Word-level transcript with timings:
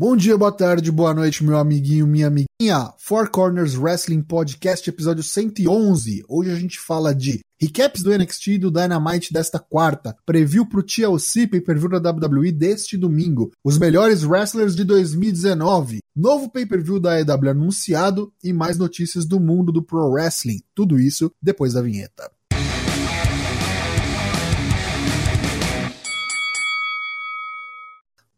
Bom 0.00 0.14
dia, 0.14 0.38
boa 0.38 0.52
tarde, 0.52 0.92
boa 0.92 1.12
noite, 1.12 1.42
meu 1.42 1.58
amiguinho, 1.58 2.06
minha 2.06 2.28
amiguinha. 2.28 2.94
Four 2.98 3.28
Corners 3.30 3.74
Wrestling 3.74 4.22
Podcast, 4.22 4.88
episódio 4.88 5.24
111. 5.24 6.22
Hoje 6.28 6.52
a 6.52 6.54
gente 6.54 6.78
fala 6.78 7.12
de 7.12 7.40
recaps 7.60 8.04
do 8.04 8.16
NXT 8.16 8.46
e 8.46 8.58
do 8.58 8.70
Dynamite 8.70 9.32
desta 9.32 9.58
quarta, 9.58 10.16
preview 10.24 10.64
pro 10.64 10.84
TLC 10.84 11.48
pay-per-view 11.48 12.00
da 12.00 12.12
WWE 12.12 12.52
deste 12.52 12.96
domingo, 12.96 13.50
os 13.64 13.76
melhores 13.76 14.22
wrestlers 14.22 14.76
de 14.76 14.84
2019, 14.84 15.98
novo 16.14 16.48
pay-per-view 16.48 17.00
da 17.00 17.18
EW 17.20 17.50
anunciado 17.50 18.32
e 18.44 18.52
mais 18.52 18.78
notícias 18.78 19.26
do 19.26 19.40
mundo 19.40 19.72
do 19.72 19.82
pro 19.82 20.12
wrestling. 20.12 20.60
Tudo 20.76 21.00
isso 21.00 21.28
depois 21.42 21.72
da 21.72 21.82
vinheta. 21.82 22.30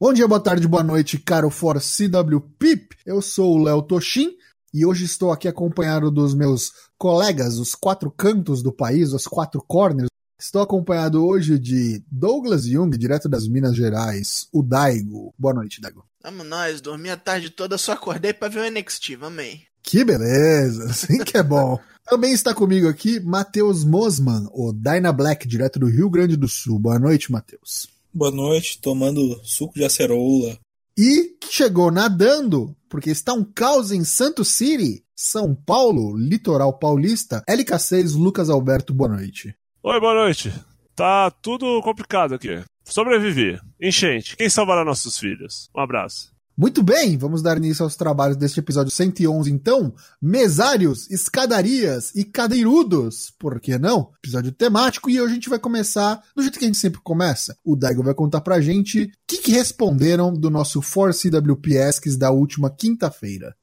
Bom 0.03 0.15
dia, 0.15 0.27
boa 0.27 0.41
tarde, 0.41 0.67
boa 0.67 0.83
noite, 0.83 1.19
caro 1.19 1.51
For 1.51 1.79
CW 1.79 2.41
Pip. 2.59 2.97
Eu 3.05 3.21
sou 3.21 3.53
o 3.53 3.63
Léo 3.63 3.83
Toshin 3.83 4.35
e 4.73 4.87
hoje 4.87 5.05
estou 5.05 5.31
aqui 5.31 5.47
acompanhado 5.47 6.11
dos 6.11 6.35
meus 6.35 6.73
colegas, 6.97 7.59
os 7.59 7.75
quatro 7.75 8.11
cantos 8.11 8.63
do 8.63 8.73
país, 8.73 9.13
os 9.13 9.27
quatro 9.27 9.63
corners. 9.63 10.09
Estou 10.41 10.63
acompanhado 10.63 11.23
hoje 11.23 11.59
de 11.59 12.03
Douglas 12.11 12.65
Jung, 12.65 12.97
direto 12.97 13.29
das 13.29 13.47
Minas 13.47 13.77
Gerais, 13.77 14.49
o 14.51 14.63
Daigo. 14.63 15.35
Boa 15.39 15.53
noite, 15.53 15.83
Daigo. 15.83 16.03
Vamos 16.25 16.47
nós, 16.47 16.81
dormi 16.81 17.11
a 17.11 17.19
tarde 17.19 17.51
toda, 17.51 17.77
só 17.77 17.93
acordei 17.93 18.33
pra 18.33 18.49
ver 18.49 18.61
o 18.61 18.71
NXT, 18.71 19.17
vamos 19.17 19.41
aí. 19.41 19.61
Que 19.83 20.03
beleza, 20.03 20.87
assim 20.87 21.23
que 21.23 21.37
é 21.37 21.43
bom. 21.43 21.79
Também 22.09 22.33
está 22.33 22.55
comigo 22.55 22.89
aqui 22.89 23.21
Matheus 23.21 23.85
Mosman, 23.85 24.49
o 24.55 24.73
Dyna 24.73 25.13
Black, 25.13 25.47
direto 25.47 25.79
do 25.79 25.91
Rio 25.91 26.09
Grande 26.09 26.39
do 26.39 26.49
Sul. 26.49 26.79
Boa 26.79 26.99
noite, 26.99 27.31
Matheus. 27.31 28.00
Boa 28.13 28.33
noite, 28.33 28.81
tomando 28.81 29.41
suco 29.45 29.75
de 29.75 29.85
acerola. 29.85 30.59
E 30.99 31.37
chegou 31.49 31.93
nadando, 31.93 32.77
porque 32.89 33.11
está 33.11 33.33
um 33.33 33.45
caos 33.45 33.93
em 33.93 34.03
Santo 34.03 34.45
City, 34.45 35.05
São 35.15 35.55
Paulo, 35.55 36.17
litoral 36.17 36.77
paulista. 36.77 37.41
LK6, 37.49 38.17
Lucas 38.19 38.51
Alberto, 38.51 38.93
boa 38.93 39.11
noite. 39.11 39.55
Oi, 39.83 40.01
boa 40.01 40.15
noite. 40.15 40.53
Tá 40.97 41.31
tudo 41.31 41.81
complicado 41.83 42.35
aqui. 42.35 42.63
Sobreviver. 42.85 43.61
Enchente. 43.81 44.37
Quem 44.37 44.51
salvará 44.51 44.85
nossos 44.85 45.17
filhos? 45.17 45.71
Um 45.75 45.81
abraço. 45.81 46.33
Muito 46.61 46.83
bem, 46.83 47.17
vamos 47.17 47.41
dar 47.41 47.57
início 47.57 47.83
aos 47.83 47.97
trabalhos 47.97 48.37
deste 48.37 48.61
episódio 48.61 48.93
111, 48.93 49.51
então. 49.51 49.95
Mesários, 50.21 51.11
escadarias 51.11 52.15
e 52.15 52.23
cadeirudos, 52.23 53.33
por 53.39 53.59
que 53.59 53.79
não? 53.79 54.11
Episódio 54.23 54.53
temático 54.53 55.09
e 55.09 55.19
hoje 55.19 55.31
a 55.31 55.35
gente 55.37 55.49
vai 55.49 55.59
começar 55.59 56.23
do 56.37 56.43
jeito 56.43 56.59
que 56.59 56.67
a 56.67 56.69
gente 56.69 56.77
sempre 56.77 57.01
começa. 57.03 57.57
O 57.65 57.75
Daigo 57.75 58.03
vai 58.03 58.13
contar 58.13 58.43
pra 58.43 58.61
gente 58.61 59.05
o 59.05 59.11
que, 59.27 59.39
que 59.39 59.53
responderam 59.53 60.35
do 60.35 60.51
nosso 60.51 60.83
4CWP 60.83 61.79
Asks 61.79 62.19
da 62.19 62.31
última 62.31 62.69
quinta-feira. 62.69 63.57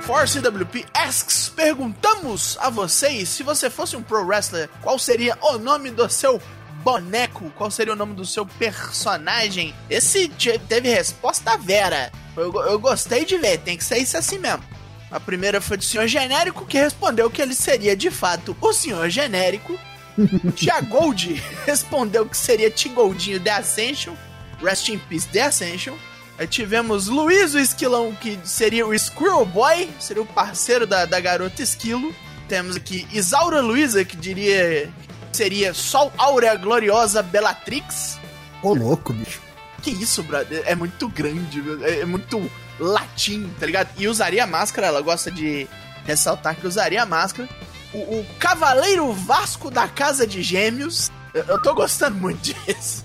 For 0.00 0.26
CWP 0.26 0.86
Asks, 0.94 1.52
perguntamos 1.54 2.56
a 2.60 2.70
vocês 2.70 3.28
se 3.28 3.42
você 3.42 3.68
fosse 3.68 3.94
um 3.94 4.02
pro 4.02 4.24
wrestler, 4.24 4.70
qual 4.80 4.98
seria 4.98 5.36
o 5.42 5.58
nome 5.58 5.90
do 5.90 6.08
seu 6.08 6.40
boneco? 6.82 7.50
Qual 7.56 7.70
seria 7.70 7.92
o 7.92 7.96
nome 7.96 8.14
do 8.14 8.24
seu 8.24 8.44
personagem? 8.44 9.74
Esse 9.88 10.28
teve 10.68 10.88
resposta 10.88 11.56
vera. 11.56 12.12
Eu, 12.36 12.52
eu 12.66 12.78
gostei 12.78 13.24
de 13.24 13.36
ver, 13.38 13.58
tem 13.58 13.76
que 13.76 13.84
ser 13.84 13.98
isso 13.98 14.16
assim 14.16 14.38
mesmo. 14.38 14.64
A 15.10 15.20
primeira 15.20 15.60
foi 15.60 15.76
do 15.76 15.84
Senhor 15.84 16.06
Genérico, 16.06 16.64
que 16.64 16.78
respondeu 16.78 17.30
que 17.30 17.42
ele 17.42 17.54
seria 17.54 17.94
de 17.94 18.10
fato 18.10 18.56
o 18.60 18.72
Senhor 18.72 19.08
Genérico. 19.10 19.78
Tiagold 20.56 21.34
respondeu 21.66 22.26
que 22.26 22.36
seria 22.36 22.70
Tigoldinho 22.70 23.40
The 23.40 23.50
Ascension. 23.50 24.14
Rest 24.62 24.88
in 24.88 24.98
Peace 24.98 25.28
The 25.28 25.42
Ascension. 25.42 25.96
Aí 26.38 26.46
tivemos 26.46 27.08
Luiz 27.08 27.54
o 27.54 27.58
Esquilão, 27.58 28.14
que 28.14 28.38
seria 28.42 28.86
o 28.86 28.98
Squirrel 28.98 29.44
Boy, 29.44 29.90
seria 30.00 30.22
o 30.22 30.26
parceiro 30.26 30.86
da, 30.86 31.04
da 31.04 31.20
garota 31.20 31.62
Esquilo. 31.62 32.14
Temos 32.48 32.76
aqui 32.76 33.06
Isaura 33.12 33.60
Luiza, 33.60 34.04
que 34.04 34.16
diria 34.16 34.90
seria 35.32 35.74
Sol 35.74 36.12
Áurea 36.16 36.54
Gloriosa 36.54 37.22
Bellatrix. 37.22 38.18
Ô, 38.62 38.74
louco, 38.74 39.12
bicho. 39.12 39.40
Que 39.82 39.90
isso, 39.90 40.22
brother? 40.22 40.62
É 40.66 40.74
muito 40.74 41.08
grande, 41.08 41.62
é, 41.82 42.00
é 42.00 42.04
muito 42.04 42.50
latim, 42.78 43.48
tá 43.58 43.66
ligado? 43.66 43.88
E 43.96 44.06
usaria 44.06 44.46
máscara, 44.46 44.86
ela 44.86 45.00
gosta 45.00 45.30
de 45.30 45.66
ressaltar 46.04 46.56
que 46.56 46.66
usaria 46.66 47.04
máscara. 47.04 47.48
O, 47.92 47.98
o 47.98 48.26
Cavaleiro 48.38 49.12
Vasco 49.12 49.70
da 49.70 49.88
Casa 49.88 50.26
de 50.26 50.42
Gêmeos. 50.42 51.10
Eu, 51.34 51.44
eu 51.44 51.62
tô 51.62 51.74
gostando 51.74 52.16
muito 52.16 52.40
disso. 52.66 53.04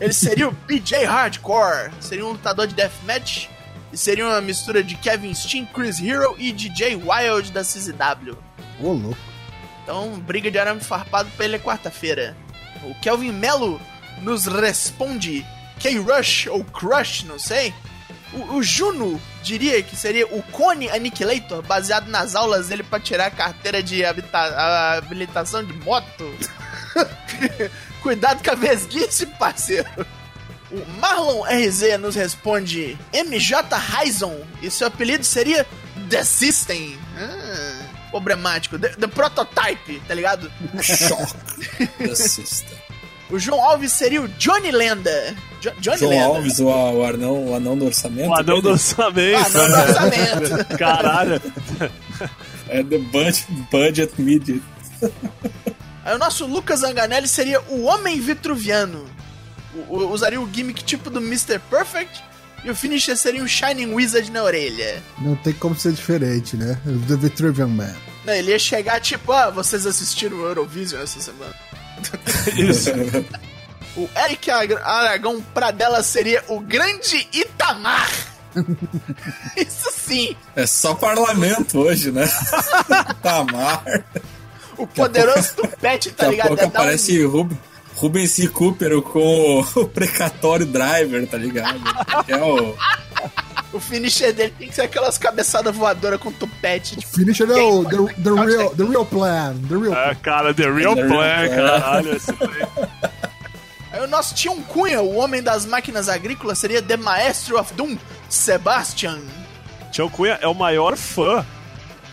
Ele 0.00 0.12
seria 0.12 0.48
o 0.48 0.52
BJ 0.52 1.04
Hardcore, 1.04 1.90
seria 2.00 2.24
um 2.24 2.32
lutador 2.32 2.66
de 2.66 2.74
deathmatch. 2.74 3.48
E 3.92 3.96
seria 3.96 4.26
uma 4.26 4.40
mistura 4.40 4.82
de 4.82 4.94
Kevin 4.96 5.32
Steen, 5.32 5.64
Chris 5.66 5.98
Hero 5.98 6.34
e 6.38 6.52
DJ 6.52 6.96
Wild 6.96 7.52
da 7.52 7.62
CZW. 7.62 8.36
Ô, 8.80 8.92
louco. 8.92 9.27
Então, 9.88 10.20
briga 10.20 10.50
de 10.50 10.58
arame 10.58 10.82
farpado 10.82 11.30
pra 11.34 11.46
ele 11.46 11.56
é 11.56 11.58
quarta-feira. 11.58 12.36
O 12.82 12.94
Kelvin 12.96 13.32
Mello 13.32 13.80
nos 14.20 14.44
responde 14.44 15.46
K-Rush 15.80 16.48
ou 16.48 16.62
Crush, 16.62 17.22
não 17.22 17.38
sei. 17.38 17.72
O, 18.34 18.56
o, 18.56 18.62
Juno 18.62 19.18
diria 19.42 19.82
que 19.82 19.96
seria 19.96 20.26
o 20.26 20.42
Cone 20.42 20.90
Annihilator, 20.90 21.62
baseado 21.62 22.08
nas 22.08 22.34
aulas 22.34 22.68
dele 22.68 22.82
para 22.82 23.00
tirar 23.00 23.28
a 23.28 23.30
carteira 23.30 23.82
de 23.82 24.04
habita 24.04 24.98
habilitação 24.98 25.64
de 25.64 25.72
moto. 25.72 26.34
Cuidado 28.02 28.44
com 28.44 28.50
a 28.50 28.54
vesguice, 28.54 29.24
parceiro. 29.24 29.88
O 30.70 30.84
Marlon 31.00 31.44
RZ 31.44 31.98
nos 31.98 32.14
responde 32.14 32.98
MJ 33.10 33.56
Ryzen 33.74 34.44
e 34.60 34.70
seu 34.70 34.88
apelido 34.88 35.24
seria 35.24 35.66
The 36.10 36.24
System. 36.24 36.98
Ah, 37.16 37.37
problemático. 38.10 38.78
The, 38.78 38.88
the 38.90 39.06
Prototype, 39.06 40.00
tá 40.06 40.14
ligado? 40.14 40.50
O 43.30 43.38
João 43.38 43.62
Alves 43.62 43.92
seria 43.92 44.22
o 44.22 44.28
Johnny 44.28 44.70
Lenda. 44.70 45.36
Jo 45.60 45.70
Johnny 45.80 45.98
João 45.98 46.10
Lenda. 46.10 46.24
Alves, 46.24 46.60
o, 46.60 46.66
o, 46.66 47.04
anão, 47.04 47.48
o 47.48 47.54
anão 47.54 47.76
do 47.76 47.84
orçamento. 47.84 48.30
O 48.30 48.34
anão 48.34 48.60
do 48.62 48.70
orçamento. 48.70 49.38
O 49.38 49.60
anão 49.60 49.68
do 49.68 49.88
orçamento. 49.88 50.64
Caralho. 50.78 51.42
É 52.70 52.82
The 52.82 52.98
Budget, 52.98 53.46
budget 53.70 54.20
Media. 54.20 54.60
Aí 56.04 56.14
o 56.14 56.18
nosso 56.18 56.44
Lucas 56.46 56.82
Anganelli 56.82 57.26
seria 57.26 57.62
o 57.62 57.84
Homem 57.84 58.20
Vitruviano. 58.20 59.06
O, 59.74 59.96
o, 59.96 60.12
usaria 60.12 60.38
o 60.38 60.46
gimmick 60.52 60.84
tipo 60.84 61.08
do 61.08 61.18
Mr. 61.18 61.58
Perfect. 61.70 62.22
E 62.64 62.70
o 62.70 62.74
finisher 62.74 63.16
seria 63.16 63.42
um 63.42 63.46
Shining 63.46 63.94
Wizard 63.94 64.30
na 64.30 64.42
orelha. 64.42 65.02
Não 65.18 65.36
tem 65.36 65.52
como 65.52 65.76
ser 65.76 65.92
diferente, 65.92 66.56
né? 66.56 66.78
The 67.06 67.16
Vitruvian 67.16 67.68
Man. 67.68 67.94
Não, 68.24 68.34
ele 68.34 68.50
ia 68.50 68.58
chegar 68.58 69.00
tipo, 69.00 69.32
ah, 69.32 69.50
vocês 69.50 69.86
assistiram 69.86 70.38
o 70.38 70.44
Eurovision 70.46 71.02
essa 71.02 71.20
semana. 71.20 71.54
Isso. 72.56 72.90
o 73.96 74.08
Eric 74.24 74.50
Aragão 74.50 75.40
Pradella 75.54 76.02
seria 76.02 76.44
o 76.48 76.60
Grande 76.60 77.28
Itamar. 77.32 78.10
Isso 79.56 79.90
sim. 79.92 80.36
É 80.56 80.66
só 80.66 80.94
parlamento 80.94 81.78
hoje, 81.78 82.10
né? 82.10 82.28
Itamar. 83.10 83.84
O 84.76 84.86
poderoso 84.86 85.54
Tupete, 85.56 86.10
tá 86.10 86.24
Daqui 86.26 86.40
a 86.40 86.44
ligado? 86.44 86.48
pouco 86.48 86.62
É 86.62 86.66
aparece 86.66 87.22
Rub, 87.24 87.32
Rubens 87.32 87.58
C. 88.26 88.48
Cooper 88.48 89.00
com 89.02 89.60
o 89.76 89.86
precatório 89.88 90.66
driver, 90.66 91.26
tá 91.26 91.36
ligado? 91.36 91.80
Que 92.24 92.32
é 92.32 92.42
o... 92.42 92.74
O 93.72 93.78
finisher 93.78 94.32
dele 94.32 94.54
tem 94.58 94.68
que 94.68 94.74
ser 94.74 94.82
aquelas 94.82 95.18
cabeçadas 95.18 95.74
voadoras 95.76 96.18
com 96.18 96.32
tupete. 96.32 96.96
Tipo, 96.96 97.12
Finisher 97.12 97.50
é 97.50 97.54
o 97.62 97.84
the, 97.84 98.14
the, 98.22 98.30
real, 98.30 98.70
the 98.70 98.84
Real 98.84 99.04
Plan. 99.04 99.56
The 99.68 99.76
real 99.76 99.94
É, 99.94 100.14
cara, 100.14 100.54
The 100.54 100.70
Real 100.70 100.94
The 100.94 101.02
Real 101.02 101.08
Plan, 101.12 101.48
Plan. 101.48 101.56
caralho. 101.56 102.16
Esse. 102.16 102.32
Aí 103.92 104.02
o 104.02 104.06
nosso 104.06 104.34
Tião 104.34 104.60
Cunha, 104.62 105.00
o 105.02 105.16
homem 105.16 105.42
das 105.42 105.66
máquinas 105.66 106.08
agrícolas, 106.08 106.58
seria 106.58 106.80
The 106.80 106.96
Maestro 106.96 107.58
of 107.60 107.74
Doom, 107.74 107.96
Sebastian. 108.28 109.18
Tião 109.92 110.08
Cunha 110.08 110.38
é 110.40 110.46
o 110.48 110.54
maior 110.54 110.96
fã 110.96 111.44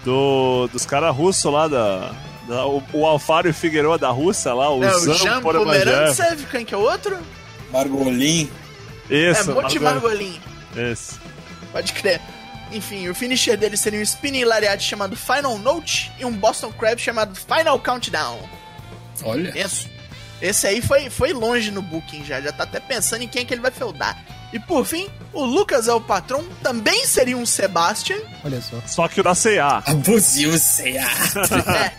do, 0.03 0.67
dos 0.71 0.85
caras 0.85 1.15
russos 1.15 1.51
lá 1.51 1.67
da. 1.67 2.11
O, 2.49 2.83
o 2.93 3.05
Alfaro 3.05 3.49
e 3.49 3.53
Figueiredo 3.53 3.97
da 3.97 4.09
Rússia 4.09 4.53
lá, 4.53 4.69
o 4.69 4.83
É, 4.83 4.95
o 4.95 4.99
Zan 4.99 5.13
Jean 5.15 5.41
Pomerantsev. 5.41 6.45
Quem 6.51 6.65
que 6.65 6.73
é 6.73 6.77
o 6.77 6.81
outro? 6.81 7.17
Margolin. 7.71 8.49
Isso, 9.09 9.51
é, 9.51 9.53
Monte 9.53 9.79
Margot- 9.79 9.81
Margolin. 10.09 10.39
Isso. 10.75 11.19
Pode 11.71 11.93
crer. 11.93 12.21
Enfim, 12.71 13.07
o 13.09 13.15
finisher 13.15 13.55
dele 13.57 13.77
seria 13.77 13.99
um 13.99 14.03
spinning 14.03 14.43
lariat 14.43 14.83
chamado 14.83 15.15
Final 15.15 15.57
Note 15.59 16.11
e 16.19 16.25
um 16.25 16.31
Boston 16.31 16.71
Crab 16.71 16.99
chamado 16.99 17.35
Final 17.35 17.79
Countdown. 17.79 18.39
Olha. 19.23 19.51
Penso. 19.51 19.87
Esse 20.41 20.67
aí 20.67 20.81
foi, 20.81 21.09
foi 21.09 21.33
longe 21.33 21.71
no 21.71 21.81
booking 21.81 22.23
já, 22.23 22.41
já 22.41 22.51
tá 22.51 22.63
até 22.63 22.79
pensando 22.79 23.23
em 23.23 23.27
quem 23.27 23.41
é 23.41 23.45
que 23.45 23.53
ele 23.53 23.61
vai 23.61 23.71
feudar. 23.71 24.17
E 24.53 24.59
por 24.59 24.85
fim, 24.85 25.09
o 25.33 25.43
Lucas 25.43 25.87
é 25.87 25.93
o 25.93 25.99
patrão, 25.99 26.43
também 26.63 27.05
seria 27.05 27.35
um 27.35 27.45
Sebastian. 27.45 28.17
Olha 28.43 28.61
só. 28.61 28.81
Só 28.85 29.07
que 29.07 29.19
o 29.19 29.23
da 29.23 29.35
C&A. 29.35 29.83
Abusivo 29.85 30.57
C.A. 30.57 31.05
É. 31.75 31.91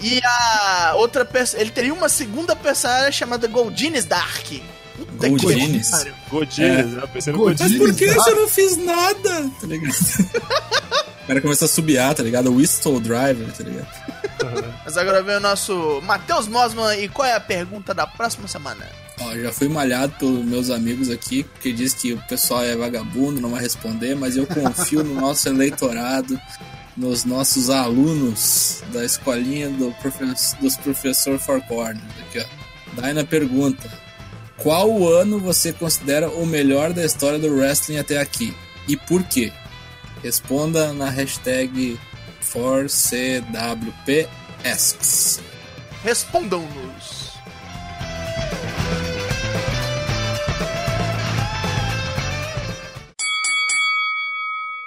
E 0.00 0.20
a 0.24 0.94
outra 0.96 1.24
pessoa. 1.24 1.60
Ele 1.60 1.70
teria 1.70 1.92
uma 1.92 2.08
segunda 2.08 2.56
personagem 2.56 3.12
chamada 3.12 3.46
Goldines 3.46 4.04
Dark. 4.04 4.46
Pariu. 5.18 5.36
Godines, 6.28 6.92
né? 6.92 7.02
Eu 7.02 7.08
pensei 7.08 7.32
no 7.32 7.38
Godines. 7.38 7.72
Mas 7.72 7.78
Godines. 7.78 8.14
por 8.14 8.24
que 8.24 8.30
eu 8.30 8.36
não 8.36 8.48
fiz 8.48 8.76
nada? 8.76 9.50
Tá 9.60 9.66
ligado? 9.66 9.92
O 11.22 11.26
cara 11.26 11.40
começa 11.40 11.66
a 11.66 11.68
subiar, 11.68 12.14
tá 12.14 12.22
ligado? 12.22 12.52
Whistle 12.52 12.98
Driver, 12.98 13.46
tá 13.52 13.62
ligado? 13.62 13.86
Mas 14.84 14.96
agora 14.96 15.22
vem 15.22 15.36
o 15.36 15.40
nosso 15.40 16.00
Matheus 16.02 16.46
Mosman. 16.48 16.98
E 16.98 17.08
qual 17.08 17.26
é 17.26 17.34
a 17.34 17.40
pergunta 17.40 17.94
da 17.94 18.06
próxima 18.06 18.48
semana? 18.48 18.86
Ó, 19.20 19.36
já 19.36 19.52
fui 19.52 19.68
malhado 19.68 20.14
pelos 20.18 20.44
meus 20.44 20.70
amigos 20.70 21.10
aqui, 21.10 21.44
porque 21.44 21.72
diz 21.72 21.94
que 21.94 22.12
o 22.14 22.18
pessoal 22.26 22.62
é 22.64 22.76
vagabundo, 22.76 23.40
não 23.40 23.50
vai 23.50 23.60
responder, 23.60 24.14
mas 24.14 24.36
eu 24.36 24.46
confio 24.46 25.04
no 25.04 25.14
nosso 25.14 25.48
eleitorado, 25.48 26.40
nos 26.96 27.24
nossos 27.24 27.70
alunos 27.70 28.82
da 28.92 29.04
escolinha 29.04 29.68
do 29.70 29.92
profe 30.00 30.24
dos 30.60 30.76
professor 30.76 31.38
Four 31.38 31.62
Corners. 31.62 32.02
Aqui, 32.20 32.40
ó. 32.40 33.00
Daina 33.00 33.24
pergunta: 33.24 33.90
Qual 34.58 35.08
ano 35.08 35.38
você 35.38 35.72
considera 35.72 36.28
o 36.28 36.46
melhor 36.46 36.92
da 36.92 37.04
história 37.04 37.38
do 37.38 37.54
wrestling 37.54 37.98
até 37.98 38.18
aqui? 38.18 38.54
E 38.88 38.96
por 38.96 39.22
quê? 39.24 39.52
Responda 40.22 40.92
na 40.92 41.10
hashtag 41.10 41.98
4CWPasks. 42.42 45.40
Respondam-nos. 46.02 47.32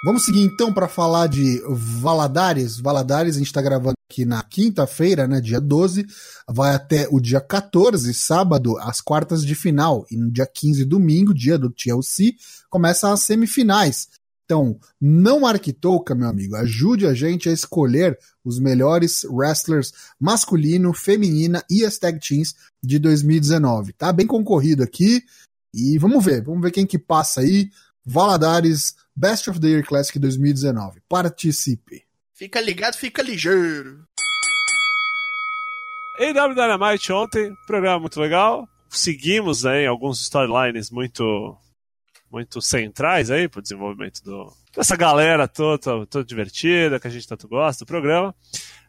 Vamos 0.06 0.24
seguir 0.24 0.42
então 0.42 0.72
para 0.72 0.86
falar 0.86 1.26
de 1.26 1.60
Valadares. 1.66 2.78
Valadares, 2.78 3.34
a 3.34 3.38
gente 3.38 3.48
está 3.48 3.60
gravando 3.60 3.96
aqui 4.08 4.24
na 4.24 4.40
quinta-feira, 4.40 5.26
né, 5.26 5.40
dia 5.40 5.60
12, 5.60 6.06
vai 6.48 6.76
até 6.76 7.08
o 7.10 7.18
dia 7.18 7.40
14, 7.40 8.14
sábado, 8.14 8.78
as 8.78 9.00
quartas 9.00 9.44
de 9.44 9.56
final. 9.56 10.06
E 10.08 10.16
no 10.16 10.30
dia 10.30 10.46
15, 10.46 10.84
domingo, 10.84 11.34
dia 11.34 11.58
do 11.58 11.70
TLC, 11.70 12.34
começam 12.70 13.12
as 13.12 13.22
semifinais. 13.22 14.06
Então, 14.46 14.78
não 15.00 15.40
marque 15.40 15.72
touca, 15.72 16.14
meu 16.14 16.28
amigo. 16.28 16.54
Ajude 16.54 17.04
a 17.04 17.12
gente 17.12 17.48
a 17.48 17.52
escolher 17.52 18.16
os 18.44 18.60
melhores 18.60 19.24
wrestlers 19.24 19.92
masculino, 20.20 20.94
feminina 20.94 21.64
e 21.68 21.84
as 21.84 21.98
tag 21.98 22.20
teams 22.20 22.54
de 22.80 23.00
2019. 23.00 23.92
Tá 23.92 24.12
bem 24.12 24.24
concorrido 24.24 24.84
aqui. 24.84 25.20
E 25.74 25.98
vamos 25.98 26.24
ver, 26.24 26.44
vamos 26.44 26.62
ver 26.62 26.70
quem 26.70 26.86
que 26.86 26.96
passa 26.96 27.40
aí. 27.40 27.70
Valadares 28.04 28.94
Best 29.16 29.50
of 29.50 29.58
the 29.58 29.66
Year 29.66 29.84
Classic 29.84 30.16
2019. 30.16 31.00
Participe. 31.08 32.04
Fica 32.32 32.60
ligado, 32.60 32.94
fica 32.94 33.22
ligeiro. 33.22 34.04
AW 36.20 36.54
Dynamite 36.54 37.12
ontem, 37.12 37.52
programa 37.66 37.98
muito 37.98 38.20
legal. 38.20 38.68
Seguimos 38.88 39.66
aí 39.66 39.86
alguns 39.86 40.20
storylines 40.20 40.88
muito 40.90 41.58
muito 42.36 42.60
centrais 42.60 43.30
aí 43.30 43.48
pro 43.48 43.62
desenvolvimento 43.62 44.22
do, 44.22 44.52
dessa 44.74 44.94
galera 44.94 45.48
toda, 45.48 46.06
toda 46.06 46.24
divertida, 46.24 47.00
que 47.00 47.06
a 47.06 47.10
gente 47.10 47.26
tanto 47.26 47.48
gosta 47.48 47.82
do 47.84 47.88
programa. 47.88 48.34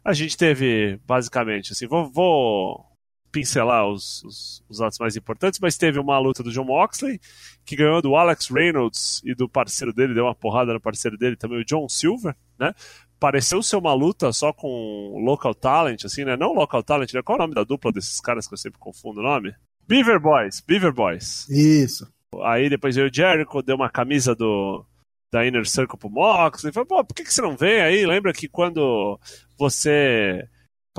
A 0.04 0.14
gente 0.14 0.36
teve, 0.36 1.00
basicamente, 1.06 1.72
assim, 1.72 1.88
vou, 1.88 2.12
vou 2.12 2.86
pincelar 3.32 3.88
os, 3.88 4.22
os, 4.24 4.64
os 4.68 4.82
atos 4.82 5.00
mais 5.00 5.16
importantes, 5.16 5.62
mas 5.62 5.78
teve 5.78 5.98
uma 5.98 6.20
luta 6.20 6.44
do 6.44 6.52
John 6.52 6.66
Moxley, 6.66 7.22
que 7.66 7.78
ganhou 7.78 8.02
do 8.02 8.18
Alex 8.18 8.50
Reynolds 8.50 9.22
e 9.24 9.34
do 9.34 9.48
parceiro 9.48 9.94
dele, 9.94 10.14
deu 10.14 10.26
uma 10.26 10.36
porrada 10.36 10.74
no 10.74 10.82
parceiro 10.82 11.18
dele 11.18 11.38
também, 11.38 11.62
o 11.62 11.66
John 11.66 11.88
Silver, 11.88 12.36
né? 12.60 12.74
Pareceu 13.18 13.64
ser 13.64 13.78
uma 13.78 13.94
luta 13.94 14.32
só 14.34 14.52
com 14.52 15.24
local 15.26 15.56
talent, 15.56 16.04
assim, 16.04 16.26
né? 16.26 16.36
Não 16.36 16.54
local 16.54 16.84
talent, 16.84 17.14
né? 17.14 17.22
Qual 17.22 17.38
é 17.38 17.40
o 17.40 17.44
nome 17.44 17.56
da 17.56 17.64
dupla 17.64 17.94
desses 17.94 18.20
caras 18.20 18.46
que 18.46 18.54
eu 18.54 18.58
sempre 18.58 18.78
confundo 18.78 19.22
o 19.22 19.24
nome? 19.24 19.56
Beaver 19.88 20.20
Boys, 20.20 20.62
Beaver 20.62 20.94
Boys. 20.94 21.48
Isso. 21.50 22.08
Aí 22.44 22.70
depois 22.70 22.96
veio 22.96 23.10
o 23.10 23.14
Jericho, 23.14 23.62
deu 23.62 23.76
uma 23.76 23.90
camisa 23.90 24.36
do 24.36 24.86
da 25.32 25.46
Inner 25.46 25.68
Circle 25.68 26.00
pro 26.00 26.10
Moxley. 26.10 26.72
Falei, 26.72 26.88
pô, 26.88 27.04
por 27.04 27.14
que, 27.14 27.24
que 27.24 27.34
você 27.34 27.42
não 27.42 27.56
vem 27.56 27.82
aí? 27.82 28.06
Lembra 28.06 28.34
que 28.34 28.48
quando 28.48 29.20
você 29.58 30.48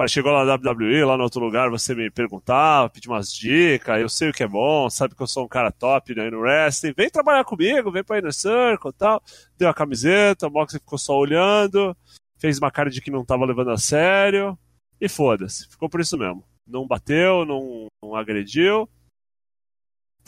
chegou 0.07 0.31
lá 0.31 0.45
na 0.45 0.55
WWE, 0.55 1.05
lá 1.05 1.17
no 1.17 1.25
outro 1.25 1.41
lugar, 1.41 1.71
você 1.71 1.95
me 1.95 2.09
perguntava, 2.11 2.89
pedia 2.89 3.11
umas 3.11 3.33
dicas, 3.33 4.01
eu 4.01 4.09
sei 4.09 4.31
o 4.31 4.33
que 4.33 4.45
é 4.45 4.49
bom, 4.49 4.89
sabe 4.89 5.17
que 5.17 5.23
eu 5.23 5.27
sou 5.27 5.45
um 5.45 5.49
cara 5.49 5.73
top 5.73 6.15
né, 6.15 6.31
no 6.31 6.41
wrestling, 6.41 6.93
vem 6.97 7.11
trabalhar 7.11 7.45
comigo, 7.45 7.91
vem 7.91 8.05
pra 8.05 8.19
Inner 8.19 8.33
Circle 8.33 8.91
e 8.91 8.95
tal. 8.95 9.21
Deu 9.57 9.69
a 9.69 9.75
camiseta, 9.75 10.47
o 10.47 10.51
Moxley 10.51 10.81
ficou 10.81 10.99
só 10.99 11.17
olhando, 11.19 11.97
fez 12.39 12.59
uma 12.59 12.71
cara 12.71 12.91
de 12.91 13.01
que 13.01 13.11
não 13.11 13.25
tava 13.25 13.45
levando 13.45 13.71
a 13.71 13.79
sério, 13.79 14.57
e 15.01 15.09
foda-se, 15.09 15.69
ficou 15.69 15.89
por 15.89 16.01
isso 16.01 16.17
mesmo. 16.17 16.45
Não 16.67 16.87
bateu, 16.87 17.45
não, 17.45 17.87
não 18.03 18.15
agrediu. 18.15 18.89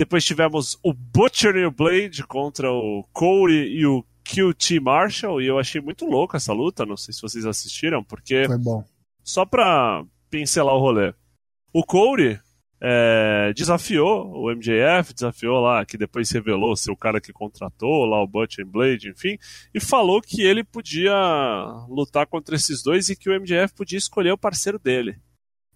Depois 0.01 0.25
tivemos 0.25 0.79
o 0.83 0.95
Butcher 0.95 1.57
e 1.57 1.67
o 1.67 1.71
Blade 1.71 2.27
contra 2.27 2.73
o 2.73 3.05
Corey 3.13 3.69
e 3.69 3.85
o 3.85 4.03
QT 4.25 4.81
Marshall, 4.81 5.43
e 5.43 5.47
eu 5.47 5.59
achei 5.59 5.79
muito 5.79 6.07
louco 6.07 6.35
essa 6.35 6.55
luta, 6.55 6.87
não 6.87 6.97
sei 6.97 7.13
se 7.13 7.21
vocês 7.21 7.45
assistiram, 7.45 8.03
porque 8.03 8.47
Foi 8.47 8.57
bom. 8.57 8.83
só 9.23 9.45
pra 9.45 10.03
pincelar 10.31 10.75
o 10.75 10.81
rolê. 10.81 11.13
O 11.71 11.85
Corey 11.85 12.41
é, 12.81 13.53
desafiou 13.55 14.33
o 14.33 14.51
MJF, 14.51 15.13
desafiou 15.13 15.61
lá, 15.61 15.85
que 15.85 15.99
depois 15.99 16.31
revelou 16.31 16.75
ser 16.77 16.91
o 16.91 16.97
cara 16.97 17.21
que 17.21 17.31
contratou 17.31 18.07
lá 18.07 18.23
o 18.23 18.27
Butcher 18.27 18.65
e 18.65 18.71
Blade, 18.71 19.11
enfim, 19.11 19.37
e 19.75 19.79
falou 19.79 20.23
que 20.23 20.41
ele 20.41 20.65
podia 20.65 21.13
lutar 21.91 22.27
contra 22.27 22.57
esses 22.57 22.83
dois 22.83 23.11
e 23.11 23.17
que 23.17 23.29
o 23.29 23.39
MJF 23.39 23.75
podia 23.75 23.99
escolher 23.99 24.33
o 24.33 24.39
parceiro 24.39 24.79
dele. 24.79 25.21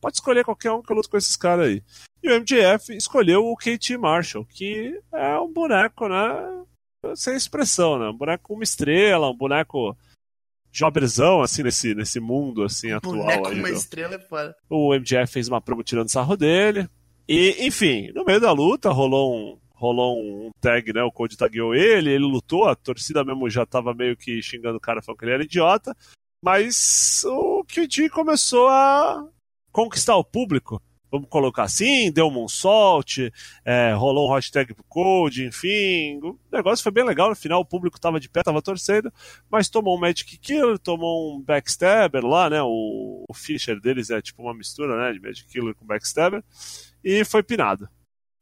Pode 0.00 0.16
escolher 0.16 0.44
qualquer 0.46 0.72
um 0.72 0.82
que 0.82 0.90
eu 0.90 0.96
luto 0.96 1.10
com 1.10 1.18
esses 1.18 1.36
caras 1.36 1.66
aí. 1.66 1.82
E 2.24 2.30
o 2.30 2.40
MJF 2.40 2.96
escolheu 2.96 3.44
o 3.44 3.54
KT 3.56 3.98
Marshall, 3.98 4.46
que 4.46 4.98
é 5.12 5.38
um 5.38 5.52
boneco, 5.52 6.08
né? 6.08 6.64
Sem 7.14 7.36
expressão, 7.36 7.98
né? 7.98 8.08
Um 8.08 8.16
boneco 8.16 8.44
com 8.44 8.54
uma 8.54 8.64
estrela, 8.64 9.28
um 9.30 9.36
boneco 9.36 9.94
jobberzão, 10.72 11.42
assim, 11.42 11.62
nesse, 11.62 11.94
nesse 11.94 12.18
mundo, 12.20 12.62
assim, 12.64 12.92
atual. 12.92 13.16
Boneco 13.16 13.48
aí 13.48 13.58
uma 13.58 13.68
do- 13.68 13.74
estrela 13.74 14.14
é 14.14 14.18
foda. 14.18 14.56
o 14.70 14.94
MJF 14.94 15.32
fez 15.32 15.48
uma 15.48 15.60
promo 15.60 15.82
tirando 15.82 16.08
sarro 16.08 16.36
dele. 16.36 16.88
E, 17.28 17.66
enfim, 17.66 18.10
no 18.14 18.24
meio 18.24 18.40
da 18.40 18.52
luta 18.52 18.90
rolou 18.90 19.34
um, 19.36 19.58
rolou 19.74 20.18
um 20.18 20.50
tag, 20.60 20.92
né? 20.92 21.02
O 21.02 21.12
Cody 21.12 21.36
tagueou 21.36 21.74
ele, 21.74 22.10
ele 22.10 22.24
lutou, 22.24 22.64
a 22.66 22.74
torcida 22.74 23.22
mesmo 23.22 23.48
já 23.50 23.64
tava 23.66 23.92
meio 23.94 24.16
que 24.16 24.42
xingando 24.42 24.78
o 24.78 24.80
cara, 24.80 25.02
falando 25.02 25.18
que 25.18 25.24
ele 25.26 25.32
era 25.34 25.44
idiota. 25.44 25.94
Mas 26.42 27.22
o 27.26 27.64
QT 27.64 28.08
começou 28.10 28.68
a 28.68 29.26
conquistar 29.72 30.16
o 30.16 30.24
público. 30.24 30.80
Vamos 31.14 31.28
colocar 31.28 31.62
assim, 31.62 32.10
deu 32.10 32.26
um 32.26 32.30
moonsault, 32.32 33.32
é, 33.64 33.92
rolou 33.92 34.28
um 34.28 34.34
hashtag 34.34 34.74
pro 34.74 34.82
Code, 34.88 35.46
enfim. 35.46 36.18
O 36.20 36.36
negócio 36.50 36.82
foi 36.82 36.90
bem 36.90 37.04
legal. 37.04 37.28
No 37.28 37.36
final 37.36 37.60
o 37.60 37.64
público 37.64 38.00
tava 38.00 38.18
de 38.18 38.28
pé, 38.28 38.42
tava 38.42 38.60
torcendo, 38.60 39.12
mas 39.48 39.68
tomou 39.68 39.96
um 39.96 40.00
Magic 40.00 40.36
Killer, 40.38 40.76
tomou 40.76 41.36
um 41.36 41.40
Backstabber 41.40 42.26
lá, 42.26 42.50
né? 42.50 42.60
O, 42.64 43.24
o 43.28 43.32
Fisher 43.32 43.80
deles 43.80 44.10
é 44.10 44.20
tipo 44.20 44.42
uma 44.42 44.52
mistura, 44.52 44.96
né? 44.96 45.12
De 45.12 45.20
Magic 45.20 45.48
Killer 45.48 45.72
com 45.76 45.86
Backstabber. 45.86 46.42
E 47.04 47.24
foi 47.24 47.44
pinado. 47.44 47.88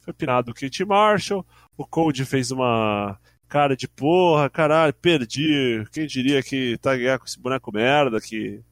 Foi 0.00 0.14
pinado 0.14 0.50
o 0.50 0.54
Kit 0.54 0.82
Marshall. 0.82 1.46
O 1.76 1.86
Code 1.86 2.24
fez 2.24 2.50
uma 2.50 3.20
cara 3.50 3.76
de 3.76 3.86
porra, 3.86 4.48
caralho, 4.48 4.94
perdi. 4.94 5.84
Quem 5.92 6.06
diria 6.06 6.42
que 6.42 6.78
tá 6.78 6.96
ganhar 6.96 7.18
com 7.18 7.26
esse 7.26 7.38
boneco 7.38 7.70
merda, 7.70 8.18
que 8.18 8.64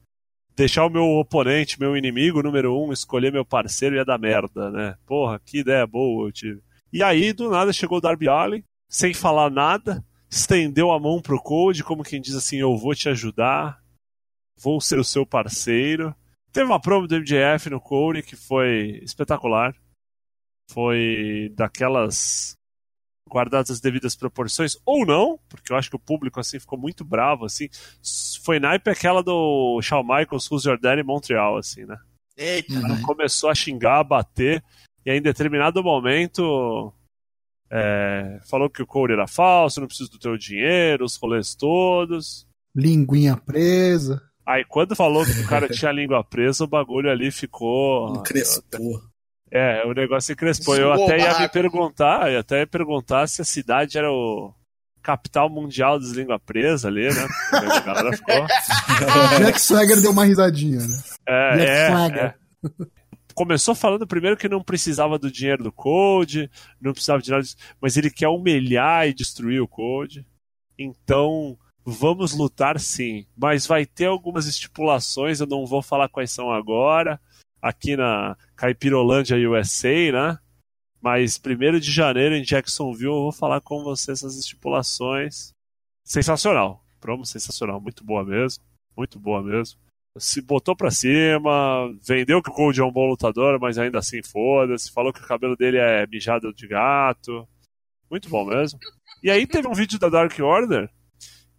deixar 0.55 0.85
o 0.85 0.89
meu 0.89 1.03
oponente, 1.03 1.79
meu 1.79 1.95
inimigo 1.95 2.43
número 2.43 2.77
um, 2.77 2.91
escolher 2.91 3.31
meu 3.31 3.45
parceiro 3.45 3.95
ia 3.95 4.05
dar 4.05 4.17
merda, 4.17 4.69
né? 4.69 4.95
Porra, 5.05 5.39
que 5.39 5.59
ideia 5.59 5.85
boa 5.87 6.27
eu 6.27 6.31
tive. 6.31 6.61
E 6.91 7.01
aí, 7.01 7.33
do 7.33 7.49
nada, 7.49 7.71
chegou 7.71 7.97
o 7.97 8.01
Darby 8.01 8.27
Allin, 8.27 8.63
sem 8.89 9.13
falar 9.13 9.49
nada, 9.49 10.03
estendeu 10.29 10.91
a 10.91 10.99
mão 10.99 11.21
pro 11.21 11.41
Code, 11.41 11.83
como 11.83 12.03
quem 12.03 12.21
diz 12.21 12.35
assim, 12.35 12.57
eu 12.57 12.77
vou 12.77 12.93
te 12.93 13.07
ajudar, 13.09 13.81
vou 14.57 14.79
ser 14.81 14.99
o 14.99 15.03
seu 15.03 15.25
parceiro. 15.25 16.13
Teve 16.51 16.65
uma 16.65 16.81
promo 16.81 17.07
do 17.07 17.15
MJF 17.15 17.69
no 17.69 17.79
Cody 17.79 18.21
que 18.21 18.35
foi 18.35 18.99
espetacular. 19.03 19.73
Foi 20.69 21.51
daquelas 21.55 22.55
guardadas 23.29 23.71
as 23.71 23.79
devidas 23.79 24.15
proporções, 24.15 24.75
ou 24.85 25.05
não, 25.05 25.39
porque 25.47 25.71
eu 25.71 25.77
acho 25.77 25.89
que 25.89 25.95
o 25.95 25.99
público 25.99 26.39
assim 26.39 26.59
ficou 26.59 26.77
muito 26.77 27.05
bravo, 27.05 27.45
assim. 27.45 27.69
Foi 28.43 28.59
naipe 28.59 28.89
aquela 28.89 29.21
do 29.21 29.79
Shawn 29.81 30.03
Michaels, 30.03 30.49
Who's 30.51 30.65
Your 30.65 30.79
Daddy 30.79 31.03
Montreal, 31.03 31.57
assim, 31.57 31.85
né? 31.85 31.97
Eita. 32.37 32.73
Uhum. 32.73 33.01
Começou 33.03 33.49
a 33.49 33.55
xingar, 33.55 33.99
a 33.99 34.03
bater, 34.03 34.63
e 35.05 35.11
aí 35.11 35.17
em 35.17 35.21
determinado 35.21 35.83
momento 35.83 36.93
é, 37.71 38.39
falou 38.49 38.69
que 38.69 38.81
o 38.81 38.87
Cody 38.87 39.13
era 39.13 39.27
falso, 39.27 39.79
não 39.79 39.87
preciso 39.87 40.11
do 40.11 40.19
teu 40.19 40.37
dinheiro, 40.37 41.05
os 41.05 41.15
rolês 41.15 41.55
todos. 41.55 42.47
Linguinha 42.75 43.37
presa. 43.37 44.21
Aí 44.45 44.65
quando 44.65 44.95
falou 44.95 45.25
que 45.25 45.39
o 45.39 45.47
cara 45.47 45.67
tinha 45.69 45.89
a 45.89 45.93
língua 45.93 46.23
presa, 46.23 46.63
o 46.63 46.67
bagulho 46.67 47.09
ali 47.09 47.31
ficou. 47.31 48.17
Um 48.17 48.23
crespou. 48.23 49.01
É, 49.51 49.85
o 49.85 49.93
negócio 49.93 50.27
se 50.27 50.35
crespou. 50.35 50.75
Eu 50.75 50.93
até 50.93 51.19
ia 51.19 51.39
me 51.39 51.49
perguntar, 51.49 52.31
eu 52.31 52.39
até 52.39 52.61
ia 52.61 52.67
perguntar 52.67 53.27
se 53.27 53.41
a 53.41 53.45
cidade 53.45 53.97
era 53.97 54.11
o 54.11 54.53
capital 55.01 55.49
mundial 55.49 55.99
dos 55.99 56.11
língua 56.11 56.39
presa 56.39 56.87
ali, 56.87 57.07
né? 57.09 57.27
A 57.51 57.79
galera 57.79 58.17
ficou. 58.17 58.45
Jack 59.39 59.61
Swagger 59.61 60.01
deu 60.01 60.11
uma 60.11 60.25
risadinha, 60.25 60.79
né? 60.79 61.03
É, 61.27 61.57
Jack 61.57 61.69
é, 61.69 61.87
Swagger. 61.89 62.23
é. 62.23 62.35
Começou 63.33 63.73
falando 63.73 64.05
primeiro 64.05 64.37
que 64.37 64.49
não 64.49 64.61
precisava 64.61 65.17
do 65.17 65.31
dinheiro 65.31 65.63
do 65.63 65.71
Code, 65.71 66.49
não 66.79 66.91
precisava 66.91 67.21
de 67.21 67.31
nada 67.31 67.43
disso, 67.43 67.55
mas 67.81 67.97
ele 67.97 68.09
quer 68.09 68.27
humilhar 68.27 69.07
e 69.07 69.13
destruir 69.13 69.61
o 69.61 69.67
Code. 69.67 70.25
Então, 70.77 71.57
vamos 71.85 72.33
lutar 72.33 72.79
sim. 72.79 73.25
Mas 73.35 73.65
vai 73.65 73.85
ter 73.85 74.05
algumas 74.05 74.47
estipulações, 74.47 75.39
eu 75.39 75.47
não 75.47 75.65
vou 75.65 75.81
falar 75.81 76.09
quais 76.09 76.31
são 76.31 76.51
agora. 76.51 77.19
Aqui 77.61 77.95
na 77.95 78.35
Caipirolândia 78.55 79.37
USA, 79.37 80.11
né? 80.11 80.39
Mas 81.01 81.37
primeiro 81.37 81.79
de 81.79 81.91
janeiro 81.91 82.35
em 82.35 82.43
Jacksonville 82.43 83.07
eu 83.07 83.23
vou 83.23 83.31
falar 83.31 83.59
com 83.61 83.83
você 83.83 84.11
essas 84.11 84.37
estipulações. 84.37 85.51
Sensacional. 86.05 86.83
Promo 86.99 87.25
sensacional. 87.25 87.81
Muito 87.81 88.03
boa 88.03 88.23
mesmo. 88.23 88.63
Muito 88.95 89.19
boa 89.19 89.41
mesmo. 89.41 89.79
Se 90.17 90.41
botou 90.41 90.75
pra 90.75 90.91
cima, 90.91 91.89
vendeu 92.05 92.41
que 92.41 92.49
o 92.49 92.53
Cold 92.53 92.79
é 92.79 92.83
um 92.83 92.91
bom 92.91 93.07
lutador, 93.07 93.59
mas 93.59 93.77
ainda 93.77 93.99
assim 93.99 94.21
foda-se. 94.21 94.91
Falou 94.91 95.11
que 95.11 95.21
o 95.21 95.27
cabelo 95.27 95.55
dele 95.55 95.77
é 95.77 96.05
mijado 96.05 96.53
de 96.53 96.67
gato. 96.67 97.47
Muito 98.09 98.29
bom 98.29 98.45
mesmo. 98.45 98.77
E 99.23 99.31
aí 99.31 99.47
teve 99.47 99.67
um 99.67 99.73
vídeo 99.73 99.97
da 99.97 100.09
Dark 100.09 100.37
Order 100.39 100.89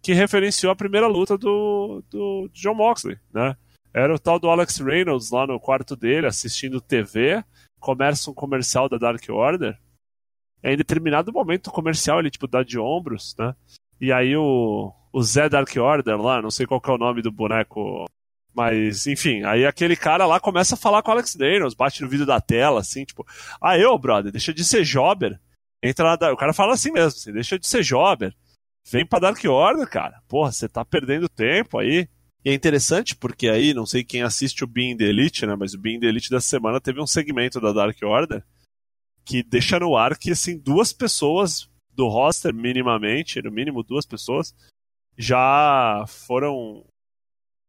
que 0.03 0.13
referenciou 0.13 0.71
a 0.71 0.75
primeira 0.75 1.07
luta 1.07 1.37
do, 1.37 2.03
do 2.11 2.49
John 2.53 2.75
Moxley, 2.75 3.17
né? 3.33 3.55
Era 3.93 4.13
o 4.13 4.19
tal 4.19 4.39
do 4.39 4.49
Alex 4.49 4.79
Reynolds 4.79 5.29
lá 5.29 5.45
no 5.45 5.59
quarto 5.59 5.95
dele, 5.95 6.25
assistindo 6.25 6.81
TV, 6.81 7.43
começa 7.79 8.31
um 8.31 8.33
comercial 8.33 8.89
da 8.89 8.97
Dark 8.97 9.23
Order. 9.29 9.77
Em 10.63 10.75
determinado 10.75 11.31
momento 11.31 11.67
o 11.67 11.71
comercial 11.71 12.19
ele 12.19 12.31
tipo 12.31 12.47
dá 12.47 12.63
de 12.63 12.79
ombros, 12.79 13.35
né? 13.37 13.53
E 14.01 14.11
aí 14.11 14.35
o, 14.35 14.91
o 15.11 15.21
Zé 15.21 15.47
Dark 15.47 15.69
Order 15.75 16.19
lá, 16.19 16.41
não 16.41 16.49
sei 16.49 16.65
qual 16.65 16.81
é 16.83 16.91
o 16.91 16.97
nome 16.97 17.21
do 17.21 17.31
boneco, 17.31 18.05
mas 18.53 19.05
enfim, 19.05 19.43
aí 19.43 19.65
aquele 19.65 19.95
cara 19.95 20.25
lá 20.25 20.39
começa 20.39 20.75
a 20.75 20.77
falar 20.77 21.03
com 21.03 21.11
o 21.11 21.13
Alex 21.13 21.35
Reynolds, 21.35 21.75
bate 21.75 22.01
no 22.01 22.09
vídeo 22.09 22.25
da 22.25 22.41
tela, 22.41 22.79
assim, 22.79 23.05
tipo, 23.05 23.25
ah, 23.61 23.77
eu, 23.77 23.97
brother, 23.97 24.31
deixa 24.31 24.53
de 24.53 24.63
ser 24.63 24.83
jobber. 24.83 25.39
Entra 25.83 26.05
lá, 26.05 26.31
o 26.31 26.37
cara 26.37 26.53
fala 26.53 26.73
assim 26.73 26.91
mesmo, 26.91 27.17
assim, 27.17 27.33
deixa 27.33 27.59
de 27.59 27.67
ser 27.67 27.83
jobber. 27.83 28.33
Vem 28.89 29.05
pra 29.05 29.19
Dark 29.19 29.43
Order, 29.43 29.87
cara. 29.87 30.21
Porra, 30.27 30.51
você 30.51 30.67
tá 30.67 30.83
perdendo 30.83 31.29
tempo 31.29 31.77
aí. 31.77 32.07
E 32.45 32.49
é 32.49 32.53
interessante 32.53 33.15
porque 33.15 33.47
aí, 33.47 33.73
não 33.73 33.85
sei 33.85 34.03
quem 34.03 34.21
assiste 34.21 34.63
o 34.63 34.67
Being 34.67 34.97
the 34.97 35.05
Elite, 35.05 35.45
né? 35.45 35.55
Mas 35.55 35.73
o 35.73 35.79
Being 35.79 35.99
the 35.99 36.07
Elite 36.07 36.29
dessa 36.29 36.47
semana 36.47 36.81
teve 36.81 37.01
um 37.01 37.07
segmento 37.07 37.61
da 37.61 37.71
Dark 37.71 37.97
Order 38.03 38.43
que 39.25 39.41
deixa 39.41 39.79
no 39.79 39.95
ar 39.95 40.17
que, 40.17 40.31
assim, 40.31 40.57
duas 40.57 40.91
pessoas 40.91 41.69
do 41.95 42.07
roster, 42.07 42.53
minimamente, 42.53 43.41
no 43.41 43.51
mínimo 43.51 43.83
duas 43.83 44.05
pessoas, 44.05 44.53
já 45.17 46.03
foram. 46.07 46.83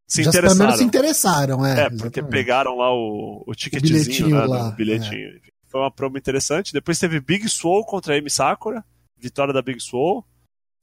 Se 0.07 0.23
Já 0.23 0.31
pelo 0.31 0.45
interessaram. 0.45 0.67
menos 0.67 0.79
se 0.79 0.85
interessaram, 0.85 1.67
é. 1.67 1.73
É, 1.73 1.91
porque 1.91 2.21
exatamente. 2.21 2.31
pegaram 2.31 2.77
lá 2.77 2.93
o, 2.93 3.43
o 3.47 3.55
ticketzinho, 3.55 4.03
bilhetinho 4.03 4.37
né, 4.37 4.45
lá, 4.45 4.71
do 4.71 4.77
bilhetinho. 4.77 5.41
Foi 5.69 5.81
uma 5.81 5.91
promo 5.91 6.19
interessante. 6.19 6.73
Depois 6.73 6.99
teve 6.99 7.21
Big 7.21 7.49
Swole 7.49 7.87
contra 7.87 8.15
a 8.15 8.19
Amy 8.19 8.31
Sakura. 8.31 8.85
Vitória 9.17 9.53
da 9.53 9.63
Big 9.63 9.81
Swole. 9.81 10.23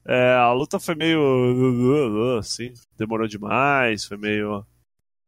É, 0.04 0.34
a 0.34 0.52
luta 0.52 0.80
foi 0.80 0.94
meio... 0.94 2.38
assim, 2.38 2.72
demorou 2.96 3.26
demais, 3.26 4.04
foi 4.04 4.16
meio... 4.16 4.64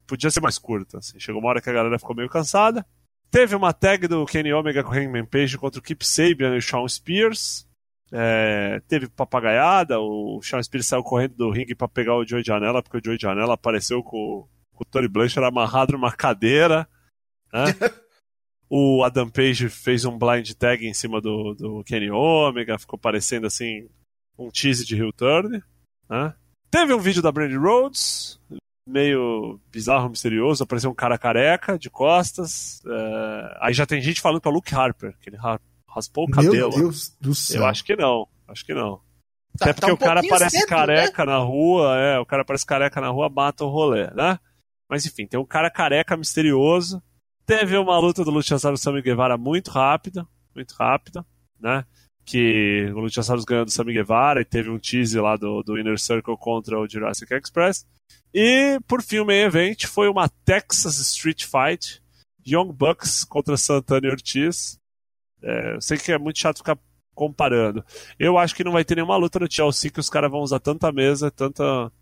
Podia 0.07 0.31
ser 0.31 0.41
mais 0.41 0.59
curta, 0.59 0.99
assim. 0.99 1.19
Chegou 1.19 1.41
uma 1.41 1.49
hora 1.49 1.63
que 1.63 1.71
a 1.71 1.73
galera 1.73 1.99
ficou 1.99 2.15
meio 2.15 2.29
cansada. 2.29 2.85
Teve 3.31 3.57
uma 3.57 3.73
tag 3.73 4.07
do 4.07 4.27
Kenny 4.27 4.53
Omega 4.53 4.85
com 4.85 4.91
o 4.91 4.95
Hangman 4.95 5.25
Page 5.25 5.57
contra 5.57 5.81
o 5.81 5.83
Kip 5.83 6.07
Sabian 6.07 6.55
e 6.55 6.59
o 6.59 6.63
Shawn 6.63 6.87
Spears. 6.87 7.67
É, 8.13 8.81
teve 8.87 9.09
papagaiada, 9.09 9.99
o 9.99 10.41
Shawn 10.41 10.63
Spears 10.63 10.87
saiu 10.87 11.03
correndo 11.03 11.35
do 11.35 11.51
ringue 11.51 11.75
pra 11.75 11.89
pegar 11.89 12.15
o 12.15 12.25
Joey 12.25 12.45
Janela, 12.45 12.83
porque 12.83 12.99
o 12.99 13.01
Joey 13.05 13.19
Janela 13.21 13.55
apareceu 13.55 14.05
com, 14.05 14.47
com 14.73 14.85
o 14.85 14.85
Tony 14.85 15.09
Blanchard 15.09 15.49
amarrado 15.49 15.95
numa 15.95 16.13
cadeira. 16.13 16.87
Né? 17.53 17.65
o 18.71 19.03
Adam 19.03 19.29
Page 19.29 19.69
fez 19.69 20.05
um 20.05 20.17
blind 20.17 20.53
tag 20.53 20.87
em 20.87 20.95
cima 20.95 21.21
do, 21.21 21.55
do 21.55 21.83
Kenny 21.83 22.11
Omega, 22.11 22.79
ficou 22.79 22.99
parecendo 22.99 23.47
assim 23.47 23.89
um 24.39 24.51
tease 24.51 24.85
de 24.85 24.97
heel 24.97 25.13
turn. 25.13 25.63
Né? 26.09 26.35
Teve 26.71 26.93
um 26.95 26.99
vídeo 27.01 27.23
da 27.23 27.31
Brandy 27.33 27.57
Rhodes, 27.57 28.41
meio 28.89 29.61
bizarro, 29.71 30.09
misterioso, 30.11 30.65
apareceu 30.65 30.91
um 30.91 30.95
cara 30.95 31.17
careca 31.19 31.79
de 31.79 31.89
costas. 31.89 32.83
é, 32.87 33.59
Aí 33.61 33.73
já 33.75 33.87
tem 33.87 34.01
gente 34.03 34.21
falando 34.21 34.41
pra 34.41 34.51
Luke 34.51 34.75
Harper, 34.75 35.17
que 35.21 35.31
ele 35.31 35.37
ra- 35.37 35.61
raspou 35.89 36.25
o 36.25 36.29
Meu 36.29 36.37
cabelo. 36.37 36.71
Deus 36.71 37.17
do 37.21 37.35
céu. 37.35 37.63
Eu 37.63 37.67
acho 37.67 37.85
que 37.85 37.97
não, 37.97 38.27
acho 38.49 38.65
que 38.65 38.75
não. 38.75 38.97
Tá- 39.57 39.67
Até 39.71 39.73
tá 39.73 39.81
porque 39.87 39.93
um 39.93 39.95
o 39.95 39.99
cara 39.99 40.21
parece 40.29 40.59
cedo, 40.59 40.69
careca 40.69 41.25
na 41.25 41.39
rua, 41.39 41.97
é, 41.97 42.19
o 42.19 42.27
cara 42.27 42.45
parece 42.45 42.67
careca 42.67 43.01
na 43.01 43.09
rua, 43.09 43.29
mata 43.29 43.65
o 43.65 43.69
rolê, 43.71 44.11
né? 44.11 44.39
Mas 44.91 45.07
enfim, 45.07 45.27
tem 45.27 45.39
um 45.39 45.47
cara 45.47 45.71
careca 45.71 46.17
misterioso. 46.17 47.01
Teve 47.47 47.77
uma 47.77 47.99
luta 47.99 48.25
do 48.25 48.31
Luchasaurus 48.31 48.81
Sammy 48.81 49.01
Guevara 49.01 49.37
muito 49.39 49.71
rápida, 49.71 50.27
muito 50.55 50.73
rápida, 50.73 51.25
né? 51.61 51.85
Que 52.25 52.91
o 52.95 53.01
Luchasaurus 53.01 53.45
ganhou 53.45 53.65
do 53.65 53.71
Sammy 53.71 53.93
Guevara 53.93 54.41
e 54.41 54.45
teve 54.45 54.71
um 54.71 54.79
tease 54.79 55.19
lá 55.21 55.37
do, 55.37 55.63
do 55.63 55.79
Inner 55.79 55.99
Circle 55.99 56.37
contra 56.39 56.79
o 56.79 56.89
Jurassic 56.89 57.33
Express. 57.35 57.85
E, 58.33 58.81
por 58.89 59.03
fim, 59.03 59.19
o 59.19 59.25
main 59.25 59.43
event 59.43 59.87
foi 59.87 60.09
uma 60.09 60.29
Texas 60.45 60.99
Street 60.99 61.45
Fight, 61.45 62.03
Young 62.47 62.73
Bucks 62.73 63.25
contra 63.25 63.57
Santana 63.57 64.07
e 64.07 64.11
Ortiz. 64.11 64.79
É, 65.43 65.77
eu 65.77 65.81
sei 65.81 65.99
que 65.99 66.11
é 66.11 66.19
muito 66.19 66.39
chato 66.39 66.59
ficar 66.59 66.79
comparando. 67.15 67.85
Eu 68.19 68.37
acho 68.37 68.55
que 68.55 68.65
não 68.65 68.73
vai 68.73 68.85
ter 68.85 68.97
nenhuma 68.97 69.17
luta 69.17 69.39
no 69.39 69.49
TLC 69.49 69.91
que 69.91 70.01
os 70.01 70.11
caras 70.11 70.31
vão 70.31 70.41
usar 70.41 70.59
tanta 70.59 70.91
mesa, 70.91 71.31
tanta. 71.31 71.93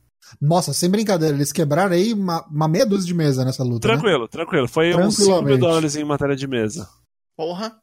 Nossa, 0.41 0.73
sem 0.73 0.89
brincadeira, 0.89 1.35
eles 1.35 1.53
quebraram 1.53 1.93
aí 1.93 2.13
uma, 2.13 2.47
uma 2.47 2.69
meia 2.69 2.87
dúzia 2.87 3.07
de 3.07 3.15
mesa 3.15 3.45
nessa 3.45 3.63
luta. 3.63 3.89
Né? 3.89 3.95
Tranquilo, 3.95 4.29
tranquilo. 4.29 4.69
Foi 4.69 4.95
uns 4.95 5.17
5 5.17 5.43
mil 5.43 5.59
dólares 5.59 5.97
em 5.97 6.05
matéria 6.05 6.37
de 6.37 6.47
mesa. 6.47 6.89
Porra. 7.37 7.82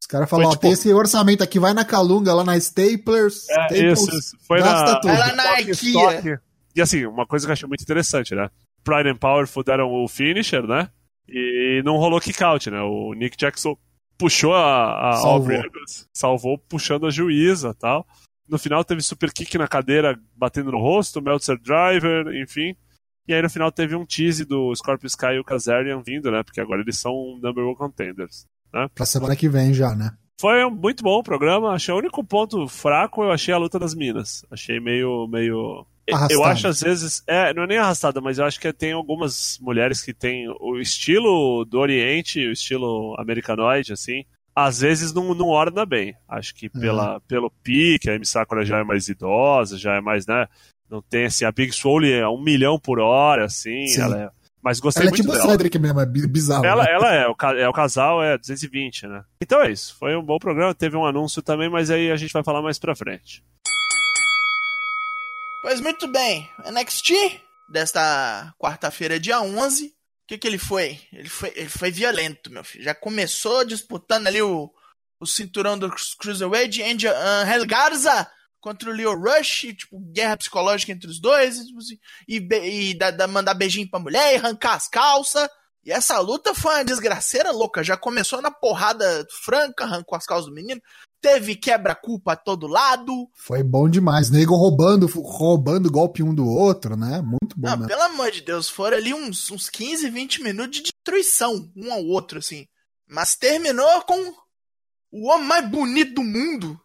Os 0.00 0.06
caras 0.06 0.28
falaram, 0.30 0.48
ó, 0.48 0.52
tipo- 0.52 0.62
tem 0.62 0.72
esse 0.72 0.92
orçamento 0.92 1.42
aqui, 1.42 1.58
vai 1.58 1.74
na 1.74 1.84
Calunga, 1.84 2.32
lá 2.34 2.44
na 2.44 2.56
Staplers. 2.56 3.48
É, 3.48 3.52
Staples, 3.66 3.98
isso, 4.00 4.16
isso. 4.18 4.36
Foi 4.46 4.60
na. 4.60 5.00
tudo. 5.00 5.08
Vai 5.08 5.18
lá 5.18 5.34
na 5.34 5.60
IKEA. 5.60 6.40
E 6.74 6.80
assim, 6.80 7.04
uma 7.06 7.26
coisa 7.26 7.44
que 7.46 7.50
eu 7.50 7.52
achei 7.54 7.68
muito 7.68 7.82
interessante, 7.82 8.34
né? 8.34 8.48
Pride 8.84 9.08
and 9.08 9.16
Powerful 9.16 9.64
deram 9.64 9.90
o 9.92 10.06
finisher, 10.08 10.66
né? 10.66 10.88
E 11.28 11.82
não 11.84 11.96
rolou 11.96 12.20
kick 12.20 12.42
out, 12.42 12.70
né? 12.70 12.80
O 12.80 13.12
Nick 13.14 13.36
Jackson 13.36 13.76
puxou 14.16 14.54
a, 14.54 15.10
a 15.10 15.12
Salvou. 15.14 15.32
Aubrey 15.32 15.58
Edwards, 15.58 16.06
salvou 16.14 16.58
puxando 16.58 17.06
a 17.06 17.10
juíza 17.10 17.74
tal. 17.74 18.06
No 18.48 18.58
final 18.58 18.82
teve 18.82 19.02
super 19.02 19.30
kick 19.32 19.58
na 19.58 19.68
cadeira 19.68 20.18
batendo 20.34 20.72
no 20.72 20.78
rosto, 20.78 21.20
Meltzer 21.20 21.58
Driver, 21.60 22.28
enfim. 22.34 22.74
E 23.26 23.34
aí 23.34 23.42
no 23.42 23.50
final 23.50 23.70
teve 23.70 23.94
um 23.94 24.06
tease 24.06 24.44
do 24.44 24.74
Scorpio 24.74 25.06
Sky 25.06 25.34
e 25.34 25.38
o 25.38 25.44
Kazarian 25.44 26.00
vindo, 26.00 26.30
né? 26.30 26.42
Porque 26.42 26.60
agora 26.60 26.80
eles 26.80 26.98
são 26.98 27.38
number 27.42 27.64
one 27.64 27.76
contenders. 27.76 28.46
Pra 28.94 29.06
semana 29.06 29.36
que 29.36 29.48
vem 29.48 29.72
já, 29.72 29.94
né? 29.94 30.12
Foi 30.40 30.64
um 30.64 30.70
muito 30.70 31.02
bom 31.02 31.18
o 31.18 31.22
programa. 31.22 31.72
Achei 31.72 31.92
o 31.92 31.98
único 31.98 32.22
ponto 32.22 32.68
fraco, 32.68 33.24
eu 33.24 33.32
achei 33.32 33.52
a 33.52 33.58
luta 33.58 33.78
das 33.78 33.94
minas. 33.94 34.44
Achei 34.50 34.78
meio. 34.78 35.26
meio... 35.26 35.84
Eu 36.06 36.16
Arrastada. 36.16 36.44
acho 36.46 36.68
às 36.68 36.80
vezes. 36.80 37.22
É, 37.26 37.52
não 37.52 37.64
é 37.64 37.66
nem 37.66 37.78
arrastada, 37.78 38.20
mas 38.20 38.38
eu 38.38 38.44
acho 38.44 38.58
que 38.58 38.72
tem 38.72 38.92
algumas 38.92 39.58
mulheres 39.60 40.00
que 40.00 40.14
têm 40.14 40.48
o 40.48 40.78
estilo 40.78 41.66
do 41.66 41.78
Oriente, 41.78 42.46
o 42.46 42.52
estilo 42.52 43.14
americanoide, 43.18 43.92
assim. 43.92 44.24
Às 44.54 44.80
vezes 44.80 45.12
não, 45.12 45.34
não 45.34 45.48
orna 45.48 45.84
bem. 45.84 46.16
Acho 46.26 46.54
que 46.54 46.68
pela, 46.68 47.20
pelo 47.28 47.50
pique, 47.62 48.08
a 48.08 48.14
Amy 48.14 48.24
Sakura 48.26 48.64
já 48.64 48.78
é 48.78 48.84
mais 48.84 49.08
idosa, 49.08 49.76
já 49.76 49.96
é 49.96 50.00
mais, 50.00 50.26
né? 50.26 50.46
Não 50.90 51.02
tem 51.02 51.26
assim, 51.26 51.44
a 51.44 51.52
Big 51.52 51.72
Swole 51.72 52.10
é 52.10 52.26
um 52.26 52.42
milhão 52.42 52.78
por 52.78 52.98
hora, 52.98 53.44
assim. 53.44 53.86
Sim. 53.86 54.00
Ela 54.00 54.22
é... 54.22 54.30
Mas 54.62 54.80
gostei 54.80 55.02
Ela 55.02 55.08
é 55.08 55.12
muito 55.12 55.22
tipo 55.22 55.32
o 55.32 55.36
dela. 55.38 55.50
Cedric 55.52 55.78
mesmo, 55.78 56.00
é 56.00 56.06
bi- 56.06 56.26
bizarro. 56.26 56.64
Ela, 56.66 56.84
né? 56.84 56.92
ela 56.92 57.14
é, 57.14 57.28
o, 57.28 57.36
é, 57.56 57.68
o 57.68 57.72
casal 57.72 58.22
é 58.22 58.36
220, 58.36 59.06
né? 59.06 59.24
Então 59.40 59.60
é 59.62 59.70
isso. 59.70 59.94
Foi 59.98 60.16
um 60.16 60.22
bom 60.22 60.38
programa. 60.38 60.74
Teve 60.74 60.96
um 60.96 61.06
anúncio 61.06 61.40
também, 61.40 61.68
mas 61.70 61.90
aí 61.90 62.10
a 62.10 62.16
gente 62.16 62.32
vai 62.32 62.42
falar 62.42 62.60
mais 62.60 62.78
pra 62.78 62.96
frente. 62.96 63.42
Pois 65.62 65.80
muito 65.80 66.06
bem, 66.08 66.48
NXT 66.70 67.12
desta 67.68 68.54
quarta-feira, 68.58 69.18
dia 69.20 69.40
11. 69.40 69.86
O 69.86 69.92
que 70.28 70.38
que 70.38 70.46
ele 70.46 70.58
foi? 70.58 70.98
Ele 71.12 71.28
foi, 71.28 71.52
ele 71.56 71.68
foi 71.68 71.90
violento, 71.90 72.50
meu 72.52 72.62
filho. 72.64 72.84
Já 72.84 72.94
começou 72.94 73.64
disputando 73.64 74.26
ali 74.26 74.40
o, 74.42 74.70
o 75.20 75.26
cinturão 75.26 75.78
do 75.78 75.90
Cruiserweight, 76.18 76.82
Angel, 76.82 77.12
uh, 77.14 77.48
Hell 77.48 77.66
Garza 77.66 78.30
contra 78.60 78.90
o 78.90 78.92
Leo 78.92 79.14
Rush, 79.18 79.60
tipo, 79.76 79.98
guerra 80.12 80.36
psicológica 80.36 80.92
entre 80.92 81.08
os 81.08 81.20
dois, 81.20 81.56
e, 81.58 81.66
tipo 81.66 81.78
assim, 81.78 81.98
e, 82.28 82.90
e 82.90 82.94
da- 82.98 83.10
da- 83.10 83.26
mandar 83.28 83.54
beijinho 83.54 83.88
pra 83.88 84.00
mulher, 84.00 84.32
e 84.32 84.36
arrancar 84.36 84.74
as 84.74 84.88
calças. 84.88 85.48
E 85.84 85.92
essa 85.92 86.18
luta 86.18 86.54
foi 86.54 86.74
uma 86.74 86.84
desgraceira 86.84 87.50
louca. 87.50 87.82
Já 87.84 87.96
começou 87.96 88.42
na 88.42 88.50
porrada 88.50 89.26
franca, 89.44 89.84
arrancou 89.84 90.16
as 90.18 90.26
calças 90.26 90.46
do 90.46 90.54
menino. 90.54 90.80
Teve 91.20 91.56
quebra-culpa 91.56 92.32
a 92.32 92.36
todo 92.36 92.66
lado. 92.66 93.28
Foi 93.34 93.62
bom 93.62 93.88
demais. 93.88 94.28
Nego 94.28 94.54
roubando, 94.54 95.06
roubando 95.06 95.90
golpe 95.90 96.22
um 96.22 96.34
do 96.34 96.46
outro, 96.46 96.94
né? 96.96 97.22
Muito 97.22 97.56
bom, 97.56 97.70
Não, 97.70 97.76
né? 97.78 97.86
pelo 97.86 98.02
amor 98.02 98.30
de 98.30 98.42
Deus, 98.42 98.68
foram 98.68 98.96
ali 98.98 99.14
uns, 99.14 99.50
uns 99.50 99.70
15, 99.70 100.10
20 100.10 100.42
minutos 100.42 100.76
de 100.82 100.90
destruição, 100.92 101.70
um 101.74 101.92
ao 101.92 102.04
outro, 102.04 102.38
assim. 102.38 102.66
Mas 103.08 103.34
terminou 103.34 104.02
com 104.02 104.32
o 105.10 105.28
homem 105.30 105.46
mais 105.46 105.68
bonito 105.70 106.14
do 106.14 106.22
mundo. 106.22 106.78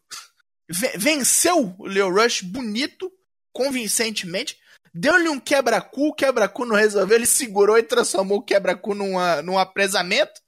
Venceu 0.70 1.75
o 1.77 1.86
Leo 1.86 2.10
Rush 2.10 2.41
bonito, 2.41 3.12
convincentemente. 3.51 4.58
Deu-lhe 4.93 5.27
um 5.27 5.39
quebra-cu, 5.39 6.10
o 6.10 6.13
quebra-cu 6.13 6.65
não 6.65 6.75
resolveu, 6.75 7.17
ele 7.17 7.25
segurou 7.25 7.77
e 7.77 7.84
transformou 7.84 8.38
o 8.38 8.43
quebra-cu 8.43 8.93
numa, 8.93 9.41
num 9.41 9.58
apresamento. 9.58 10.41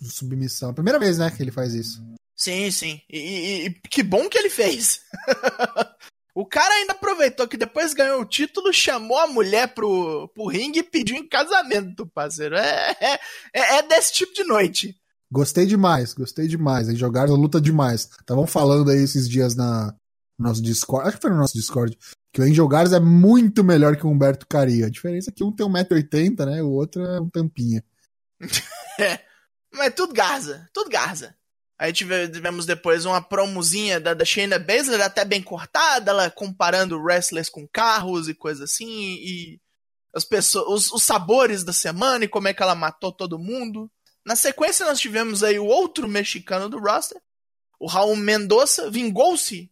Submissão. 0.00 0.74
Primeira 0.74 0.98
vez, 0.98 1.18
né, 1.18 1.30
que 1.30 1.42
ele 1.42 1.50
faz 1.50 1.72
isso. 1.72 2.02
Sim, 2.36 2.70
sim. 2.70 3.00
E, 3.08 3.18
e, 3.18 3.66
e 3.66 3.70
que 3.88 4.02
bom 4.02 4.28
que 4.28 4.36
ele 4.36 4.50
fez. 4.50 5.00
o 6.34 6.44
cara 6.44 6.74
ainda 6.74 6.92
aproveitou 6.92 7.48
que 7.48 7.56
depois 7.56 7.94
ganhou 7.94 8.20
o 8.20 8.26
título, 8.26 8.72
chamou 8.74 9.18
a 9.18 9.26
mulher 9.26 9.68
pro, 9.68 10.28
pro 10.34 10.46
ringue 10.46 10.80
e 10.80 10.82
pediu 10.82 11.16
em 11.16 11.26
casamento, 11.26 12.06
parceiro. 12.06 12.56
É, 12.56 12.94
é, 13.00 13.18
é, 13.54 13.76
é 13.78 13.82
desse 13.82 14.12
tipo 14.12 14.34
de 14.34 14.44
noite. 14.44 14.94
Gostei 15.30 15.66
demais, 15.66 16.14
gostei 16.14 16.46
demais. 16.46 16.88
Aí 16.88 16.96
jogaram 16.96 17.34
a 17.34 17.36
luta 17.36 17.60
demais. 17.60 18.08
Estavam 18.20 18.46
falando 18.46 18.90
aí 18.90 19.02
esses 19.02 19.28
dias 19.28 19.54
na 19.54 19.94
no 20.38 20.48
nosso 20.48 20.62
Discord, 20.62 21.08
acho 21.08 21.16
que 21.16 21.22
foi 21.22 21.30
no 21.30 21.38
nosso 21.38 21.54
Discord, 21.54 21.98
que 22.32 22.40
o 22.40 22.44
Angel 22.44 22.68
Garza 22.68 22.96
é 22.96 23.00
muito 23.00 23.64
melhor 23.64 23.96
que 23.96 24.06
o 24.06 24.10
Humberto 24.10 24.46
Caria. 24.46 24.86
A 24.86 24.90
diferença 24.90 25.30
é 25.30 25.32
que 25.32 25.42
um 25.42 25.50
tem 25.50 25.66
1,80m, 25.66 26.44
né? 26.44 26.62
O 26.62 26.70
outro 26.70 27.02
é 27.04 27.20
um 27.20 27.28
tampinha. 27.28 27.82
é, 29.00 29.20
mas 29.72 29.94
tudo 29.94 30.12
Garza, 30.12 30.68
tudo 30.72 30.90
Garza. 30.90 31.34
Aí 31.78 31.92
tivemos 31.92 32.64
depois 32.64 33.04
uma 33.04 33.20
promozinha 33.20 34.00
da, 34.00 34.14
da 34.14 34.24
Shayna 34.24 34.58
Baszler, 34.58 35.00
até 35.00 35.24
bem 35.24 35.42
cortada, 35.42 36.10
ela 36.10 36.30
comparando 36.30 36.98
wrestlers 36.98 37.50
com 37.50 37.68
carros 37.68 38.28
e 38.28 38.34
coisa 38.34 38.64
assim, 38.64 38.86
e 38.88 39.60
as 40.14 40.24
pessoas, 40.24 40.66
os, 40.68 40.92
os, 40.92 41.02
sabores 41.02 41.62
da 41.62 41.74
semana 41.74 42.24
e 42.24 42.28
como 42.28 42.48
é 42.48 42.54
que 42.54 42.62
ela 42.62 42.74
matou 42.74 43.12
todo 43.12 43.38
mundo. 43.38 43.90
Na 44.26 44.34
sequência 44.34 44.84
nós 44.84 44.98
tivemos 44.98 45.44
aí 45.44 45.56
o 45.56 45.66
outro 45.66 46.08
mexicano 46.08 46.68
do 46.68 46.80
roster, 46.80 47.22
o 47.78 47.86
Raul 47.86 48.16
Mendoza, 48.16 48.90
vingou-se 48.90 49.70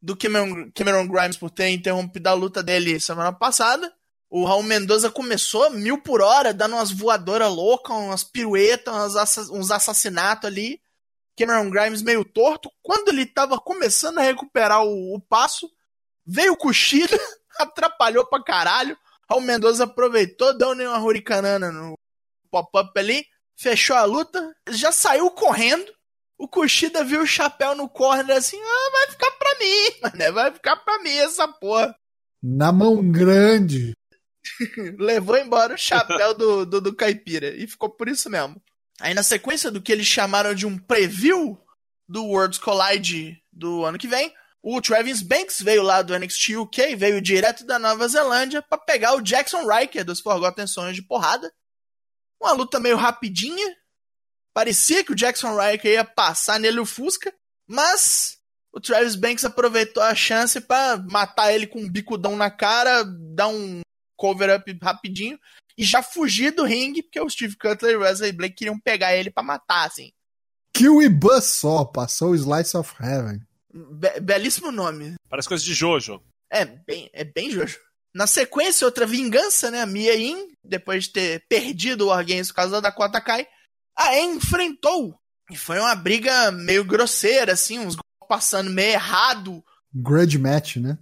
do 0.00 0.16
Cameron, 0.16 0.72
Cameron 0.74 1.06
Grimes 1.06 1.36
por 1.36 1.50
ter 1.50 1.68
interrompido 1.68 2.26
a 2.30 2.32
luta 2.32 2.62
dele 2.62 2.98
semana 2.98 3.34
passada. 3.34 3.92
O 4.30 4.46
Raul 4.46 4.62
Mendoza 4.62 5.10
começou 5.10 5.68
mil 5.72 6.00
por 6.00 6.22
hora, 6.22 6.54
dando 6.54 6.74
umas 6.74 6.90
voadoras 6.90 7.52
loucas, 7.52 7.94
umas 7.94 8.24
piruetas, 8.24 9.14
uns 9.50 9.70
assassinatos 9.70 10.46
ali. 10.46 10.80
Cameron 11.36 11.68
Grimes 11.68 12.00
meio 12.00 12.24
torto. 12.24 12.70
Quando 12.80 13.10
ele 13.10 13.26
tava 13.26 13.60
começando 13.60 14.20
a 14.20 14.22
recuperar 14.22 14.82
o, 14.82 15.14
o 15.14 15.20
passo, 15.20 15.70
veio 16.24 16.54
o 16.54 16.56
Kushida, 16.56 17.20
atrapalhou 17.60 18.24
pra 18.24 18.42
caralho. 18.42 18.96
Raul 19.28 19.42
Mendoza 19.42 19.84
aproveitou, 19.84 20.56
deu 20.56 20.70
uma 20.72 20.98
hurricanana 20.98 21.70
no 21.70 21.94
pop-up 22.50 22.98
ali, 22.98 23.26
fechou 23.62 23.96
a 23.96 24.04
luta, 24.04 24.54
já 24.70 24.90
saiu 24.90 25.30
correndo. 25.30 25.86
O 26.36 26.48
Kushida 26.48 27.04
viu 27.04 27.22
o 27.22 27.26
chapéu 27.26 27.76
no 27.76 27.88
corner 27.88 28.36
assim, 28.36 28.60
ah, 28.60 28.90
vai 28.90 29.10
ficar 29.10 29.30
pra 29.30 29.58
mim, 29.60 30.00
mano, 30.18 30.34
vai 30.34 30.52
ficar 30.52 30.76
pra 30.76 30.98
mim 30.98 31.16
essa 31.16 31.46
porra. 31.46 31.94
Na 32.42 32.72
mão 32.72 33.08
grande. 33.10 33.92
Levou 34.98 35.36
embora 35.36 35.74
o 35.74 35.78
chapéu 35.78 36.34
do, 36.34 36.66
do, 36.66 36.80
do 36.80 36.94
caipira 36.96 37.54
e 37.54 37.66
ficou 37.68 37.88
por 37.88 38.08
isso 38.08 38.28
mesmo. 38.28 38.60
Aí 39.00 39.14
na 39.14 39.22
sequência 39.22 39.70
do 39.70 39.80
que 39.80 39.92
eles 39.92 40.06
chamaram 40.06 40.52
de 40.52 40.66
um 40.66 40.76
preview 40.76 41.56
do 42.08 42.24
Worlds 42.24 42.58
Collide 42.58 43.40
do 43.52 43.84
ano 43.84 43.96
que 43.96 44.08
vem, 44.08 44.34
o 44.60 44.80
Travis 44.80 45.22
Banks 45.22 45.62
veio 45.62 45.82
lá 45.82 46.02
do 46.02 46.16
NXT 46.18 46.56
UK, 46.56 46.96
veio 46.96 47.20
direto 47.20 47.64
da 47.64 47.78
Nova 47.78 48.06
Zelândia 48.08 48.60
para 48.60 48.78
pegar 48.78 49.14
o 49.14 49.22
Jackson 49.22 49.64
Riker 49.66 50.04
dos 50.04 50.20
Forgotten 50.20 50.66
Sons 50.66 50.96
de 50.96 51.02
porrada. 51.02 51.52
Uma 52.42 52.52
luta 52.52 52.80
meio 52.80 52.96
rapidinha. 52.96 53.76
Parecia 54.52 55.04
que 55.04 55.12
o 55.12 55.14
Jackson 55.14 55.56
Riker 55.56 55.92
ia 55.92 56.04
passar 56.04 56.58
nele 56.58 56.80
o 56.80 56.84
Fusca, 56.84 57.32
mas 57.66 58.36
o 58.72 58.80
Travis 58.80 59.14
Banks 59.14 59.44
aproveitou 59.44 60.02
a 60.02 60.14
chance 60.14 60.60
para 60.60 60.96
matar 61.08 61.52
ele 61.52 61.66
com 61.66 61.78
um 61.78 61.88
bicudão 61.88 62.36
na 62.36 62.50
cara, 62.50 63.04
dar 63.04 63.46
um 63.46 63.80
cover 64.16 64.54
up 64.56 64.78
rapidinho 64.82 65.38
e 65.78 65.84
já 65.84 66.02
fugir 66.02 66.50
do 66.50 66.64
ringue, 66.64 67.02
porque 67.02 67.20
o 67.20 67.30
Steve 67.30 67.56
Cutler 67.56 67.92
e 67.92 67.96
o 67.96 68.00
Wesley 68.00 68.32
Blake 68.32 68.56
queriam 68.56 68.78
pegar 68.78 69.14
ele 69.14 69.30
para 69.30 69.42
matar, 69.42 69.86
assim. 69.86 70.12
Kill 70.74 71.08
Buzz 71.10 71.44
só, 71.44 71.84
passou 71.84 72.30
o 72.30 72.34
Slice 72.34 72.76
of 72.76 72.92
Heaven. 73.00 73.40
Be 73.72 74.20
belíssimo 74.20 74.70
nome. 74.70 75.14
Parece 75.28 75.48
coisa 75.48 75.64
de 75.64 75.72
Jojo. 75.72 76.20
É, 76.50 76.64
bem, 76.64 77.08
é 77.12 77.24
bem 77.24 77.50
Jojo. 77.50 77.78
Na 78.14 78.26
sequência, 78.26 78.86
outra 78.86 79.06
vingança, 79.06 79.70
né? 79.70 79.80
A 79.80 79.86
Mia 79.86 80.16
In, 80.16 80.48
depois 80.62 81.04
de 81.04 81.10
ter 81.10 81.46
perdido 81.48 82.04
o 82.04 82.08
Wargames 82.08 82.48
por 82.48 82.56
causa 82.56 82.72
da 82.72 82.80
Dakota 82.80 83.20
Kai, 83.20 83.46
a 83.96 84.18
enfrentou. 84.18 85.18
E 85.50 85.56
foi 85.56 85.78
uma 85.78 85.94
briga 85.94 86.50
meio 86.50 86.84
grosseira, 86.84 87.52
assim, 87.52 87.78
uns 87.78 87.96
passando 88.28 88.70
meio 88.70 88.92
errado. 88.92 89.64
Grudge 89.94 90.38
match, 90.38 90.76
né? 90.76 90.98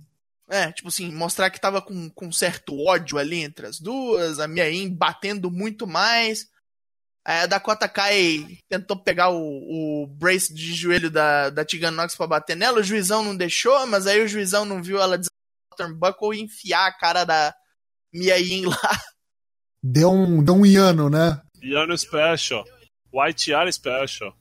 É, 0.49 0.73
tipo 0.73 0.89
assim, 0.89 1.13
mostrar 1.13 1.49
que 1.51 1.61
tava 1.61 1.81
com, 1.81 2.11
com 2.11 2.33
certo 2.33 2.77
ódio 2.85 3.19
ali 3.19 3.41
entre 3.41 3.67
as 3.67 3.79
duas, 3.79 4.41
a 4.41 4.49
Miaim 4.49 4.93
batendo 4.93 5.49
muito 5.49 5.87
mais. 5.87 6.49
Aí 7.25 7.43
a 7.43 7.47
Dakota 7.47 7.89
Kai 7.89 8.59
tentou 8.69 8.97
pegar 8.97 9.31
o, 9.31 10.03
o 10.03 10.07
brace 10.09 10.53
de 10.53 10.75
joelho 10.75 11.09
da, 11.09 11.51
da 11.51 11.65
Tegan 11.65 11.93
Nox 11.93 12.17
pra 12.17 12.27
bater 12.27 12.57
nela, 12.57 12.81
o 12.81 12.83
juizão 12.83 13.23
não 13.23 13.37
deixou, 13.37 13.87
mas 13.87 14.09
aí 14.09 14.21
o 14.21 14.29
juizão 14.29 14.65
não 14.65 14.83
viu 14.83 15.01
ela 15.01 15.21
turnbuckle 15.85 16.35
e 16.35 16.43
enfiar 16.43 16.87
a 16.87 16.93
cara 16.93 17.25
da 17.25 17.55
Miaim 18.13 18.67
lá. 18.67 19.01
Deu 19.83 20.11
um, 20.11 20.43
deu 20.43 20.55
um 20.55 20.67
Iano, 20.67 21.09
né? 21.09 21.41
Iano 21.63 21.97
Special. 21.97 22.65
White 23.13 23.51
Yara 23.51 23.73
Special. 23.73 24.37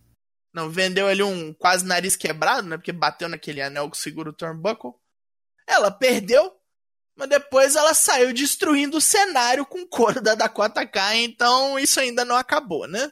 Não, 0.54 0.70
vendeu 0.70 1.08
ali 1.08 1.24
um 1.24 1.54
quase 1.54 1.86
nariz 1.86 2.16
quebrado, 2.16 2.68
né? 2.68 2.78
Porque 2.78 2.92
bateu 2.92 3.30
naquele 3.30 3.62
anel 3.62 3.90
que 3.90 3.98
segura 3.98 4.30
o 4.30 4.34
turnbuckle. 4.34 4.94
Ela 5.68 5.92
perdeu, 5.92 6.52
mas 7.16 7.30
depois 7.30 7.76
ela 7.76 7.94
saiu 7.94 8.34
destruindo 8.34 8.98
o 8.98 9.02
cenário 9.02 9.66
com 9.66 9.82
o 9.82 9.88
couro 9.88 10.22
da 10.22 10.36
Dakota 10.36 10.86
Kai, 10.86 11.20
então 11.20 11.78
isso 11.78 12.00
ainda 12.00 12.26
não 12.26 12.36
acabou, 12.36 12.88
né? 12.88 13.12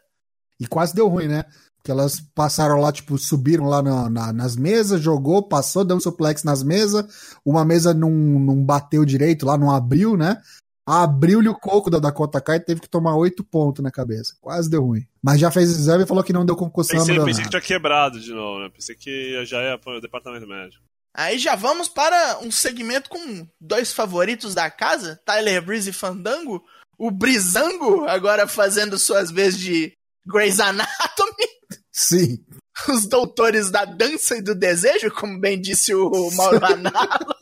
E 0.60 0.68
quase 0.68 0.96
deu 0.96 1.08
ruim, 1.08 1.28
né? 1.28 1.46
Que 1.88 1.92
elas 1.92 2.20
passaram 2.36 2.82
lá, 2.82 2.92
tipo, 2.92 3.18
subiram 3.18 3.64
lá 3.64 3.82
na, 3.82 4.10
na, 4.10 4.34
nas 4.34 4.58
mesas, 4.58 5.00
jogou, 5.00 5.42
passou, 5.42 5.86
deu 5.86 5.96
um 5.96 6.02
suplex 6.02 6.44
nas 6.44 6.62
mesas. 6.62 7.06
Uma 7.46 7.64
mesa 7.64 7.94
não, 7.94 8.12
não 8.12 8.62
bateu 8.62 9.06
direito 9.06 9.46
lá, 9.46 9.58
não 9.58 9.72
abriu, 9.72 10.18
né? 10.18 10.42
Abriu-lhe 10.86 11.48
o 11.48 11.56
coco 11.56 11.90
da 11.90 11.98
Dakota 11.98 12.42
Kai 12.42 12.58
e 12.58 12.60
teve 12.60 12.82
que 12.82 12.90
tomar 12.90 13.16
oito 13.16 13.42
pontos 13.42 13.82
na 13.82 13.90
cabeça. 13.90 14.36
Quase 14.42 14.70
deu 14.70 14.84
ruim. 14.84 15.08
Mas 15.24 15.40
já 15.40 15.50
fez 15.50 15.70
exame 15.70 16.04
e 16.04 16.06
falou 16.06 16.26
que 16.26 16.34
não 16.34 16.46
deu 16.46 16.58
concussão. 16.58 17.00
Pensei, 17.00 17.24
pensei 17.24 17.44
que 17.46 17.50
tinha 17.52 17.62
quebrado 17.62 18.20
de 18.20 18.34
novo, 18.34 18.60
né? 18.60 18.70
Pensei 18.70 18.94
que 18.94 19.46
já 19.46 19.64
ia 19.64 19.78
para 19.78 20.00
o 20.00 20.02
departamento 20.02 20.46
médico. 20.46 20.84
Aí 21.16 21.40
já 21.40 21.56
vamos 21.56 21.88
para 21.88 22.40
um 22.42 22.52
segmento 22.52 23.10
com 23.10 23.48
dois 23.62 23.94
favoritos 23.94 24.54
da 24.54 24.70
casa, 24.70 25.18
Tyler 25.24 25.62
Breeze 25.62 25.92
e 25.92 25.94
Fandango. 25.94 26.62
O 26.98 27.10
Brizango 27.12 28.04
agora 28.10 28.46
fazendo 28.46 28.98
suas 28.98 29.32
vezes 29.32 29.58
de 29.58 29.97
Grey's 30.28 30.60
Anatomy. 30.60 31.48
Sim. 31.92 32.46
Os 32.90 33.08
doutores 33.08 33.72
da 33.72 33.86
dança 33.86 34.38
e 34.38 34.42
do 34.42 34.54
desejo, 34.54 35.10
como 35.12 35.40
bem 35.40 35.60
disse 35.60 35.96
o 35.96 36.32
Mauro 36.32 36.64
Analo. 36.64 37.36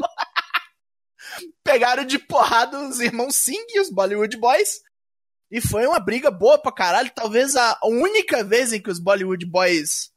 Pegaram 1.63 2.05
de 2.05 2.17
porrada 2.17 2.87
os 2.87 2.99
irmãos 2.99 3.35
Singh, 3.35 3.79
os 3.81 3.89
Bollywood 3.89 4.37
Boys. 4.37 4.81
E 5.51 5.59
foi 5.59 5.85
uma 5.85 5.99
briga 5.99 6.31
boa 6.31 6.57
pra 6.57 6.71
caralho. 6.71 7.11
Talvez 7.13 7.55
a 7.55 7.77
única 7.83 8.43
vez 8.43 8.71
em 8.71 8.81
que 8.81 8.89
os 8.89 8.99
Bollywood 8.99 9.45
Boys 9.45 10.11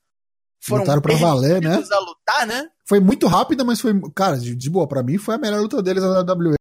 foram 0.61 0.83
Lutaram 0.83 1.03
pra 1.03 1.15
valer, 1.15 1.63
né? 1.63 1.75
a 1.75 1.99
lutar, 2.01 2.47
né? 2.47 2.69
Foi 2.87 3.01
muito 3.01 3.27
rápida, 3.27 3.65
mas 3.65 3.81
foi. 3.81 3.93
Cara, 4.15 4.39
de, 4.39 4.55
de 4.55 4.71
boa, 4.71 4.87
pra 4.87 5.03
mim 5.03 5.19
foi 5.19 5.35
a 5.35 5.39
melhor 5.39 5.61
luta 5.61 5.83
deles 5.83 6.03
na 6.03 6.21
WWE. 6.21 6.55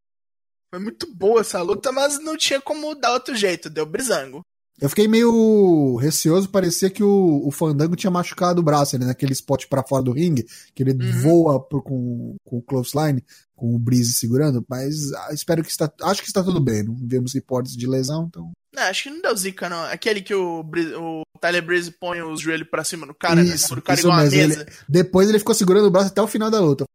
Foi 0.70 0.80
muito 0.80 1.08
boa 1.16 1.42
essa 1.42 1.62
luta, 1.62 1.92
mas 1.92 2.20
não 2.20 2.36
tinha 2.36 2.60
como 2.60 2.94
dar 2.96 3.14
outro 3.14 3.36
jeito, 3.36 3.70
deu 3.70 3.86
brisango. 3.86 4.42
Eu 4.80 4.90
fiquei 4.90 5.08
meio 5.08 5.96
receoso, 5.96 6.50
parecia 6.50 6.90
que 6.90 7.02
o, 7.02 7.42
o 7.44 7.52
Fandango 7.52 7.96
tinha 7.96 8.12
machucado 8.12 8.62
o 8.62 8.64
braço 8.64 8.96
ali 8.96 9.06
naquele 9.06 9.34
spot 9.34 9.66
para 9.66 9.84
fora 9.84 10.04
do 10.04 10.12
ringue, 10.12 10.46
que 10.76 10.84
ele 10.84 10.92
uhum. 10.92 11.22
voa 11.22 11.60
por, 11.60 11.82
com, 11.82 12.36
com 12.46 12.58
o 12.58 12.62
clothesline, 12.62 13.24
com 13.56 13.76
o 13.76 13.80
Breeze 13.80 14.14
segurando, 14.14 14.64
mas 14.70 15.12
ah, 15.14 15.30
espero 15.34 15.64
que 15.64 15.72
está. 15.72 15.92
Acho 16.04 16.22
que 16.22 16.28
está 16.28 16.44
tudo 16.44 16.60
bem, 16.60 16.84
não 16.84 16.96
vemos 16.96 17.34
hipóteses 17.34 17.76
de 17.76 17.88
lesão, 17.88 18.28
então. 18.30 18.52
Não, 18.72 18.84
acho 18.84 19.04
que 19.04 19.10
não 19.10 19.22
deu 19.22 19.36
zica, 19.36 19.68
não. 19.68 19.84
Aquele 19.86 20.22
que 20.22 20.36
o, 20.36 20.60
o 20.62 21.22
Tyler 21.42 21.66
Breeze 21.66 21.90
põe 21.90 22.22
os 22.22 22.40
joelhos 22.40 22.70
pra 22.70 22.84
cima 22.84 23.08
no 23.08 23.16
cara, 23.16 23.44
né? 23.44 23.56
isso, 23.56 23.74
né? 23.74 23.80
O 23.80 23.82
cara 23.82 24.00
isso 24.00 24.14
mesmo. 24.14 24.40
Ele, 24.40 24.66
depois 24.88 25.28
ele 25.28 25.40
ficou 25.40 25.56
segurando 25.56 25.88
o 25.88 25.92
braço 25.92 26.10
até 26.10 26.22
o 26.22 26.28
final 26.28 26.52
da 26.52 26.60
luta. 26.60 26.86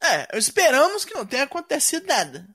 É, 0.00 0.38
esperamos 0.38 1.04
que 1.04 1.14
não 1.14 1.26
tenha 1.26 1.42
acontecido 1.42 2.06
nada. 2.06 2.46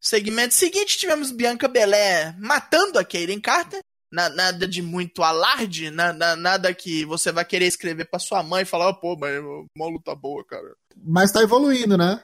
Segmento 0.00 0.54
seguinte, 0.54 0.96
tivemos 0.96 1.30
Bianca 1.30 1.68
Belé 1.68 2.34
matando 2.38 2.98
a 2.98 3.04
Kaden 3.04 3.40
Carter. 3.40 3.80
Na, 4.12 4.28
nada 4.28 4.68
de 4.68 4.82
muito 4.82 5.22
alarde, 5.22 5.90
na, 5.90 6.12
nada 6.36 6.74
que 6.74 7.04
você 7.06 7.32
vai 7.32 7.46
querer 7.46 7.66
escrever 7.66 8.04
pra 8.04 8.18
sua 8.18 8.42
mãe 8.42 8.62
e 8.62 8.66
falar, 8.66 8.90
oh, 8.90 8.94
pô, 8.94 9.16
mas 9.16 9.42
uma 9.74 9.86
luta 9.86 10.14
boa, 10.14 10.44
cara. 10.44 10.74
Mas 11.02 11.32
tá 11.32 11.40
evoluindo, 11.40 11.96
né? 11.96 12.20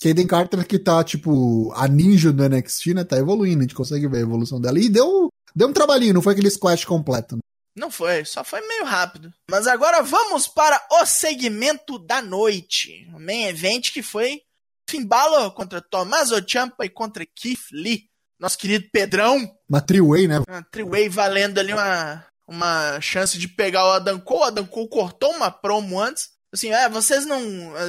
Kaden 0.00 0.26
Carter 0.26 0.64
que 0.64 0.78
tá, 0.78 1.02
tipo, 1.02 1.72
a 1.74 1.88
ninja 1.88 2.32
do 2.32 2.48
NXT, 2.48 2.94
né? 2.94 3.04
Tá 3.04 3.16
evoluindo, 3.18 3.58
a 3.58 3.62
gente 3.62 3.74
consegue 3.74 4.06
ver 4.06 4.18
a 4.18 4.22
evolução 4.22 4.60
dela. 4.60 4.78
E 4.78 4.88
deu, 4.88 5.28
deu 5.54 5.68
um 5.68 5.72
trabalhinho, 5.72 6.14
não 6.14 6.22
foi 6.22 6.34
aquele 6.34 6.50
squash 6.50 6.84
completo. 6.84 7.34
Né? 7.34 7.40
Não 7.76 7.90
foi, 7.90 8.24
só 8.24 8.44
foi 8.44 8.60
meio 8.66 8.84
rápido. 8.84 9.32
Mas 9.50 9.66
agora 9.66 10.02
vamos 10.02 10.46
para 10.46 10.80
o 10.90 11.06
segmento 11.06 11.98
da 11.98 12.22
noite. 12.22 13.08
O 13.14 13.18
main 13.20 13.44
event 13.44 13.92
que 13.92 14.02
foi 14.02 14.42
Finn 14.88 15.04
Balor 15.04 15.52
contra 15.52 15.80
Tommaso 15.80 16.42
Ciampa 16.48 16.84
e 16.84 16.88
contra 16.88 17.26
Keith 17.26 17.70
Lee. 17.72 18.08
Nosso 18.38 18.56
querido 18.56 18.88
Pedrão. 18.92 19.50
Uma 19.68 19.80
three-way, 19.80 20.28
né? 20.28 20.40
Uma 20.48 20.62
three-way 20.70 21.08
valendo 21.08 21.58
ali 21.58 21.72
uma, 21.72 22.24
uma 22.46 23.00
chance 23.00 23.38
de 23.38 23.48
pegar 23.48 23.84
o 23.84 23.92
Adam 23.92 24.20
Cole. 24.20 24.40
O 24.40 24.44
Adam 24.44 24.66
Cole 24.66 24.88
cortou 24.88 25.34
uma 25.34 25.50
promo 25.50 26.00
antes. 26.00 26.30
Assim, 26.52 26.70
é, 26.70 26.88
vocês 26.88 27.26
não... 27.26 27.40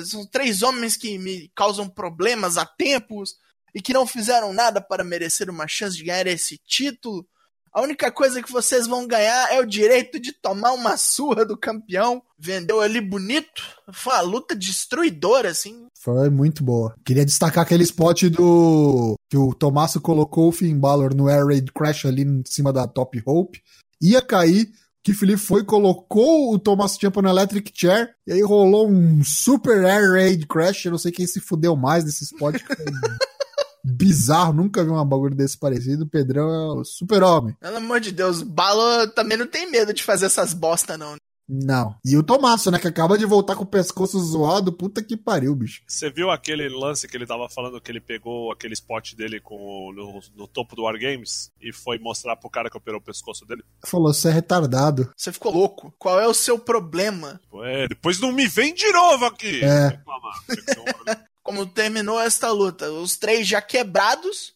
São 0.05 0.25
três 0.25 0.61
homens 0.61 0.97
que 0.97 1.17
me 1.17 1.51
causam 1.55 1.87
problemas 1.87 2.57
há 2.57 2.65
tempos 2.65 3.35
e 3.73 3.81
que 3.81 3.93
não 3.93 4.07
fizeram 4.07 4.51
nada 4.51 4.81
para 4.81 5.03
merecer 5.03 5.49
uma 5.49 5.67
chance 5.67 5.95
de 5.95 6.03
ganhar 6.03 6.27
esse 6.27 6.57
título. 6.65 7.27
A 7.73 7.81
única 7.81 8.11
coisa 8.11 8.41
que 8.41 8.51
vocês 8.51 8.87
vão 8.87 9.07
ganhar 9.07 9.53
é 9.53 9.59
o 9.59 9.65
direito 9.65 10.19
de 10.19 10.31
tomar 10.31 10.71
uma 10.71 10.97
surra 10.97 11.45
do 11.45 11.57
campeão. 11.57 12.21
Vendeu 12.37 12.81
ali 12.81 12.99
bonito. 12.99 13.61
Foi 13.91 14.13
uma 14.13 14.21
luta 14.21 14.55
destruidora, 14.55 15.49
assim. 15.49 15.87
Foi 16.01 16.29
muito 16.29 16.63
boa. 16.63 16.95
Queria 17.05 17.25
destacar 17.25 17.63
aquele 17.63 17.83
spot 17.83 18.23
do. 18.23 19.15
que 19.29 19.37
o 19.37 19.53
Tomasso 19.53 20.01
colocou 20.01 20.47
o 20.47 20.51
Finn 20.51 20.79
Balor 20.79 21.13
no 21.13 21.27
Air 21.27 21.45
Raid 21.45 21.71
Crash 21.71 22.05
ali 22.05 22.23
em 22.23 22.43
cima 22.45 22.73
da 22.73 22.87
Top 22.87 23.17
Rope. 23.19 23.61
Ia 24.01 24.21
cair. 24.21 24.71
Que 25.01 25.13
Felipe 25.13 25.39
foi, 25.39 25.63
colocou 25.63 26.53
o 26.53 26.59
Thomas 26.59 26.91
Ciampa 26.91 27.21
no 27.21 27.29
Electric 27.29 27.71
Chair, 27.73 28.09
e 28.27 28.33
aí 28.33 28.41
rolou 28.41 28.87
um 28.89 29.23
super 29.23 29.85
Air 29.85 30.11
Raid 30.11 30.45
Crash. 30.45 30.85
Eu 30.85 30.91
não 30.91 30.97
sei 30.97 31.09
quem 31.09 31.25
se 31.25 31.39
fudeu 31.39 31.73
mais 31.73 32.03
desse 32.03 32.25
spot. 32.25 32.55
bizarro, 33.89 34.53
nunca 34.53 34.83
vi 34.83 34.89
um 34.89 35.05
bagulho 35.05 35.35
desse 35.35 35.57
parecido. 35.57 36.03
O 36.03 36.09
Pedrão 36.09 36.49
é 36.49 36.79
o 36.79 36.83
super-homem. 36.83 37.55
Pelo 37.59 37.77
amor 37.77 37.99
de 37.99 38.11
Deus, 38.11 38.41
Bala 38.41 39.07
também 39.07 39.37
não 39.37 39.47
tem 39.47 39.69
medo 39.69 39.93
de 39.93 40.03
fazer 40.03 40.27
essas 40.27 40.53
bosta, 40.53 40.97
não. 40.97 41.15
Não. 41.49 41.95
E 42.05 42.15
o 42.15 42.21
Tomasso, 42.21 42.69
né? 42.69 42.77
Que 42.77 42.87
acaba 42.87 43.17
de 43.17 43.25
voltar 43.25 43.55
com 43.55 43.63
o 43.63 43.65
pescoço 43.65 44.19
zoado. 44.19 44.71
Puta 44.71 45.01
que 45.01 45.17
pariu, 45.17 45.55
bicho. 45.55 45.81
Você 45.87 46.11
viu 46.11 46.29
aquele 46.29 46.69
lance 46.69 47.07
que 47.07 47.17
ele 47.17 47.25
tava 47.25 47.49
falando 47.49 47.81
que 47.81 47.91
ele 47.91 47.99
pegou 47.99 48.51
aquele 48.51 48.75
spot 48.75 49.15
dele 49.15 49.39
com, 49.39 49.91
no, 49.91 50.21
no 50.35 50.47
topo 50.47 50.75
do 50.75 50.83
Wargames 50.83 51.51
e 51.59 51.73
foi 51.73 51.97
mostrar 51.97 52.35
pro 52.35 52.51
cara 52.51 52.69
que 52.69 52.77
operou 52.77 52.99
o 52.99 53.03
pescoço 53.03 53.47
dele? 53.47 53.63
Falou, 53.83 54.13
você 54.13 54.29
é 54.29 54.31
retardado. 54.31 55.11
Você 55.17 55.31
ficou 55.31 55.51
louco. 55.51 55.91
Qual 55.97 56.19
é 56.19 56.27
o 56.27 56.35
seu 56.35 56.59
problema? 56.59 57.41
É, 57.63 57.87
depois 57.87 58.19
não 58.19 58.31
me 58.31 58.47
vem 58.47 58.71
de 58.75 58.91
novo 58.91 59.25
aqui. 59.25 59.61
É. 59.63 59.99
Como 61.49 61.65
terminou 61.65 62.21
esta 62.21 62.51
luta? 62.51 62.91
Os 62.91 63.17
três 63.17 63.47
já 63.47 63.59
quebrados. 63.59 64.53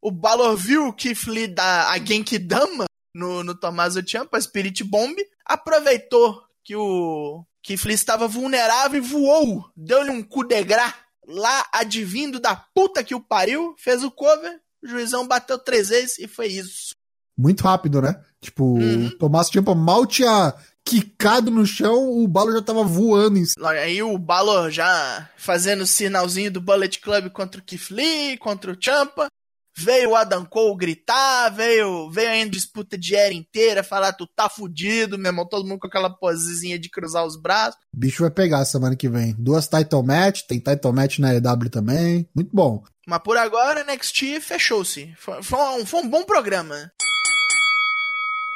O 0.00 0.10
Balor 0.10 0.56
viu 0.56 0.86
o 0.86 0.92
Keith 0.94 1.26
Lee 1.26 1.46
dar 1.46 1.90
a 1.90 1.98
Genkidama 2.02 2.86
no, 3.14 3.44
no 3.44 3.54
Tommaso 3.54 4.02
Ciampa, 4.02 4.38
a 4.38 4.40
Spirit 4.40 4.82
Bomb, 4.82 5.14
aproveitou 5.44 6.42
que 6.64 6.74
o 6.74 7.44
Keith 7.62 7.84
Lee 7.84 7.92
estava 7.92 8.26
vulnerável 8.26 8.96
e 8.96 9.06
voou, 9.06 9.70
deu-lhe 9.76 10.08
um 10.08 10.22
coup 10.22 10.42
de 10.42 10.64
gras 10.64 10.94
lá 11.28 11.66
advindo 11.70 12.40
da 12.40 12.56
puta 12.56 13.04
que 13.04 13.14
o 13.14 13.20
pariu, 13.20 13.74
fez 13.76 14.02
o 14.02 14.10
cover, 14.10 14.58
o 14.82 14.88
juizão 14.88 15.28
bateu 15.28 15.58
três 15.58 15.90
vezes 15.90 16.18
e 16.18 16.26
foi 16.26 16.46
isso. 16.46 16.94
Muito 17.36 17.62
rápido, 17.64 18.00
né? 18.00 18.18
Tipo, 18.40 18.64
uhum. 18.64 19.08
o 19.08 19.18
Tommaso 19.18 19.52
Ciampa 19.52 19.74
mal 19.74 20.06
tinha 20.06 20.54
quicado 20.84 21.50
no 21.50 21.64
chão, 21.64 22.10
o 22.10 22.26
Balor 22.28 22.54
já 22.54 22.62
tava 22.62 22.82
voando 22.82 23.38
em 23.38 23.44
cima. 23.44 23.70
Aí 23.70 24.02
o 24.02 24.16
Balor 24.18 24.70
já 24.70 25.28
fazendo 25.36 25.82
o 25.82 25.86
sinalzinho 25.86 26.50
do 26.50 26.60
Bullet 26.60 27.00
Club 27.00 27.30
contra 27.30 27.60
o 27.60 27.64
Keith 27.64 27.90
Lee, 27.90 28.36
contra 28.38 28.72
o 28.72 28.76
Champa. 28.78 29.26
Veio 29.74 30.10
o 30.10 30.14
Adam 30.14 30.44
Cole 30.44 30.76
gritar, 30.76 31.48
veio, 31.48 32.10
veio 32.10 32.42
a 32.42 32.46
disputa 32.46 32.98
de 32.98 33.16
era 33.16 33.32
inteira, 33.32 33.82
falar 33.82 34.12
tu 34.12 34.26
tá 34.26 34.46
fudido, 34.46 35.16
meu 35.16 35.30
irmão, 35.30 35.48
todo 35.48 35.66
mundo 35.66 35.80
com 35.80 35.86
aquela 35.86 36.10
posezinha 36.10 36.78
de 36.78 36.90
cruzar 36.90 37.24
os 37.24 37.40
braços. 37.40 37.80
O 37.94 37.98
bicho 37.98 38.22
vai 38.22 38.30
pegar 38.30 38.62
semana 38.66 38.94
que 38.94 39.08
vem. 39.08 39.34
Duas 39.38 39.66
title 39.66 40.02
match, 40.02 40.42
tem 40.46 40.60
title 40.60 40.92
match 40.92 41.18
na 41.18 41.34
EW 41.34 41.70
também, 41.70 42.28
muito 42.34 42.50
bom. 42.52 42.84
Mas 43.06 43.20
por 43.20 43.38
agora, 43.38 43.82
NXT 43.82 44.40
fechou-se. 44.40 45.12
Foi, 45.16 45.42
foi, 45.42 45.58
um, 45.58 45.86
foi 45.86 46.00
um 46.02 46.08
bom 46.08 46.22
programa. 46.22 46.92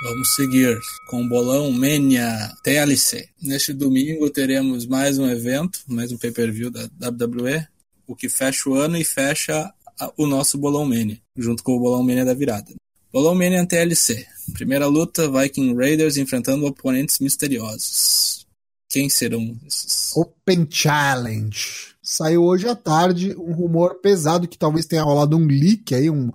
Vamos 0.03 0.35
seguir 0.35 0.79
com 1.07 1.23
o 1.23 1.29
Bolão 1.29 1.73
Mania 1.73 2.53
TLC. 2.63 3.31
Neste 3.41 3.73
domingo 3.73 4.29
teremos 4.29 4.85
mais 4.85 5.19
um 5.19 5.27
evento, 5.27 5.81
mais 5.89 6.13
um 6.13 6.19
pay-per-view 6.19 6.71
da 6.71 6.83
WWE, 7.09 7.67
o 8.07 8.15
que 8.15 8.29
fecha 8.29 8.69
o 8.69 8.75
ano 8.75 8.99
e 8.99 9.05
fecha 9.05 9.73
o 10.19 10.27
nosso 10.27 10.59
Bolão 10.59 10.85
Mania, 10.85 11.19
junto 11.35 11.63
com 11.63 11.75
o 11.75 11.81
Bolão 11.81 12.03
Mania 12.03 12.27
da 12.27 12.35
virada. 12.35 12.75
Bolão 13.11 13.35
Mania 13.35 13.67
TLC. 13.67 14.27
Primeira 14.53 14.87
luta, 14.87 15.31
Viking 15.31 15.75
Raiders 15.75 16.19
enfrentando 16.19 16.67
oponentes 16.67 17.19
misteriosos. 17.19 18.47
Quem 18.91 19.09
serão 19.09 19.59
esses? 19.67 20.15
Open 20.15 20.69
Challenge. 20.71 21.95
Saiu 22.03 22.45
hoje 22.45 22.69
à 22.69 22.77
tarde 22.77 23.35
um 23.35 23.53
rumor 23.53 23.95
pesado 24.03 24.47
que 24.47 24.59
talvez 24.59 24.85
tenha 24.85 25.03
rolado 25.03 25.39
um 25.39 25.47
leak 25.47 25.95
aí, 25.95 26.11
um, 26.11 26.31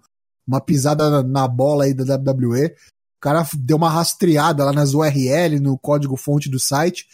uma 0.47 0.60
pisada 0.60 1.21
na 1.21 1.47
bola 1.47 1.84
aí 1.86 1.93
da 1.93 2.15
WWE. 2.15 2.76
O 3.22 3.30
cara 3.30 3.48
deu 3.56 3.78
uma 3.78 3.88
rastreada 3.88 4.66
lá 4.66 4.74
nas 4.74 4.96
URL, 4.96 5.60
no 5.60 5.78
código 5.78 6.18
fonte 6.18 6.50
do 6.50 6.60
site. 6.60 7.06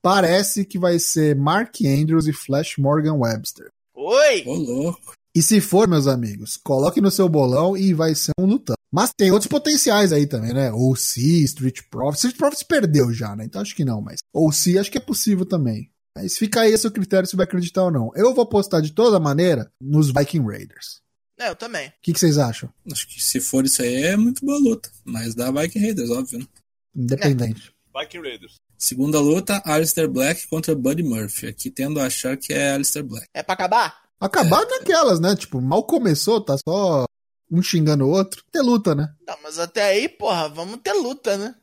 Parece 0.00 0.64
que 0.64 0.78
vai 0.78 1.00
ser 1.00 1.34
Mark 1.34 1.74
Andrews 1.84 2.28
e 2.28 2.32
Flash 2.32 2.76
Morgan 2.78 3.14
Webster. 3.14 3.66
Oi! 3.96 4.44
Ô, 4.46 4.54
louco. 4.54 5.14
E 5.34 5.42
se 5.42 5.60
for, 5.60 5.88
meus 5.88 6.06
amigos, 6.06 6.56
coloque 6.56 7.00
no 7.00 7.10
seu 7.10 7.28
bolão 7.28 7.76
e 7.76 7.92
vai 7.92 8.14
ser 8.14 8.30
um 8.38 8.46
lutão. 8.46 8.76
Mas 8.94 9.12
tem 9.12 9.32
outros 9.32 9.48
potenciais 9.48 10.12
aí 10.12 10.24
também, 10.24 10.54
né? 10.54 10.72
Ou 10.72 10.94
se 10.94 11.42
Street 11.42 11.80
Profits. 11.90 12.18
Street 12.18 12.38
Profits 12.38 12.62
perdeu 12.62 13.12
já, 13.12 13.34
né? 13.34 13.44
Então 13.44 13.60
acho 13.60 13.74
que 13.74 13.84
não, 13.84 14.00
mas. 14.00 14.20
Ou 14.32 14.52
se 14.52 14.78
acho 14.78 14.88
que 14.88 14.98
é 14.98 15.00
possível 15.00 15.44
também. 15.44 15.90
Mas 16.16 16.38
fica 16.38 16.60
aí 16.60 16.72
esse 16.72 16.86
o 16.86 16.92
critério 16.92 17.28
se 17.28 17.34
vai 17.34 17.44
acreditar 17.44 17.82
ou 17.82 17.90
não. 17.90 18.12
Eu 18.14 18.32
vou 18.32 18.44
apostar 18.44 18.80
de 18.80 18.92
toda 18.92 19.18
maneira 19.18 19.68
nos 19.82 20.12
Viking 20.12 20.46
Raiders. 20.46 21.00
É, 21.38 21.50
eu 21.50 21.56
também. 21.56 21.88
O 21.88 21.92
que, 22.02 22.12
que, 22.12 22.18
vocês 22.18 22.38
acham? 22.38 22.72
Acho 22.90 23.06
que 23.06 23.22
se 23.22 23.40
for 23.40 23.64
isso 23.64 23.82
aí 23.82 24.04
é 24.04 24.16
muito 24.16 24.44
boa 24.44 24.58
luta. 24.58 24.90
Mas 25.04 25.34
dá 25.34 25.50
Viking 25.50 25.80
Raiders, 25.80 26.10
óbvio, 26.10 26.38
né? 26.38 26.46
Independente. 26.94 27.74
É. 27.94 28.00
Viking 28.00 28.20
Raiders. 28.20 28.54
Segunda 28.78 29.20
luta, 29.20 29.62
Alistair 29.64 30.08
Black 30.08 30.46
contra 30.48 30.74
Buddy 30.74 31.02
Murphy. 31.02 31.46
Aqui 31.46 31.70
tendo 31.70 32.00
a 32.00 32.06
achar 32.06 32.36
que 32.36 32.52
é 32.52 32.72
Alistair 32.72 33.04
Black. 33.04 33.26
É 33.34 33.42
pra 33.42 33.54
acabar? 33.54 34.02
Acabar 34.20 34.62
é. 34.62 34.66
naquelas, 34.66 35.20
né? 35.20 35.34
Tipo, 35.36 35.60
mal 35.60 35.84
começou, 35.84 36.40
tá 36.40 36.56
só 36.66 37.04
um 37.50 37.62
xingando 37.62 38.04
o 38.04 38.10
outro. 38.10 38.42
Ter 38.50 38.60
luta, 38.60 38.94
né? 38.94 39.14
Não, 39.26 39.36
mas 39.42 39.58
até 39.58 39.82
aí, 39.82 40.08
porra, 40.08 40.48
vamos 40.48 40.80
ter 40.82 40.92
luta, 40.92 41.36
né? 41.36 41.54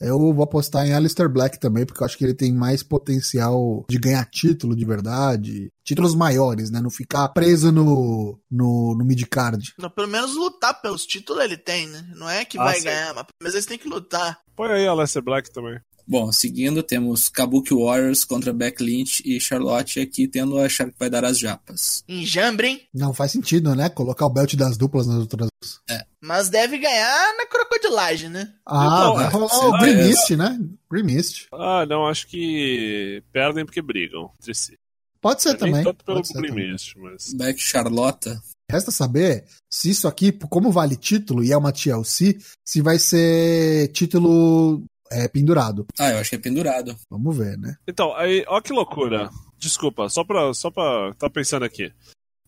Eu 0.00 0.18
vou 0.18 0.42
apostar 0.42 0.86
em 0.86 0.92
Alistair 0.92 1.28
Black 1.28 1.58
também, 1.58 1.86
porque 1.86 2.02
eu 2.02 2.04
acho 2.04 2.18
que 2.18 2.24
ele 2.24 2.34
tem 2.34 2.52
mais 2.52 2.82
potencial 2.82 3.84
de 3.88 3.98
ganhar 3.98 4.24
título 4.26 4.74
de 4.74 4.84
verdade. 4.84 5.70
Títulos 5.84 6.14
maiores, 6.14 6.70
né? 6.70 6.80
Não 6.80 6.90
ficar 6.90 7.28
preso 7.28 7.70
no, 7.70 8.38
no, 8.50 8.96
no 8.96 9.04
midcard. 9.04 9.72
Não, 9.78 9.90
pelo 9.90 10.08
menos 10.08 10.34
lutar 10.34 10.80
pelos 10.80 11.06
títulos 11.06 11.44
ele 11.44 11.56
tem, 11.56 11.86
né? 11.86 12.04
Não 12.16 12.28
é 12.28 12.44
que 12.44 12.58
ah, 12.58 12.64
vai 12.64 12.78
sim. 12.78 12.84
ganhar, 12.84 13.14
mas 13.14 13.24
pelo 13.24 13.42
menos 13.42 13.54
eles 13.54 13.66
têm 13.66 13.78
que 13.78 13.88
lutar. 13.88 14.38
Põe 14.56 14.70
aí 14.70 14.86
Alistair 14.86 15.24
Black 15.24 15.52
também. 15.52 15.78
Bom, 16.06 16.30
seguindo, 16.30 16.82
temos 16.82 17.28
Kabuki 17.28 17.72
Warriors 17.72 18.24
contra 18.24 18.52
Beck 18.52 18.82
Lynch 18.82 19.22
e 19.24 19.40
Charlotte 19.40 20.00
aqui 20.00 20.28
tendo 20.28 20.58
a 20.58 20.66
achar 20.66 20.90
que 20.90 20.98
vai 20.98 21.08
dar 21.08 21.24
as 21.24 21.38
japas. 21.38 22.04
Enjambre, 22.06 22.66
hein? 22.68 22.80
Não 22.92 23.14
faz 23.14 23.32
sentido, 23.32 23.74
né? 23.74 23.88
Colocar 23.88 24.26
o 24.26 24.30
belt 24.30 24.54
das 24.54 24.76
duplas 24.76 25.06
nas 25.06 25.16
outras. 25.16 25.48
É. 25.88 26.04
Mas 26.20 26.48
deve 26.48 26.78
ganhar 26.78 27.36
na 27.36 27.46
crocodilagem, 27.46 28.28
né? 28.28 28.52
Ah, 28.66 29.12
vai 29.14 29.28
rolar 29.28 29.66
o 29.68 29.78
Green 29.78 29.96
Mist, 29.96 30.36
né? 30.36 30.58
Green 30.90 31.04
Mist. 31.04 31.46
Ah, 31.52 31.86
não, 31.86 32.06
acho 32.06 32.26
que 32.26 33.22
perdem 33.32 33.64
porque 33.64 33.82
brigam 33.82 34.30
entre 34.38 34.54
si. 34.54 34.78
Pode 35.20 35.42
ser 35.42 35.50
é 35.50 35.54
também. 35.54 35.74
Nem 35.76 35.84
tanto 35.84 36.04
pelo 36.04 36.22
Green 36.22 36.54
Mist, 36.54 36.98
mas... 36.98 37.32
Beck 37.32 37.58
Charlotta. 37.58 38.42
Resta 38.70 38.90
saber 38.90 39.44
se 39.70 39.90
isso 39.90 40.08
aqui, 40.08 40.32
como 40.32 40.70
vale 40.72 40.96
título 40.96 41.44
e 41.44 41.52
é 41.52 41.56
uma 41.56 41.72
TLC, 41.72 42.38
se 42.64 42.80
vai 42.80 42.98
ser 42.98 43.88
título 43.88 44.84
é 45.14 45.28
pendurado. 45.28 45.86
Ah, 45.98 46.10
eu 46.10 46.18
acho 46.18 46.30
que 46.30 46.36
é 46.36 46.38
pendurado. 46.38 46.96
Vamos 47.10 47.36
ver, 47.36 47.56
né? 47.58 47.76
Então, 47.86 48.14
aí, 48.16 48.44
ó 48.48 48.60
que 48.60 48.72
loucura. 48.72 49.30
Desculpa, 49.58 50.08
só 50.08 50.24
pra, 50.24 50.52
só 50.52 50.70
pra 50.70 51.14
tá 51.14 51.30
pensando 51.30 51.64
aqui. 51.64 51.92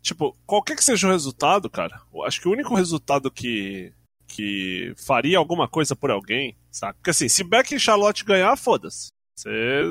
Tipo, 0.02 0.36
qualquer 0.46 0.76
que 0.76 0.84
seja 0.84 1.08
o 1.08 1.10
resultado, 1.10 1.68
cara, 1.68 2.00
acho 2.24 2.40
que 2.40 2.48
o 2.48 2.52
único 2.52 2.74
resultado 2.74 3.30
que, 3.30 3.92
que 4.28 4.92
faria 4.96 5.38
alguma 5.38 5.66
coisa 5.66 5.96
por 5.96 6.10
alguém, 6.10 6.56
sabe? 6.70 6.94
Porque 6.94 7.10
assim, 7.10 7.28
se 7.28 7.42
Beck 7.42 7.72
e 7.72 7.80
Charlotte 7.80 8.24
ganhar, 8.24 8.56
foda-se. 8.56 9.08
Você, 9.36 9.82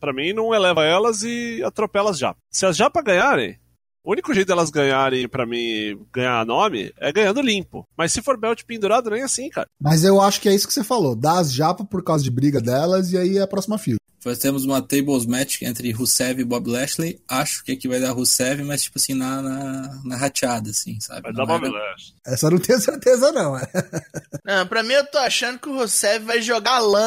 pra 0.00 0.12
mim, 0.12 0.32
não 0.32 0.54
eleva 0.54 0.84
elas 0.84 1.22
e 1.22 1.62
atropela 1.62 2.10
as 2.10 2.18
japas. 2.18 2.40
Se 2.50 2.64
as 2.64 2.76
japas 2.76 3.04
ganharem, 3.04 3.58
o 4.04 4.12
único 4.12 4.34
jeito 4.34 4.48
delas 4.48 4.70
ganharem, 4.70 5.26
para 5.26 5.46
mim, 5.46 5.98
ganhar 6.12 6.44
nome 6.44 6.92
é 6.98 7.10
ganhando 7.10 7.40
limpo. 7.40 7.86
Mas 7.96 8.12
se 8.12 8.20
for 8.20 8.36
belt 8.36 8.62
pendurado, 8.64 9.10
nem 9.10 9.22
assim, 9.22 9.48
cara. 9.48 9.66
Mas 9.80 10.04
eu 10.04 10.20
acho 10.20 10.40
que 10.40 10.48
é 10.48 10.54
isso 10.54 10.68
que 10.68 10.74
você 10.74 10.84
falou. 10.84 11.16
Dá 11.16 11.38
as 11.38 11.52
japa 11.52 11.84
por 11.84 12.04
causa 12.04 12.22
de 12.22 12.30
briga 12.30 12.60
delas 12.60 13.12
e 13.12 13.18
aí 13.18 13.38
é 13.38 13.42
a 13.42 13.46
próxima 13.46 13.78
fila. 13.78 13.96
Depois 14.18 14.38
temos 14.38 14.64
uma 14.64 14.80
tables 14.80 15.26
match 15.26 15.60
entre 15.60 15.90
Rusev 15.90 16.40
e 16.40 16.44
Bob 16.44 16.70
Lashley. 16.70 17.20
Acho 17.28 17.62
que 17.62 17.72
aqui 17.72 17.86
vai 17.86 18.00
dar 18.00 18.12
Rusev, 18.12 18.62
mas 18.62 18.82
tipo 18.82 18.98
assim, 18.98 19.12
na, 19.12 19.42
na, 19.42 20.00
na 20.02 20.16
rateada, 20.16 20.70
assim, 20.70 20.98
sabe? 20.98 21.22
Vai 21.22 21.32
Não 21.32 21.44
dar 21.44 21.58
Bob 21.58 21.68
Lashley. 21.68 22.14
Essa 22.26 22.46
eu 22.46 22.52
não 22.52 22.58
tenho 22.58 22.80
certeza, 22.80 23.32
não. 23.32 23.56
é. 23.58 23.66
Não, 24.44 24.66
pra 24.66 24.82
mim 24.82 24.92
eu 24.92 25.06
tô 25.06 25.18
achando 25.18 25.58
que 25.58 25.68
o 25.68 25.76
Rusev 25.76 26.24
vai 26.24 26.40
jogar 26.40 26.78
lã 26.80 27.06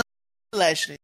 no 0.53 0.59
Lashley. 0.59 0.97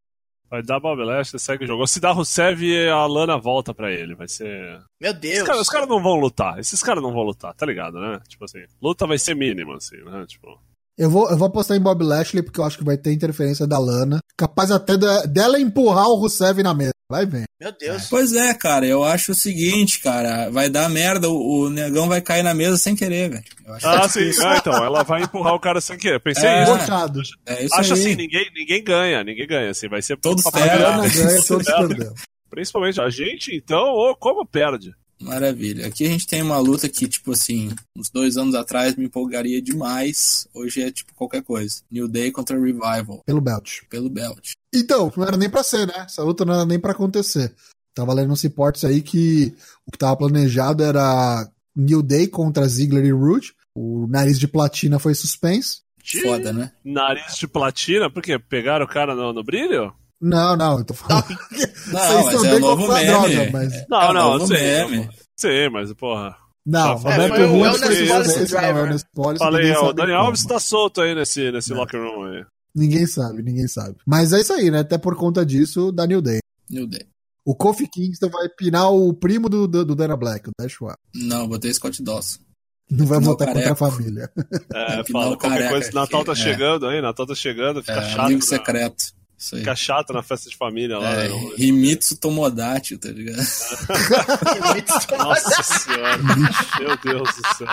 Vai 0.54 0.62
dar 0.62 0.80
Bob 0.80 1.04
Lashley, 1.04 1.40
segue 1.40 1.64
o 1.64 1.68
jogo. 1.68 1.88
Se 1.88 2.00
dá 2.00 2.12
Rusev, 2.12 2.62
a 2.88 3.08
Lana 3.08 3.40
volta 3.40 3.74
pra 3.74 3.92
ele. 3.92 4.14
Vai 4.14 4.28
ser. 4.28 4.80
Meu 5.02 5.12
Deus. 5.12 5.50
os 5.50 5.68
caras 5.68 5.90
não 5.90 6.00
vão 6.00 6.14
lutar. 6.14 6.60
Esses 6.60 6.84
caras 6.84 7.02
não 7.02 7.12
vão 7.12 7.24
lutar, 7.24 7.56
tá 7.56 7.66
ligado, 7.66 8.00
né? 8.00 8.22
Tipo 8.28 8.46
assim, 8.46 8.64
luta 8.80 9.08
vai 9.08 9.18
ser 9.18 9.36
mínima, 9.36 9.78
assim, 9.78 9.98
né? 10.04 10.24
Tipo. 10.28 10.62
Eu 10.98 11.10
vou, 11.10 11.30
eu 11.30 11.38
vou 11.38 11.48
apostar 11.48 11.76
em 11.76 11.82
Bob 11.82 12.04
Lashley 12.04 12.44
porque 12.44 12.60
eu 12.60 12.64
acho 12.64 12.78
que 12.78 12.84
vai 12.84 12.98
ter 12.98 13.12
interferência 13.12 13.66
da 13.66 13.80
Lana. 13.80 14.20
Capaz 14.38 14.70
até 14.70 14.96
da- 14.96 15.24
dela 15.24 15.60
empurrar 15.60 16.08
o 16.08 16.16
Rusev 16.16 16.62
na 16.62 16.74
mesa. 16.74 16.94
Vai 17.10 17.26
ver. 17.26 17.44
Meu 17.60 17.72
Deus. 17.78 18.08
Pois 18.10 18.34
é, 18.34 18.54
cara, 18.54 18.86
eu 18.86 19.04
acho 19.04 19.32
o 19.34 19.36
seguinte, 19.36 20.00
cara, 20.00 20.50
vai 20.50 20.70
dar 20.70 20.90
merda, 20.90 21.30
o, 21.30 21.64
o 21.66 21.70
negão 21.70 22.08
vai 22.08 22.22
cair 22.22 22.44
na 22.44 22.54
mesa 22.54 22.78
sem 22.78 22.96
querer, 22.96 23.30
velho. 23.30 23.44
Eu 23.66 23.74
acho 23.74 23.88
Ah, 23.88 24.02
é 24.06 24.08
sim. 24.10 24.44
Ah, 24.44 24.58
então, 24.58 24.84
ela 24.84 25.04
vai 25.04 25.24
empurrar 25.24 25.54
o 25.54 25.60
cara 25.60 25.82
sem 25.82 25.98
querer. 25.98 26.20
Pensei 26.20 26.48
É. 26.48 26.64
isso. 26.64 26.72
Bochado. 26.74 27.22
É 27.46 27.64
isso 27.66 27.76
Acho 27.76 27.94
aí. 27.94 28.00
assim, 28.00 28.16
ninguém, 28.16 28.50
ninguém 28.56 28.84
ganha, 28.84 29.24
ninguém 29.24 29.48
ganha, 29.48 29.70
assim, 29.72 29.88
vai 29.90 30.02
ser 30.02 30.18
Todos 30.18 30.44
perdem. 30.44 30.80
Ganha, 31.12 31.42
todos 31.44 31.68
É. 31.68 32.14
Principalmente 32.50 33.02
a 33.02 33.10
gente, 33.10 33.56
então, 33.56 33.84
ou 33.84 34.16
como 34.16 34.46
perde. 34.46 34.92
Maravilha. 35.24 35.88
Aqui 35.88 36.06
a 36.06 36.10
gente 36.10 36.28
tem 36.28 36.42
uma 36.42 36.58
luta 36.58 36.88
que, 36.90 37.08
tipo 37.08 37.32
assim, 37.32 37.72
uns 37.96 38.10
dois 38.10 38.38
anos 38.38 38.54
atrás 38.56 38.96
me 38.96 39.06
empolgaria 39.06 39.62
demais. 39.62 40.48
Hoje 40.54 40.82
é 40.82 40.92
tipo 40.92 41.14
qualquer 41.16 41.42
coisa. 41.44 41.82
New 41.90 42.08
Day 42.08 42.32
contra 42.32 42.60
Revival, 42.60 43.24
Pelo 43.26 43.42
belt. 43.42 43.82
pelo 43.90 44.10
belt. 44.10 44.52
Então, 44.74 45.12
não 45.16 45.24
era 45.26 45.38
nem 45.38 45.50
pra 45.50 45.64
ser, 45.64 45.88
né? 45.88 45.94
Essa 46.06 46.24
luta 46.24 46.44
não 46.46 46.54
era 46.54 46.66
nem 46.66 46.80
pra 46.80 46.92
acontecer. 46.92 47.54
Tava 47.96 48.14
lendo 48.14 48.34
uns 48.34 48.42
reportes 48.42 48.84
aí 48.84 49.02
que 49.02 49.54
o 49.86 49.92
que 49.92 49.98
tava 49.98 50.18
planejado 50.18 50.84
era 50.84 51.48
New 51.76 52.02
Day 52.02 52.28
contra 52.28 52.68
Ziggler 52.68 53.06
e 53.06 53.12
Rude. 53.12 53.54
O 53.76 54.08
nariz 54.08 54.40
de 54.40 54.48
platina 54.48 55.00
foi 55.00 55.14
suspenso. 55.16 55.82
Foda, 56.22 56.52
né? 56.52 56.72
Nariz 56.84 57.38
de 57.38 57.48
platina, 57.48 58.10
por 58.10 58.22
quê? 58.22 58.38
Pegaram 58.38 58.86
o 58.86 58.90
cara 58.90 59.16
no, 59.16 59.32
no 59.32 59.44
brilho? 59.44 59.94
Não, 60.24 60.56
não, 60.56 60.78
eu 60.80 60.86
tô 60.86 60.94
falando. 60.94 61.28
Não, 61.30 61.38
Vocês 62.00 62.26
mas 62.26 62.34
estão 62.34 62.46
é 62.46 62.50
bem 62.50 62.56
o 62.56 62.60
novo 62.60 62.86
com 62.86 62.92
a 62.92 62.96
meme. 62.96 63.08
droga, 63.08 63.50
mas- 63.52 63.74
É, 63.74 63.86
Não, 63.90 64.02
é 64.02 64.10
o 64.10 64.14
não, 64.14 64.34
novo 64.34 64.48
sei. 64.48 64.58
meme. 64.62 65.10
Sim, 65.38 65.70
mas, 65.72 65.94
porra. 65.94 66.38
Não, 66.66 66.92
É, 66.92 66.96
Roberto 66.96 67.34
o 67.34 67.36
foi 67.36 67.48
Policy 67.50 67.78
suspenso, 68.08 68.14
não, 68.14 68.46
Driver. 68.62 68.76
Wellness 68.76 69.06
Policy, 69.14 69.40
Falei, 69.44 69.72
ó, 69.74 69.90
o 69.90 69.94
Dani 69.94 70.12
como. 70.14 70.24
Alves 70.24 70.46
tá 70.46 70.60
solto 70.60 71.02
aí 71.02 71.14
nesse, 71.14 71.52
nesse 71.52 71.74
locker 71.74 72.00
room 72.00 72.24
aí. 72.24 72.46
Ninguém 72.74 73.06
sabe, 73.06 73.44
ninguém 73.44 73.68
sabe. 73.68 73.98
Mas 74.08 74.32
é 74.32 74.40
isso 74.40 74.54
aí, 74.54 74.72
né? 74.72 74.80
Até 74.80 74.98
por 74.98 75.16
conta 75.18 75.46
disso, 75.46 75.92
da 75.92 76.08
New 76.08 76.22
Day. 76.22 76.40
New 76.70 76.88
Day. 76.88 77.06
O 77.46 77.54
Kofi 77.54 77.86
Kingston 77.90 78.30
vai 78.30 78.48
pinar 78.48 78.90
o 78.90 79.14
primo 79.14 79.50
do, 79.50 79.68
do, 79.68 79.84
do 79.84 79.94
Dana 79.96 80.16
Black, 80.16 80.48
o 80.50 80.52
Dashwa. 80.58 80.96
Não, 81.14 81.46
botei 81.50 81.74
Scott 81.74 82.02
Dawson. 82.02 82.40
Não 82.90 83.06
vai 83.06 83.18
Não, 83.20 83.26
votar 83.26 83.50
contra 83.54 83.74
a 83.74 83.76
família. 83.76 84.32
É, 84.74 85.02
É, 85.02 85.04
fala 85.12 85.36
qualquer 85.38 85.50
careca, 85.50 85.70
coisa. 85.72 85.92
Natal 85.94 86.24
tá 86.24 86.34
que- 86.34 86.40
é. 86.40 86.44
chegando 86.44 86.88
aí, 86.88 87.02
Natal 87.02 87.28
tá 87.28 87.36
chegando, 87.36 87.82
fica 87.82 87.94
É, 88.00 88.10
chato. 88.10 88.20
amigo 88.22 88.40
né? 88.40 88.46
secreto. 88.48 89.04
Isso 89.44 89.56
aí. 89.56 89.62
Fica 89.62 89.76
chato 89.76 90.14
na 90.14 90.24
festa 90.24 90.50
de 90.50 90.56
família 90.56 90.98
lá. 90.98 91.12
É, 91.12 91.28
né? 91.28 91.36
Himitsu 91.58 92.16
Tomodachi, 92.18 92.98
tá 92.98 93.10
ligado? 93.10 93.36
Nossa 95.18 95.64
senhora. 95.64 96.18
Meu 96.80 96.98
Deus 96.98 97.30
do 97.36 97.58
céu. 97.58 97.68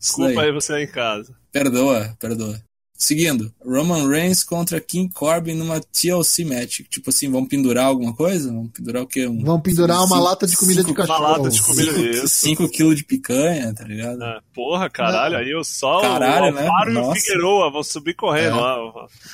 Desculpa 0.00 0.40
aí. 0.40 0.46
aí 0.46 0.52
você 0.52 0.72
aí 0.72 0.84
em 0.84 0.90
casa. 0.90 1.36
Perdoa, 1.52 2.16
perdoa. 2.18 2.58
Seguindo, 3.00 3.54
Roman 3.64 4.08
Reigns 4.08 4.42
contra 4.42 4.80
King 4.80 5.08
Corbin 5.14 5.54
numa 5.54 5.80
TLC 5.80 6.44
match. 6.44 6.80
Tipo 6.90 7.10
assim, 7.10 7.30
vamos 7.30 7.48
pendurar 7.48 7.84
alguma 7.86 8.12
coisa? 8.12 8.52
Vamos 8.52 8.72
pendurar 8.72 9.04
o 9.04 9.06
quê? 9.06 9.24
Um, 9.28 9.44
Vão 9.44 9.60
pendurar 9.60 9.98
uma 9.98 10.08
cinco- 10.08 10.20
lata 10.20 10.46
de 10.48 10.56
comida 10.56 10.82
de 10.82 10.88
cinco- 10.88 11.00
cachorro. 11.00 11.18
Uma 11.20 11.28
lata 11.36 11.48
de 11.48 11.62
comida. 11.62 11.92
Isso. 11.92 12.28
5 12.28 12.68
kg 12.68 12.94
de 12.96 13.04
picanha, 13.04 13.72
tá 13.72 13.84
ligado? 13.84 14.20
É, 14.20 14.40
porra, 14.52 14.90
caralho, 14.90 15.36
aí 15.36 15.54
o 15.54 15.62
Sol, 15.62 16.00
Caralho, 16.00 16.52
o 16.52 16.54
né? 16.56 16.66
Alvaro 16.66 16.92
e 16.92 16.96
o. 16.96 17.14
Figueroa 17.14 17.70
vão 17.70 17.84
subir 17.84 18.14
correndo 18.14 18.58
É. 18.58 18.60
lá. 18.60 18.76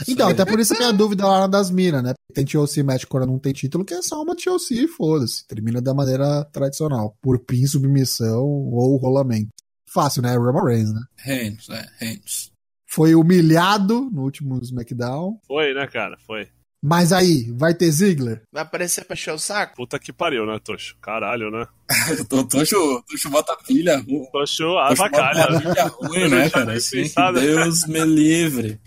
Então, 0.07 0.29
até 0.29 0.45
por 0.45 0.61
isso 0.61 0.75
a 0.75 0.77
minha 0.79 0.93
dúvida 0.93 1.27
lá 1.27 1.47
das 1.47 1.71
minas, 1.71 2.03
né? 2.03 2.13
Tem 2.35 2.45
TLC 2.45 2.83
match 2.83 3.07
quando 3.07 3.27
não 3.27 3.39
tem 3.39 3.55
título, 3.55 3.83
que 3.83 3.95
é 3.95 4.03
só 4.03 4.23
uma 4.23 4.37
TLC 4.37 4.75
e 4.75 4.89
foda-se. 4.89 5.47
Termina 5.47 5.81
da 5.81 5.95
maneira 5.95 6.45
tradicional. 6.53 7.17
Por 7.23 7.39
pin, 7.39 7.65
submissão 7.67 8.43
ou 8.45 8.97
rolamento. 8.99 9.49
Fácil, 9.91 10.21
né? 10.21 10.37
Roman 10.37 10.65
Reigns, 10.65 10.93
né? 10.93 11.01
Reigns, 11.17 11.69
é, 11.71 11.87
Reigns. 11.99 12.51
Foi 12.95 13.13
humilhado 13.15 14.09
no 14.13 14.23
último 14.23 14.57
SmackDown. 14.63 15.41
Foi, 15.49 15.75
né, 15.75 15.85
cara? 15.89 16.17
Foi. 16.25 16.47
Mas 16.81 17.13
aí, 17.13 17.51
vai 17.57 17.75
ter 17.75 17.91
Ziggler? 17.91 18.43
Vai 18.53 18.63
aparecer 18.63 19.05
pra 19.05 19.15
encher 19.15 19.33
o 19.33 19.39
saco? 19.39 19.75
Puta 19.75 19.99
que 19.99 20.13
pariu, 20.13 20.47
né, 20.47 20.61
Tocho? 20.63 20.97
Caralho, 21.01 21.51
né? 21.51 21.67
Tocho, 22.29 23.03
Tocho 23.09 23.31
bota 23.31 23.57
pilha. 23.67 23.99
Tocho, 24.05 24.31
Tocho 24.31 24.79
avacalha. 24.79 25.47
bota 25.49 25.61
pilha 25.61 25.85
ruim, 25.87 26.29
né, 26.29 26.51
cara? 26.51 26.75
Assim. 26.75 27.11
Deus 27.35 27.87
me 27.87 28.05
livre. 28.05 28.79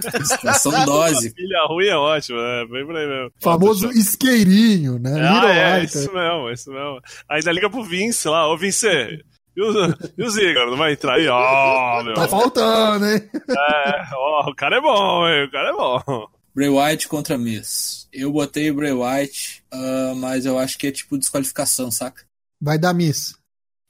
Situação 0.24 0.84
dose. 0.84 1.30
Filha 1.34 1.66
ruim 1.68 1.86
é 1.86 1.96
ótimo, 1.96 2.38
né? 2.38 2.66
Vem 2.70 2.84
por 2.84 2.96
aí 2.96 3.06
mesmo. 3.06 3.30
Famoso 3.40 3.86
Tocho. 3.86 3.98
isqueirinho, 3.98 4.98
né? 4.98 5.20
Ah, 5.20 5.34
Little 5.34 5.50
é, 5.50 5.84
isso 5.84 6.12
mesmo, 6.12 6.50
isso 6.50 6.70
mesmo. 6.72 7.00
Ainda 7.28 7.52
liga 7.52 7.70
pro 7.70 7.84
Vince 7.84 8.28
lá, 8.28 8.48
ô 8.50 8.56
Vince, 8.56 8.86
e 9.56 9.62
o, 9.62 9.94
e 10.18 10.22
o 10.24 10.30
Ziggler, 10.30 10.66
não 10.70 10.76
vai 10.76 10.92
entrar 10.92 11.14
aí? 11.14 11.26
Ó, 11.28 12.02
meu. 12.04 12.14
Tá 12.14 12.28
faltando, 12.28 13.06
hein? 13.06 13.22
É, 13.48 14.06
ó, 14.14 14.50
o 14.50 14.54
cara 14.54 14.76
é 14.76 14.80
bom, 14.80 15.28
hein? 15.28 15.44
O 15.44 15.50
cara 15.50 15.70
é 15.70 15.72
bom. 15.72 16.28
Bray 16.54 16.68
White 16.68 17.08
contra 17.08 17.36
Miz. 17.36 18.08
Eu 18.12 18.32
botei 18.32 18.70
o 18.70 18.74
Bray 18.74 18.92
White, 18.92 19.62
ah, 19.70 20.12
mas 20.16 20.46
eu 20.46 20.58
acho 20.58 20.78
que 20.78 20.86
é 20.86 20.92
tipo 20.92 21.18
desqualificação, 21.18 21.90
saca? 21.90 22.22
Vai 22.60 22.78
dar 22.78 22.94
Miss. 22.94 23.34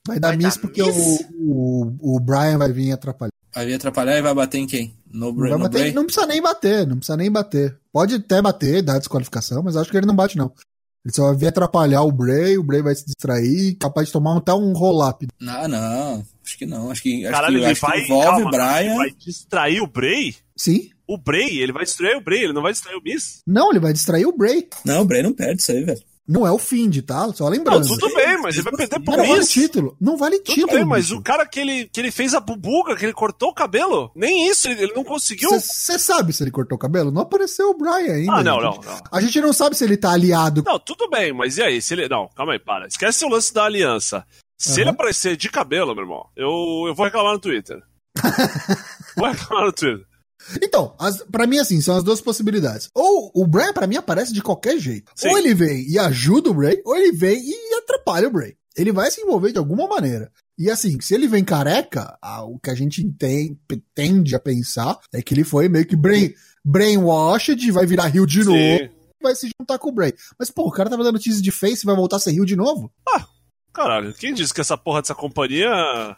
Vai 0.06 0.18
dar 0.20 0.28
Vai 0.28 0.36
Miss 0.36 0.54
dar 0.56 0.60
porque 0.62 0.82
miss? 0.82 1.24
O, 1.34 1.96
o, 2.02 2.16
o 2.16 2.20
Brian 2.20 2.58
vai 2.58 2.72
vir 2.72 2.92
atrapalhar. 2.92 3.30
Vai 3.54 3.66
vir 3.66 3.74
atrapalhar 3.74 4.16
e 4.18 4.22
vai 4.22 4.34
bater 4.34 4.58
em 4.58 4.66
quem? 4.66 4.96
No, 5.10 5.26
Não, 5.26 5.32
Bray, 5.32 5.50
vai 5.50 5.58
no 5.58 5.64
bater- 5.64 5.78
Bray? 5.80 5.92
não 5.92 6.04
precisa 6.04 6.26
nem 6.26 6.42
bater, 6.42 6.86
não 6.86 6.96
precisa 6.96 7.16
nem 7.16 7.30
bater. 7.30 7.78
Pode 7.92 8.14
até 8.16 8.42
bater, 8.42 8.82
dar 8.82 8.98
desqualificação, 8.98 9.62
mas 9.62 9.76
acho 9.76 9.90
que 9.90 9.96
ele 9.96 10.06
não 10.06 10.14
bate, 10.16 10.36
não. 10.36 10.52
Ele 11.06 11.14
só 11.14 11.26
vai 11.28 11.36
vir 11.36 11.46
atrapalhar 11.46 12.02
o 12.02 12.10
Bray, 12.10 12.58
o 12.58 12.64
Bray 12.64 12.82
vai 12.82 12.92
se 12.92 13.06
distrair, 13.06 13.76
capaz 13.76 14.08
de 14.08 14.12
tomar 14.12 14.36
até 14.36 14.52
um 14.52 14.72
roll-up. 14.72 15.24
Não, 15.40 15.68
não. 15.68 16.26
Acho 16.44 16.58
que 16.58 16.66
não. 16.66 16.90
Acho 16.90 17.00
que, 17.00 17.24
acho 17.24 17.32
Caralho, 17.32 17.54
que, 17.54 17.62
ele 17.62 17.70
acho 17.70 17.80
que 17.80 17.86
vai. 17.86 18.02
envolve 18.02 18.26
calma, 18.26 18.46
o 18.46 18.50
Brian. 18.50 18.80
Ele 18.80 18.96
vai 18.96 19.10
distrair 19.12 19.80
o 19.80 19.86
Bray? 19.86 20.34
Sim? 20.56 20.90
O 21.06 21.16
Bray, 21.16 21.60
ele 21.60 21.70
vai 21.72 21.84
distrair 21.84 22.16
o 22.16 22.20
Bray, 22.20 22.42
ele 22.42 22.52
não 22.52 22.60
vai 22.60 22.72
distrair 22.72 22.96
o 22.96 23.02
Miss? 23.04 23.40
Não, 23.46 23.70
ele 23.70 23.78
vai 23.78 23.92
distrair 23.92 24.26
o 24.26 24.36
Bray. 24.36 24.68
Não, 24.84 25.02
o 25.02 25.04
Bray 25.04 25.22
não 25.22 25.32
perde 25.32 25.62
isso 25.62 25.70
aí, 25.70 25.84
velho. 25.84 26.02
Não 26.28 26.44
é 26.46 26.50
o 26.50 26.58
fim 26.58 26.90
de, 26.90 27.02
tá? 27.02 27.32
Só 27.32 27.44
Não, 27.44 27.50
lembrando. 27.52 27.86
tudo 27.86 28.12
bem, 28.14 28.36
mas 28.40 28.56
ele 28.56 28.64
vai 28.64 28.72
perder 28.74 28.96
Mas 28.98 29.04
pro 29.04 29.16
não 29.16 29.26
vale 29.28 29.46
título. 29.46 29.96
Não 30.00 30.16
vale 30.16 30.38
Tudo 30.40 30.54
título. 30.54 30.72
bem, 30.72 30.84
mas 30.84 31.04
bicho. 31.06 31.18
o 31.18 31.22
cara 31.22 31.46
que 31.46 31.60
ele, 31.60 31.88
que 31.88 32.00
ele 32.00 32.10
fez 32.10 32.34
a 32.34 32.40
bubuga, 32.40 32.96
que 32.96 33.04
ele 33.04 33.12
cortou 33.12 33.50
o 33.50 33.54
cabelo, 33.54 34.10
nem 34.14 34.48
isso, 34.48 34.66
ele, 34.68 34.82
ele 34.82 34.92
não 34.92 35.04
conseguiu. 35.04 35.48
Você 35.50 35.98
sabe 35.98 36.32
se 36.32 36.42
ele 36.42 36.50
cortou 36.50 36.74
o 36.76 36.78
cabelo? 36.80 37.12
Não 37.12 37.22
apareceu 37.22 37.70
o 37.70 37.74
Brian 37.78 38.12
ainda. 38.14 38.32
Ah, 38.32 38.42
não, 38.42 38.60
gente. 38.60 38.84
não, 38.86 38.92
não. 38.92 39.00
A 39.12 39.20
gente 39.20 39.40
não 39.40 39.52
sabe 39.52 39.76
se 39.76 39.84
ele 39.84 39.96
tá 39.96 40.10
aliado. 40.12 40.64
Não, 40.66 40.78
tudo 40.80 41.08
bem, 41.08 41.32
mas 41.32 41.58
e 41.58 41.62
aí? 41.62 41.80
Se 41.80 41.94
ele. 41.94 42.08
Não, 42.08 42.28
calma 42.34 42.54
aí, 42.54 42.58
para. 42.58 42.86
Esquece 42.88 43.24
o 43.24 43.28
lance 43.28 43.54
da 43.54 43.64
aliança. 43.64 44.26
Se 44.58 44.70
Aham. 44.72 44.80
ele 44.80 44.90
aparecer 44.90 45.36
de 45.36 45.48
cabelo, 45.48 45.94
meu 45.94 46.02
irmão, 46.02 46.26
eu, 46.34 46.84
eu 46.88 46.94
vou 46.94 47.04
reclamar 47.04 47.34
no 47.34 47.38
Twitter. 47.38 47.80
vou 49.16 49.28
reclamar 49.28 49.66
no 49.66 49.72
Twitter. 49.72 50.06
Então, 50.62 50.94
as, 50.98 51.22
pra 51.30 51.46
mim, 51.46 51.58
assim, 51.58 51.80
são 51.80 51.96
as 51.96 52.02
duas 52.04 52.20
possibilidades. 52.20 52.88
Ou 52.94 53.30
o 53.34 53.46
Bray, 53.46 53.72
pra 53.72 53.86
mim, 53.86 53.96
aparece 53.96 54.32
de 54.32 54.42
qualquer 54.42 54.78
jeito. 54.78 55.10
Sim. 55.14 55.28
Ou 55.28 55.38
ele 55.38 55.54
vem 55.54 55.88
e 55.88 55.98
ajuda 55.98 56.50
o 56.50 56.54
Bray, 56.54 56.80
ou 56.84 56.96
ele 56.96 57.12
vem 57.12 57.38
e 57.42 57.74
atrapalha 57.74 58.28
o 58.28 58.30
Bray. 58.30 58.54
Ele 58.76 58.92
vai 58.92 59.10
se 59.10 59.20
envolver 59.22 59.52
de 59.52 59.58
alguma 59.58 59.86
maneira. 59.88 60.30
E 60.58 60.70
assim, 60.70 61.00
se 61.00 61.14
ele 61.14 61.26
vem 61.26 61.42
careca, 61.44 62.16
ah, 62.20 62.44
o 62.44 62.58
que 62.58 62.70
a 62.70 62.74
gente 62.74 63.02
tem- 63.18 63.58
tende 63.94 64.34
a 64.34 64.40
pensar 64.40 64.98
é 65.12 65.20
que 65.22 65.32
ele 65.34 65.44
foi 65.44 65.68
meio 65.68 65.86
que 65.86 65.96
brain, 65.96 66.32
brainwashed, 66.64 67.70
vai 67.72 67.86
virar 67.86 68.06
rio 68.06 68.26
de 68.26 68.44
novo, 68.44 68.56
Sim. 68.58 68.84
e 68.84 69.22
vai 69.22 69.34
se 69.34 69.50
juntar 69.58 69.78
com 69.78 69.88
o 69.88 69.92
Bray. 69.92 70.12
Mas, 70.38 70.50
pô, 70.50 70.62
o 70.66 70.70
cara 70.70 70.90
tava 70.90 71.02
dando 71.04 71.18
tease 71.18 71.42
de 71.42 71.50
face 71.50 71.82
e 71.82 71.86
vai 71.86 71.96
voltar 71.96 72.16
a 72.16 72.20
ser 72.20 72.32
rio 72.32 72.44
de 72.46 72.54
novo? 72.56 72.92
Caralho, 73.76 74.14
quem 74.14 74.32
disse 74.32 74.54
que 74.54 74.60
essa 74.62 74.76
porra 74.76 75.02
dessa 75.02 75.14
companhia. 75.14 75.68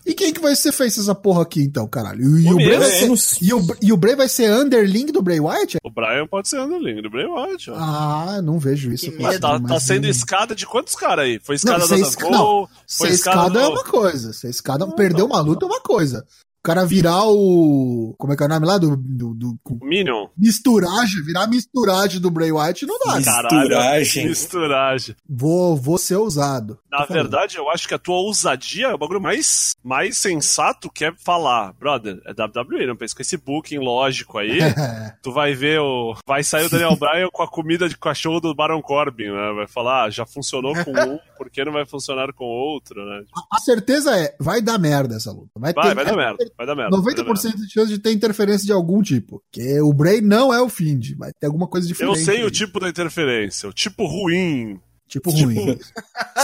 E 0.06 0.14
quem 0.14 0.32
que 0.32 0.40
vai 0.40 0.54
ser 0.54 0.70
face 0.70 1.00
essa 1.00 1.14
porra 1.14 1.42
aqui, 1.42 1.60
então, 1.60 1.88
caralho? 1.88 2.38
E, 2.38 2.46
o, 2.48 2.52
O 2.52 2.56
Bray 2.56 2.78
vai 2.78 2.88
ser, 2.88 3.44
e, 3.44 3.52
o, 3.52 3.66
e 3.82 3.92
o 3.92 3.96
Bray 3.96 4.14
vai 4.14 4.28
ser 4.28 4.52
underling 4.52 5.06
do 5.06 5.20
Bray 5.20 5.40
Wyatt? 5.40 5.78
O 5.82 5.90
Brian 5.90 6.26
pode 6.28 6.48
ser 6.48 6.60
underling 6.60 7.02
do 7.02 7.10
Bray 7.10 7.26
Wyatt, 7.26 7.70
ó. 7.72 7.74
Ah, 7.76 8.40
não 8.42 8.60
vejo 8.60 8.92
isso. 8.92 9.10
Medo. 9.10 9.40
Tá, 9.40 9.58
mas 9.58 9.72
tá 9.72 9.80
sendo 9.80 10.04
não- 10.04 10.10
escada 10.10 10.54
de 10.54 10.64
quantos 10.66 10.94
caras 10.94 11.24
aí? 11.24 11.40
Foi 11.42 11.56
escada 11.56 11.78
Não, 11.80 11.88
da 11.88 11.98
esca- 11.98 12.24
Cole, 12.26 12.68
foi 12.88 13.08
Ser 13.08 13.14
escada 13.14 13.60
é 13.60 13.66
uma 13.66 13.82
coisa. 13.84 14.32
Ser 14.32 14.50
escada, 14.50 14.86
perder 14.94 15.22
uma 15.22 15.40
luta 15.40 15.64
é 15.66 15.68
uma 15.68 15.80
coisa. 15.80 16.24
O 16.68 16.70
cara 16.70 16.84
virar 16.84 17.24
o. 17.24 18.14
Como 18.18 18.34
é 18.34 18.36
que 18.36 18.42
é 18.42 18.46
o 18.46 18.48
nome 18.50 18.66
lá? 18.66 18.76
Do. 18.76 18.94
do, 18.94 19.32
do 19.32 19.58
Minion. 19.82 20.26
misturagem, 20.36 21.24
virar 21.24 21.46
misturagem 21.46 22.20
do 22.20 22.30
Bray 22.30 22.52
Wyatt 22.52 22.84
não 22.84 22.98
dá. 22.98 23.16
Misturagem. 23.16 24.28
Misturagem. 24.28 25.16
Vou, 25.26 25.74
vou 25.74 25.96
ser 25.96 26.16
ousado. 26.16 26.78
Na 26.90 26.98
Tô 26.98 27.06
falando. 27.06 27.22
verdade, 27.22 27.56
eu 27.56 27.70
acho 27.70 27.88
que 27.88 27.94
a 27.94 27.98
tua 27.98 28.16
ousadia 28.16 28.88
é 28.88 28.94
o 28.94 28.98
bagulho 28.98 29.18
mais, 29.18 29.76
mais 29.82 30.18
sensato 30.18 30.90
que 30.90 31.06
é 31.06 31.12
falar, 31.24 31.72
brother, 31.72 32.20
é 32.26 32.32
WWE, 32.32 32.86
não 32.86 32.96
pensa 32.96 33.14
com 33.14 33.22
esse 33.22 33.38
booking 33.38 33.78
lógico 33.78 34.36
aí. 34.36 34.58
tu 35.22 35.32
vai 35.32 35.54
ver 35.54 35.80
o. 35.80 36.16
Vai 36.26 36.44
sair 36.44 36.66
o 36.66 36.70
Daniel 36.70 36.96
Bryan 37.00 37.28
com 37.32 37.42
a 37.42 37.48
comida 37.48 37.88
de 37.88 37.96
cachorro 37.96 38.40
do 38.40 38.54
Baron 38.54 38.82
Corbin, 38.82 39.30
né? 39.30 39.52
Vai 39.56 39.66
falar, 39.66 40.04
ah, 40.04 40.10
já 40.10 40.26
funcionou 40.26 40.74
com 40.84 40.90
um, 40.90 41.18
por 41.38 41.48
que 41.48 41.64
não 41.64 41.72
vai 41.72 41.86
funcionar 41.86 42.30
com 42.34 42.44
outro, 42.44 43.02
né? 43.06 43.22
A 43.50 43.58
certeza 43.58 44.14
é, 44.14 44.36
vai 44.38 44.60
dar 44.60 44.78
merda 44.78 45.16
essa 45.16 45.32
luta. 45.32 45.48
Vai, 45.56 45.72
Vai, 45.72 45.88
ter, 45.88 45.94
vai 45.94 46.04
dar 46.04 46.12
é 46.12 46.16
merda, 46.16 46.52
vai 46.58 46.66
dar 46.66 46.74
merda. 46.76 47.00
vai 47.00 47.14
dar 47.14 47.24
merda. 47.24 47.40
90% 47.40 47.54
de 47.56 47.72
chance 47.72 47.88
de 47.90 47.98
ter 47.98 48.12
interferência 48.12 48.66
de 48.66 48.72
algum 48.72 49.00
tipo. 49.00 49.40
Porque 49.50 49.80
o 49.80 49.92
Bray 49.94 50.20
não 50.20 50.52
é 50.52 50.60
o 50.60 50.68
Find. 50.68 51.16
Vai 51.16 51.30
ter 51.32 51.46
alguma 51.46 51.66
coisa 51.66 51.86
Eu 51.86 51.92
diferente. 51.92 52.18
sei 52.20 52.42
o 52.42 52.46
aí. 52.46 52.50
tipo 52.50 52.78
da 52.80 52.88
interferência, 52.90 53.68
o 53.68 53.72
tipo 53.72 54.04
ruim, 54.06 54.78
Tipo 55.08 55.30
ruim. 55.30 55.78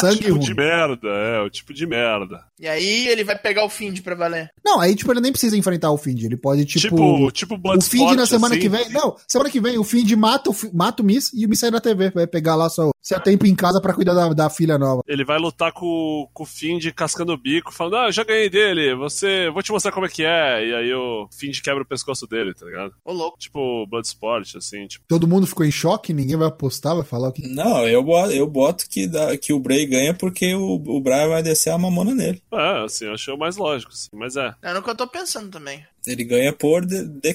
Sangue 0.01 0.19
tipo 0.21 0.31
ruim. 0.37 0.41
de 0.41 0.55
merda, 0.55 1.09
é, 1.09 1.41
o 1.43 1.51
tipo 1.51 1.75
de 1.75 1.87
merda. 1.87 2.43
E 2.65 2.69
aí 2.69 3.09
ele 3.09 3.23
vai 3.25 3.37
pegar 3.39 3.63
o 3.63 3.69
Find 3.69 4.01
pra 4.01 4.15
valer. 4.15 4.51
Não, 4.65 4.81
aí 4.81 4.97
tipo, 4.97 5.13
ele 5.13 5.21
nem 5.21 5.31
precisa 5.31 5.55
enfrentar 5.55 5.91
o 5.91 5.99
Find. 5.99 6.23
Ele 6.25 6.37
pode, 6.37 6.65
tipo. 6.65 6.81
Tipo, 6.81 7.31
tipo, 7.31 7.61
o 7.63 7.81
Find 7.83 8.17
na 8.17 8.25
semana 8.25 8.55
assim. 8.55 8.63
que 8.63 8.69
vem. 8.71 8.89
Não, 8.89 9.15
semana 9.29 9.51
que 9.51 9.61
vem 9.61 9.77
o 9.77 9.85
Find 9.85 10.11
mata 10.13 10.49
o, 10.51 10.57
mata 10.73 11.03
o 11.03 11.05
Miss 11.05 11.31
e 11.35 11.45
o 11.45 11.49
Miss 11.49 11.61
sai 11.61 11.71
da 11.71 11.79
TV. 11.79 12.09
Vai 12.09 12.27
pegar 12.27 12.55
lá 12.55 12.71
só 12.71 12.91
seu 13.03 13.21
tempo 13.21 13.47
em 13.47 13.55
casa 13.55 13.83
pra 13.83 13.93
cuidar 13.93 14.15
da, 14.15 14.33
da 14.33 14.49
filha 14.49 14.79
nova. 14.79 15.03
Ele 15.07 15.27
vai 15.27 15.39
lutar 15.39 15.73
com, 15.73 16.27
com 16.33 16.43
o 16.43 16.47
Find 16.47 16.83
cascando 16.93 17.35
o 17.35 17.37
bico, 17.37 17.71
falando, 17.71 17.97
ah, 17.97 18.07
eu 18.07 18.13
já 18.13 18.25
ganhei 18.25 18.49
dele, 18.49 18.95
você, 18.95 19.51
vou 19.51 19.63
te 19.63 19.71
mostrar 19.73 19.93
como 19.93 20.07
é 20.07 20.09
que 20.09 20.25
é. 20.25 20.67
E 20.67 20.75
aí 20.75 20.95
o 20.95 21.29
Find 21.31 21.61
quebra 21.61 21.83
o 21.83 21.87
pescoço 21.87 22.27
dele, 22.27 22.55
tá 22.55 22.65
ligado? 22.65 22.95
Ô, 23.05 23.13
louco. 23.13 23.39
Tipo 23.39 23.87
Bloodsport, 23.87 24.57
assim, 24.57 24.87
tipo. 24.87 25.05
Todo 25.07 25.29
mundo 25.29 25.47
ficou 25.47 25.67
em 25.67 25.71
choque, 25.71 26.15
ninguém 26.15 26.37
vai 26.37 26.49
apostar, 26.49 26.95
vai 26.95 27.05
falar 27.05 27.29
o 27.29 27.33
que. 27.33 27.47
Não, 27.47 27.87
eu 27.87 28.03
boto, 28.03 28.33
eu 28.33 28.47
boto 28.47 28.89
que, 28.89 29.07
dá- 29.07 29.37
que 29.37 29.53
o 29.53 29.61
Bray 29.61 29.85
ganha 29.85 30.15
porque 30.15 30.55
o, 30.55 30.75
o 30.75 31.01
Brian 31.01 31.29
vai 31.29 31.43
descer 31.43 31.71
a 31.71 31.79
mamona 31.79 32.15
nele. 32.15 32.41
É, 32.59 32.85
assim, 32.85 33.07
eu 33.07 33.15
achei 33.15 33.33
o 33.33 33.39
mais 33.39 33.57
lógico, 33.57 33.93
assim, 33.93 34.09
mas 34.13 34.37
é. 34.37 34.55
É 34.63 34.73
no 34.73 34.83
que 34.83 34.91
eu 34.91 34.95
tô 34.97 35.07
pensando 35.07 35.51
também. 35.51 35.85
Ele 36.07 36.25
ganha 36.25 36.53
por 36.53 36.83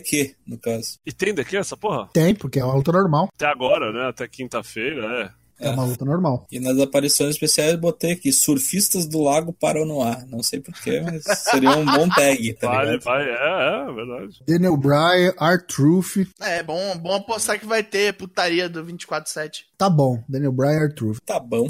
quê, 0.05 0.35
no 0.45 0.57
caso? 0.57 0.99
E 1.05 1.11
tem 1.11 1.33
daqui 1.33 1.57
essa 1.57 1.75
porra? 1.75 2.09
Tem, 2.13 2.35
porque 2.35 2.59
é 2.59 2.63
uma 2.63 2.75
luta 2.75 2.91
normal. 2.91 3.29
Até 3.33 3.47
agora, 3.47 3.91
né? 3.91 4.09
Até 4.09 4.27
quinta-feira, 4.27 5.33
é. 5.35 5.39
É 5.61 5.69
uma 5.71 5.83
luta 5.83 6.05
normal. 6.05 6.47
E 6.49 6.57
nas 6.57 6.79
aparições 6.79 7.31
especiais 7.31 7.73
eu 7.73 7.77
botei 7.77 8.13
aqui, 8.13 8.31
surfistas 8.31 9.05
do 9.05 9.21
lago 9.21 9.51
param 9.51 9.85
no 9.85 10.01
ar. 10.01 10.25
Não 10.25 10.41
sei 10.41 10.61
porquê, 10.61 11.01
mas 11.01 11.23
seria 11.37 11.71
um 11.71 11.83
bom 11.85 12.07
tag, 12.07 12.53
tá 12.53 12.67
Vai, 12.69 12.85
ligado? 12.85 13.03
vai, 13.03 13.23
é, 13.23 13.89
é, 13.89 13.93
verdade. 13.93 14.43
Daniel 14.47 14.77
Bryan, 14.77 15.33
R-Truth. 15.37 16.27
É, 16.39 16.63
bom, 16.63 16.97
bom 16.99 17.13
apostar 17.15 17.59
que 17.59 17.65
vai 17.65 17.83
ter 17.83 18.13
putaria 18.13 18.69
do 18.69 18.85
24-7. 18.85 19.63
Tá 19.77 19.89
bom. 19.89 20.23
Daniel 20.29 20.53
Bryan, 20.53 20.85
R-Truth. 20.85 21.17
Tá 21.25 21.39
bom. 21.41 21.67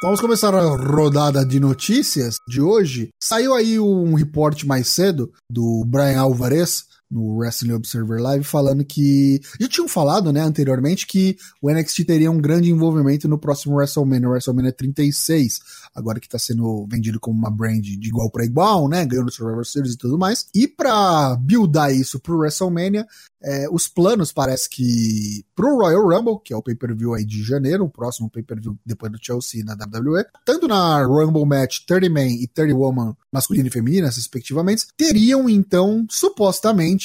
Vamos 0.00 0.20
começar 0.20 0.54
a 0.54 0.60
rodada 0.60 1.44
de 1.44 1.58
notícias 1.58 2.36
de 2.46 2.60
hoje. 2.60 3.08
Saiu 3.20 3.52
aí 3.52 3.80
um 3.80 4.14
reporte 4.14 4.64
mais 4.64 4.90
cedo 4.90 5.32
do 5.50 5.82
Brian 5.84 6.20
Alvarez 6.20 6.84
no 7.10 7.36
Wrestling 7.36 7.72
Observer 7.72 8.20
Live 8.20 8.44
falando 8.44 8.84
que 8.84 9.40
já 9.60 9.68
tinham 9.68 9.88
falado, 9.88 10.32
né, 10.32 10.40
anteriormente 10.40 11.06
que 11.06 11.36
o 11.62 11.70
NXT 11.70 12.04
teria 12.04 12.30
um 12.30 12.40
grande 12.40 12.70
envolvimento 12.70 13.28
no 13.28 13.38
próximo 13.38 13.76
WrestleMania, 13.76 14.28
WrestleMania 14.28 14.72
36, 14.72 15.60
agora 15.94 16.20
que 16.20 16.26
está 16.26 16.38
sendo 16.38 16.86
vendido 16.90 17.18
como 17.18 17.38
uma 17.38 17.50
brand 17.50 17.82
de 17.82 18.08
igual 18.08 18.30
para 18.30 18.44
igual, 18.44 18.88
né, 18.88 19.04
ganhando 19.04 19.32
Survivor 19.32 19.66
Series 19.66 19.94
e 19.94 19.98
tudo 19.98 20.18
mais. 20.18 20.46
E 20.54 20.68
para 20.68 21.36
buildar 21.36 21.94
isso 21.94 22.20
pro 22.20 22.38
WrestleMania, 22.38 23.06
é, 23.42 23.68
os 23.70 23.86
planos 23.86 24.32
parece 24.32 24.68
que 24.68 25.44
pro 25.54 25.76
Royal 25.76 26.08
Rumble, 26.08 26.40
que 26.44 26.52
é 26.52 26.56
o 26.56 26.62
pay-per-view 26.62 27.14
aí 27.14 27.24
de 27.24 27.42
janeiro, 27.42 27.84
o 27.84 27.90
próximo 27.90 28.28
pay-per-view 28.28 28.76
depois 28.84 29.12
do 29.12 29.18
Chelsea 29.20 29.64
na 29.64 29.74
WWE, 29.74 30.24
tanto 30.44 30.66
na 30.66 31.02
Rumble 31.04 31.46
Match 31.46 31.80
30 31.86 32.10
Man 32.10 32.26
e 32.26 32.48
30 32.48 32.74
Woman 32.74 33.16
masculina 33.32 33.68
e 33.68 33.70
feminina, 33.70 34.08
respectivamente, 34.08 34.86
teriam 34.96 35.48
então, 35.48 36.06
supostamente, 36.10 36.97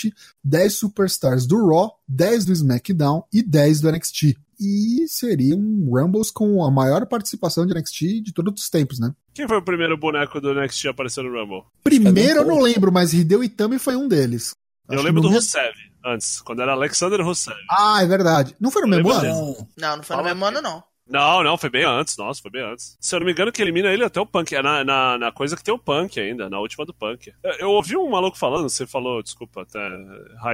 10 0.43 0.73
superstars 0.73 1.45
do 1.45 1.67
Raw, 1.67 1.91
10 2.07 2.45
do 2.45 2.53
SmackDown 2.53 3.23
e 3.31 3.41
10 3.43 3.81
do 3.81 3.91
NXT. 3.91 4.35
E 4.59 5.05
seriam 5.07 5.59
Rumbles 5.89 6.31
com 6.31 6.63
a 6.63 6.71
maior 6.71 7.05
participação 7.05 7.65
de 7.65 7.73
NXT 7.73 8.21
de 8.21 8.31
todos 8.33 8.61
os 8.61 8.69
tempos, 8.69 8.99
né? 8.99 9.13
Quem 9.33 9.47
foi 9.47 9.57
o 9.57 9.61
primeiro 9.63 9.97
boneco 9.97 10.39
do 10.39 10.53
NXT 10.53 10.87
a 10.87 10.91
aparecer 10.91 11.23
no 11.23 11.31
Rumble? 11.31 11.63
Primeiro 11.83 12.39
eu 12.39 12.41
Adam 12.43 12.55
não 12.55 12.61
lembro, 12.61 12.91
mas 12.91 13.13
Hideo 13.13 13.43
Itami 13.43 13.79
foi 13.79 13.95
um 13.95 14.07
deles. 14.07 14.53
Eu 14.87 14.95
Acho 14.95 15.03
lembro 15.05 15.21
do 15.21 15.29
Rusev, 15.29 15.73
antes, 16.05 16.39
quando 16.41 16.61
era 16.61 16.73
Alexander 16.73 17.21
Rusev. 17.21 17.55
Ah, 17.69 18.03
é 18.03 18.05
verdade. 18.05 18.55
Não 18.59 18.69
foi 18.69 18.83
no 18.83 18.87
mesmo 18.89 19.09
Lembra 19.09 19.29
ano? 19.31 19.67
Não, 19.77 19.97
Não, 19.97 20.03
foi 20.03 20.15
no 20.17 20.23
mesmo 20.23 20.45
aqui. 20.45 20.55
ano, 20.57 20.61
não. 20.69 20.83
Não, 21.05 21.43
não, 21.43 21.57
foi 21.57 21.69
bem 21.69 21.83
antes, 21.83 22.15
nossa, 22.15 22.41
foi 22.41 22.49
bem 22.49 22.63
antes. 22.63 22.97
Se 22.99 23.13
eu 23.13 23.19
não 23.19 23.25
me 23.25 23.33
engano, 23.33 23.51
que 23.51 23.61
elimina 23.61 23.91
ele 23.91 24.05
até 24.05 24.21
o 24.21 24.25
Punk. 24.25 24.55
É 24.55 24.61
na, 24.61 24.83
na, 24.85 25.17
na 25.17 25.31
coisa 25.33 25.55
que 25.55 25.63
tem 25.63 25.73
o 25.73 25.77
Punk 25.77 26.17
ainda, 26.17 26.49
na 26.49 26.59
última 26.59 26.85
do 26.85 26.93
Punk. 26.93 27.33
Eu, 27.43 27.51
eu 27.59 27.71
ouvi 27.71 27.97
um 27.97 28.09
maluco 28.09 28.37
falando, 28.37 28.69
você 28.69 28.87
falou, 28.87 29.21
desculpa 29.21 29.63
até 29.63 29.79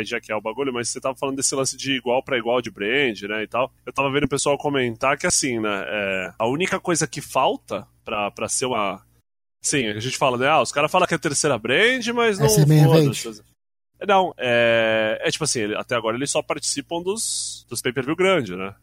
hijackear 0.02 0.38
o 0.40 0.42
bagulho, 0.42 0.74
mas 0.74 0.90
você 0.90 1.00
tava 1.00 1.16
falando 1.16 1.36
desse 1.36 1.54
lance 1.54 1.78
de 1.78 1.92
igual 1.96 2.24
pra 2.24 2.38
igual 2.38 2.62
de 2.62 2.72
brand, 2.72 3.22
né, 3.24 3.44
e 3.44 3.48
tal. 3.48 3.72
Eu 3.86 3.94
tava 3.94 4.12
vendo 4.12 4.24
o 4.24 4.30
pessoal 4.30 4.58
comentar 4.58 5.18
que 5.20 5.28
assim, 5.28 5.60
né, 5.60 5.84
é, 5.88 6.34
a 6.38 6.48
única 6.48 6.80
coisa 6.80 7.06
que 7.08 7.22
falta 7.22 7.88
pra, 8.04 8.32
pra 8.32 8.50
ser 8.50 8.66
uma. 8.66 9.06
Sim, 9.62 9.86
a 9.88 10.00
gente 10.00 10.18
fala, 10.18 10.36
né, 10.38 10.48
ah, 10.48 10.62
os 10.62 10.72
caras 10.72 10.90
falam 10.92 11.08
que 11.08 11.14
é 11.14 11.18
terceira 11.20 11.60
brand, 11.60 12.08
mas 12.08 12.40
não. 12.40 12.46
Essa 12.48 12.62
é. 12.62 14.06
Não, 14.08 14.34
é, 14.38 15.20
é 15.22 15.30
tipo 15.30 15.44
assim, 15.44 15.60
ele- 15.60 15.76
até 15.76 15.94
agora 15.96 16.16
eles 16.18 16.32
só 16.32 16.42
participam 16.42 17.04
dos, 17.04 17.66
dos 17.70 17.82
pay-per-view 17.82 18.16
grande, 18.16 18.56
né? 18.56 18.74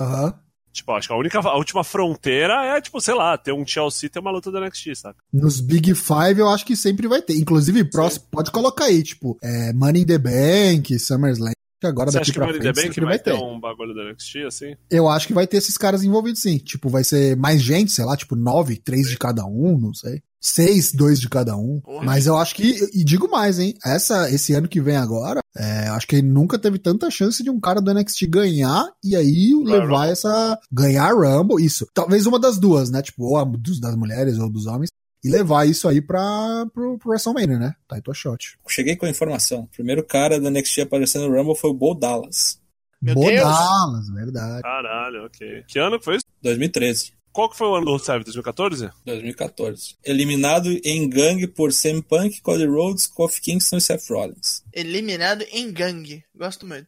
Aham. 0.00 0.34
Tipo, 0.72 0.92
acho 0.92 1.08
que 1.08 1.12
a 1.14 1.16
única, 1.16 1.38
a 1.38 1.56
última 1.56 1.84
fronteira 1.84 2.64
é, 2.64 2.80
tipo, 2.80 3.00
sei 3.00 3.14
lá, 3.14 3.36
ter 3.36 3.52
um 3.52 3.66
Chelsea 3.66 4.08
ter 4.08 4.18
uma 4.20 4.30
luta 4.30 4.50
do 4.50 4.60
NXT, 4.60 4.94
saca? 4.96 5.22
Nos 5.32 5.60
Big 5.60 5.94
Five 5.94 6.38
eu 6.38 6.48
acho 6.48 6.64
que 6.64 6.74
sempre 6.74 7.06
vai 7.06 7.20
ter. 7.20 7.36
Inclusive, 7.36 7.84
próximo, 7.84 8.26
pode 8.30 8.50
colocar 8.50 8.86
aí, 8.86 9.02
tipo, 9.02 9.38
é, 9.42 9.72
Money 9.72 10.02
in 10.02 10.06
the 10.06 10.18
Bank, 10.18 10.98
SummerSlam. 10.98 11.52
Que 11.80 11.86
agora 11.88 12.12
Você 12.12 12.18
daqui 12.18 12.30
acha 12.30 12.32
que 12.32 12.38
pra 12.38 12.72
frente 12.72 13.00
vai 13.00 13.08
vai 13.08 13.18
ter 13.18 13.32
ter. 13.32 13.42
um 13.42 13.58
bagulho 13.58 13.92
do 13.92 14.04
NXT, 14.04 14.44
assim? 14.46 14.76
Eu 14.88 15.08
acho 15.08 15.26
que 15.26 15.34
vai 15.34 15.48
ter 15.48 15.56
esses 15.56 15.76
caras 15.76 16.04
envolvidos 16.04 16.40
sim. 16.40 16.56
Tipo, 16.58 16.88
vai 16.88 17.02
ser 17.02 17.36
mais 17.36 17.60
gente, 17.60 17.90
sei 17.90 18.04
lá, 18.04 18.16
tipo, 18.16 18.36
nove, 18.36 18.76
três 18.76 19.08
de 19.08 19.18
cada 19.18 19.44
um, 19.44 19.76
não 19.76 19.92
sei. 19.92 20.22
Seis, 20.44 20.92
dois 20.92 21.20
de 21.20 21.28
cada 21.28 21.56
um. 21.56 21.80
Porra. 21.80 22.04
Mas 22.04 22.26
eu 22.26 22.36
acho 22.36 22.56
que, 22.56 22.74
e 22.92 23.04
digo 23.04 23.30
mais, 23.30 23.60
hein? 23.60 23.74
Essa, 23.86 24.28
esse 24.28 24.52
ano 24.52 24.66
que 24.68 24.80
vem 24.80 24.96
agora, 24.96 25.40
é, 25.56 25.86
acho 25.90 26.06
que 26.08 26.20
nunca 26.20 26.58
teve 26.58 26.78
tanta 26.80 27.08
chance 27.12 27.44
de 27.44 27.48
um 27.50 27.60
cara 27.60 27.80
do 27.80 27.94
NXT 27.94 28.26
ganhar 28.26 28.84
e 29.04 29.14
aí 29.14 29.52
Claro. 29.64 29.82
levar 29.82 30.08
essa. 30.08 30.58
ganhar 30.70 31.04
a 31.04 31.12
Rumble, 31.12 31.64
isso. 31.64 31.86
Talvez 31.94 32.26
uma 32.26 32.40
das 32.40 32.58
duas, 32.58 32.90
né? 32.90 33.00
Tipo, 33.02 33.24
ou 33.24 33.36
a 33.38 33.44
dos, 33.44 33.78
das 33.80 33.94
mulheres 33.94 34.38
ou 34.38 34.50
dos 34.50 34.66
homens. 34.66 34.90
E 35.24 35.30
levar 35.30 35.68
isso 35.68 35.86
aí 35.86 36.02
pra, 36.02 36.66
pro, 36.74 36.98
pro 36.98 37.10
WrestleMania, 37.10 37.56
né? 37.56 37.74
Title 37.88 38.12
shot. 38.12 38.58
cheguei 38.66 38.96
com 38.96 39.06
a 39.06 39.10
informação. 39.10 39.60
O 39.60 39.68
primeiro 39.68 40.02
cara 40.04 40.40
da 40.40 40.50
NXT 40.50 40.80
aparecendo 40.80 41.28
no 41.28 41.36
Rumble 41.36 41.54
foi 41.54 41.70
o 41.70 41.74
Bo 41.74 41.94
Dallas, 41.94 42.58
Meu 43.00 43.14
Bodalas, 43.14 44.08
verdade. 44.12 44.62
Caralho, 44.62 45.26
ok. 45.26 45.62
Que 45.68 45.78
ano 45.78 46.00
foi 46.02 46.16
isso? 46.16 46.24
2013. 46.42 47.12
Qual 47.32 47.48
que 47.48 47.56
foi 47.56 47.66
o 47.66 47.74
ano 47.74 47.86
do 47.86 47.92
Rusev? 47.92 48.22
2014? 48.24 48.90
2014. 49.06 49.96
Eliminado 50.04 50.68
em 50.84 51.08
gangue 51.08 51.46
por 51.46 51.72
CM 51.72 52.02
Punk, 52.02 52.42
Cody 52.42 52.66
Rhodes, 52.66 53.06
Kofi 53.06 53.40
Kingston 53.40 53.78
e 53.78 53.80
Seth 53.80 54.10
Rollins. 54.10 54.62
Eliminado 54.70 55.42
em 55.50 55.72
gangue. 55.72 56.22
Gosto 56.34 56.66
muito. 56.66 56.86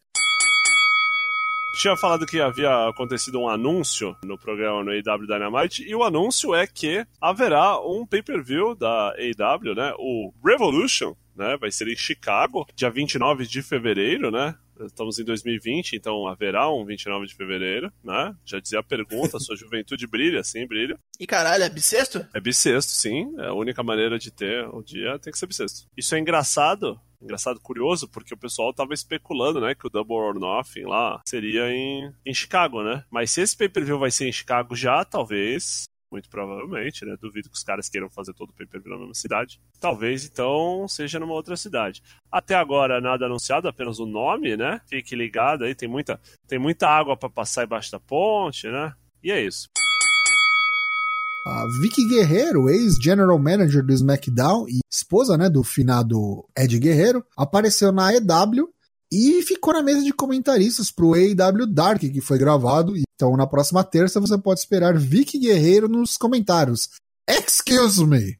Tinha 1.81 1.97
falado 1.97 2.25
que 2.25 2.39
havia 2.39 2.87
acontecido 2.87 3.39
um 3.39 3.49
anúncio 3.49 4.15
no 4.23 4.37
programa 4.37 4.83
no 4.83 4.91
AW 4.91 5.27
Dynamite, 5.27 5.83
e 5.83 5.93
o 5.93 6.03
anúncio 6.03 6.53
é 6.55 6.65
que 6.65 7.05
haverá 7.19 7.79
um 7.81 8.05
pay-per-view 8.05 8.75
da 8.75 9.09
AW, 9.09 9.75
né? 9.75 9.93
O 9.97 10.31
Revolution, 10.45 11.15
né? 11.35 11.57
Vai 11.59 11.71
ser 11.71 11.87
em 11.89 11.95
Chicago, 11.95 12.65
dia 12.75 12.89
29 12.89 13.45
de 13.45 13.61
fevereiro, 13.61 14.31
né? 14.31 14.55
Estamos 14.79 15.19
em 15.19 15.23
2020, 15.23 15.95
então 15.95 16.27
haverá 16.27 16.69
um 16.69 16.85
29 16.85 17.27
de 17.27 17.35
fevereiro, 17.35 17.91
né? 18.03 18.35
Já 18.45 18.59
dizia 18.59 18.79
a 18.79 18.83
pergunta, 18.83 19.39
sua 19.39 19.55
juventude 19.57 20.07
brilha, 20.07 20.43
sim, 20.43 20.65
brilha. 20.67 20.97
E 21.19 21.25
caralho, 21.25 21.63
é 21.63 21.69
bissexto? 21.69 22.25
É 22.33 22.39
bissexto, 22.39 22.91
sim. 22.91 23.33
É 23.39 23.47
a 23.47 23.53
única 23.53 23.81
maneira 23.83 24.19
de 24.19 24.31
ter 24.31 24.67
o 24.67 24.81
dia 24.81 25.17
tem 25.19 25.31
que 25.31 25.39
ser 25.39 25.47
bissexto. 25.47 25.87
Isso 25.95 26.15
é 26.15 26.19
engraçado, 26.19 26.99
engraçado, 27.21 27.59
curioso, 27.59 28.07
porque 28.07 28.33
o 28.33 28.37
pessoal 28.37 28.73
tava 28.73 28.93
especulando, 28.93 29.59
né, 29.59 29.75
que 29.75 29.87
o 29.87 29.89
Double 29.89 30.15
or 30.15 30.39
Nothing 30.39 30.85
lá 30.85 31.21
seria 31.27 31.71
em, 31.71 32.11
em 32.25 32.33
Chicago, 32.33 32.83
né? 32.83 33.03
Mas 33.09 33.31
se 33.31 33.41
esse 33.41 33.55
pay-per-view 33.55 33.99
vai 33.99 34.11
ser 34.11 34.27
em 34.27 34.31
Chicago 34.31 34.75
já, 34.75 35.03
talvez, 35.03 35.85
muito 36.15 36.29
provavelmente, 36.29 37.05
né? 37.05 37.15
Duvido 37.21 37.49
que 37.49 37.55
os 37.55 37.63
caras 37.63 37.89
queiram 37.89 38.09
fazer 38.09 38.33
todo 38.33 38.49
o 38.49 38.53
pay-per-view 38.53 38.93
na 38.93 38.99
mesma 38.99 39.13
cidade. 39.13 39.59
Talvez, 39.79 40.25
então, 40.25 40.87
seja 40.87 41.19
numa 41.19 41.33
outra 41.33 41.57
cidade. 41.57 42.01
Até 42.31 42.55
agora, 42.55 43.01
nada 43.01 43.25
anunciado, 43.25 43.67
apenas 43.67 43.99
o 43.99 44.05
nome, 44.05 44.55
né? 44.55 44.79
Fique 44.87 45.15
ligado 45.15 45.65
aí, 45.65 45.75
tem 45.75 45.89
muita, 45.89 46.19
tem 46.47 46.57
muita 46.57 46.87
água 46.87 47.17
para 47.17 47.29
passar 47.29 47.65
embaixo 47.65 47.91
da 47.91 47.99
ponte, 47.99 48.67
né? 48.67 48.93
E 49.21 49.31
é 49.31 49.45
isso. 49.45 49.67
A 51.47 51.65
Vicky 51.81 52.07
Guerreiro, 52.07 52.69
ex-general 52.69 53.37
manager 53.37 53.85
do 53.85 53.93
SmackDown 53.93 54.67
e 54.67 54.79
esposa 54.91 55.37
né, 55.37 55.47
do 55.47 55.63
finado 55.63 56.43
Ed 56.57 56.79
Guerreiro, 56.79 57.23
apareceu 57.37 57.91
na 57.91 58.11
EW 58.15 58.73
e 59.11 59.41
ficou 59.43 59.73
na 59.73 59.83
mesa 59.83 60.03
de 60.03 60.11
comentaristas 60.11 60.91
pro 60.91 61.13
AEW 61.13 61.67
Dark, 61.67 62.01
que 62.01 62.21
foi 62.21 62.37
gravado. 62.37 62.93
Então, 62.97 63.35
na 63.37 63.47
próxima 63.47 63.83
terça, 63.83 64.19
você 64.19 64.37
pode 64.37 64.59
esperar 64.59 64.97
Vicky 64.97 65.39
Guerreiro 65.39 65.87
nos 65.87 66.17
comentários. 66.17 66.89
Excuse 67.29 68.05
me! 68.05 68.37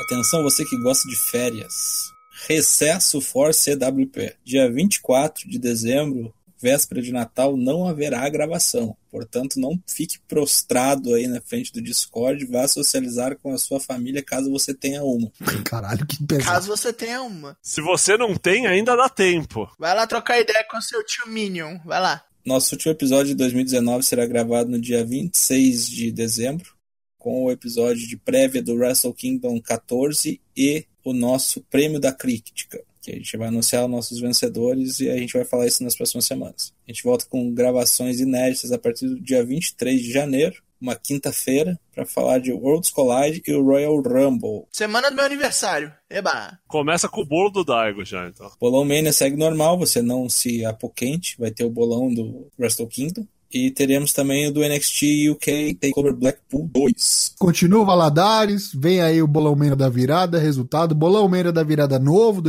Atenção, 0.00 0.42
você 0.42 0.64
que 0.64 0.76
gosta 0.78 1.08
de 1.08 1.16
férias. 1.16 2.12
Recesso 2.46 3.20
for 3.20 3.52
CWP. 3.52 4.36
Dia 4.44 4.70
24 4.70 5.48
de 5.48 5.58
dezembro, 5.58 6.32
véspera 6.60 7.00
de 7.00 7.12
Natal, 7.12 7.56
não 7.56 7.86
haverá 7.86 8.28
gravação. 8.28 8.96
Portanto, 9.10 9.58
não 9.58 9.80
fique 9.86 10.18
prostrado 10.28 11.14
aí 11.14 11.26
na 11.26 11.40
frente 11.40 11.72
do 11.72 11.80
Discord. 11.80 12.44
Vá 12.46 12.66
socializar 12.68 13.36
com 13.36 13.52
a 13.52 13.58
sua 13.58 13.80
família 13.80 14.22
caso 14.22 14.50
você 14.50 14.74
tenha 14.74 15.02
uma. 15.02 15.30
Caralho, 15.64 16.06
que 16.06 16.22
pesado. 16.24 16.44
Caso 16.44 16.66
você 16.68 16.92
tenha 16.92 17.22
uma. 17.22 17.56
Se 17.62 17.80
você 17.80 18.16
não 18.16 18.34
tem, 18.34 18.66
ainda 18.66 18.96
dá 18.96 19.08
tempo. 19.08 19.70
Vai 19.78 19.94
lá 19.94 20.06
trocar 20.06 20.40
ideia 20.40 20.64
com 20.70 20.80
seu 20.80 21.04
tio 21.04 21.28
Minion. 21.28 21.78
Vai 21.84 22.00
lá. 22.00 22.24
Nosso 22.44 22.74
último 22.74 22.92
episódio 22.92 23.26
de 23.26 23.34
2019 23.34 24.02
será 24.02 24.24
gravado 24.26 24.70
no 24.70 24.80
dia 24.80 25.04
26 25.04 25.88
de 25.88 26.10
dezembro, 26.10 26.72
com 27.18 27.44
o 27.44 27.50
episódio 27.50 28.06
de 28.06 28.16
prévia 28.16 28.62
do 28.62 28.74
Wrestle 28.74 29.12
Kingdom 29.12 29.60
14 29.60 30.40
e 30.56 30.86
o 31.04 31.12
nosso 31.12 31.60
prêmio 31.62 32.00
da 32.00 32.12
crítica 32.12 32.82
que 33.08 33.14
a 33.14 33.18
gente 33.18 33.36
vai 33.36 33.48
anunciar 33.48 33.84
os 33.84 33.90
nossos 33.90 34.20
vencedores 34.20 35.00
e 35.00 35.08
a 35.08 35.16
gente 35.16 35.32
vai 35.32 35.44
falar 35.44 35.66
isso 35.66 35.82
nas 35.82 35.96
próximas 35.96 36.26
semanas. 36.26 36.74
A 36.86 36.92
gente 36.92 37.02
volta 37.02 37.24
com 37.28 37.52
gravações 37.52 38.20
inéditas 38.20 38.70
a 38.70 38.78
partir 38.78 39.08
do 39.08 39.20
dia 39.20 39.44
23 39.44 40.02
de 40.02 40.12
janeiro, 40.12 40.56
uma 40.80 40.94
quinta-feira, 40.94 41.78
para 41.92 42.06
falar 42.06 42.38
de 42.38 42.52
Worlds 42.52 42.90
Collide 42.90 43.42
e 43.46 43.52
o 43.52 43.64
Royal 43.64 44.00
Rumble. 44.00 44.66
Semana 44.70 45.10
do 45.10 45.16
meu 45.16 45.24
aniversário. 45.24 45.92
Eba! 46.08 46.58
Começa 46.68 47.08
com 47.08 47.22
o 47.22 47.26
bolo 47.26 47.50
do 47.50 47.64
Daigo 47.64 48.04
já, 48.04 48.28
então. 48.28 48.50
Bolão 48.60 48.84
Mania 48.84 49.12
segue 49.12 49.36
normal, 49.36 49.78
você 49.78 50.00
não 50.00 50.28
se 50.28 50.64
apoquente, 50.64 51.34
vai 51.38 51.50
ter 51.50 51.64
o 51.64 51.70
bolão 51.70 52.12
do 52.12 52.48
Wrestle 52.58 52.86
Kingdom. 52.86 53.26
E 53.50 53.70
teremos 53.70 54.12
também 54.12 54.46
o 54.46 54.52
do 54.52 54.60
NXT 54.60 55.30
UK 55.30 55.74
Takeover 55.80 56.14
Blackpool 56.14 56.68
2. 56.70 57.34
Continua 57.38 57.80
o 57.80 57.86
Valadares, 57.86 58.70
vem 58.74 59.00
aí 59.00 59.22
o 59.22 59.26
Bolão 59.26 59.56
Meira 59.56 59.74
da 59.74 59.88
Virada, 59.88 60.38
resultado, 60.38 60.94
Bolão 60.94 61.26
Meira 61.30 61.50
da 61.50 61.62
Virada 61.62 61.98
novo, 61.98 62.42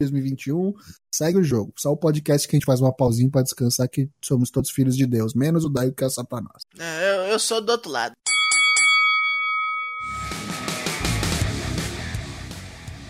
2021, 0.00 0.72
segue 1.12 1.38
o 1.38 1.44
jogo. 1.44 1.72
Só 1.78 1.92
o 1.92 1.96
podcast 1.96 2.48
que 2.48 2.56
a 2.56 2.58
gente 2.58 2.66
faz 2.66 2.80
uma 2.80 2.94
pausinha 2.94 3.30
pra 3.30 3.42
descansar 3.42 3.88
que 3.88 4.08
somos 4.22 4.50
todos 4.50 4.70
filhos 4.70 4.96
de 4.96 5.06
Deus, 5.06 5.34
menos 5.34 5.64
o 5.64 5.68
Daio 5.68 5.92
que 5.92 6.04
é 6.04 6.08
só 6.08 6.24
pra 6.24 6.40
nós. 6.40 6.62
É, 6.78 7.10
eu, 7.10 7.32
eu 7.32 7.38
sou 7.38 7.60
do 7.60 7.70
outro 7.70 7.90
lado. 7.90 8.14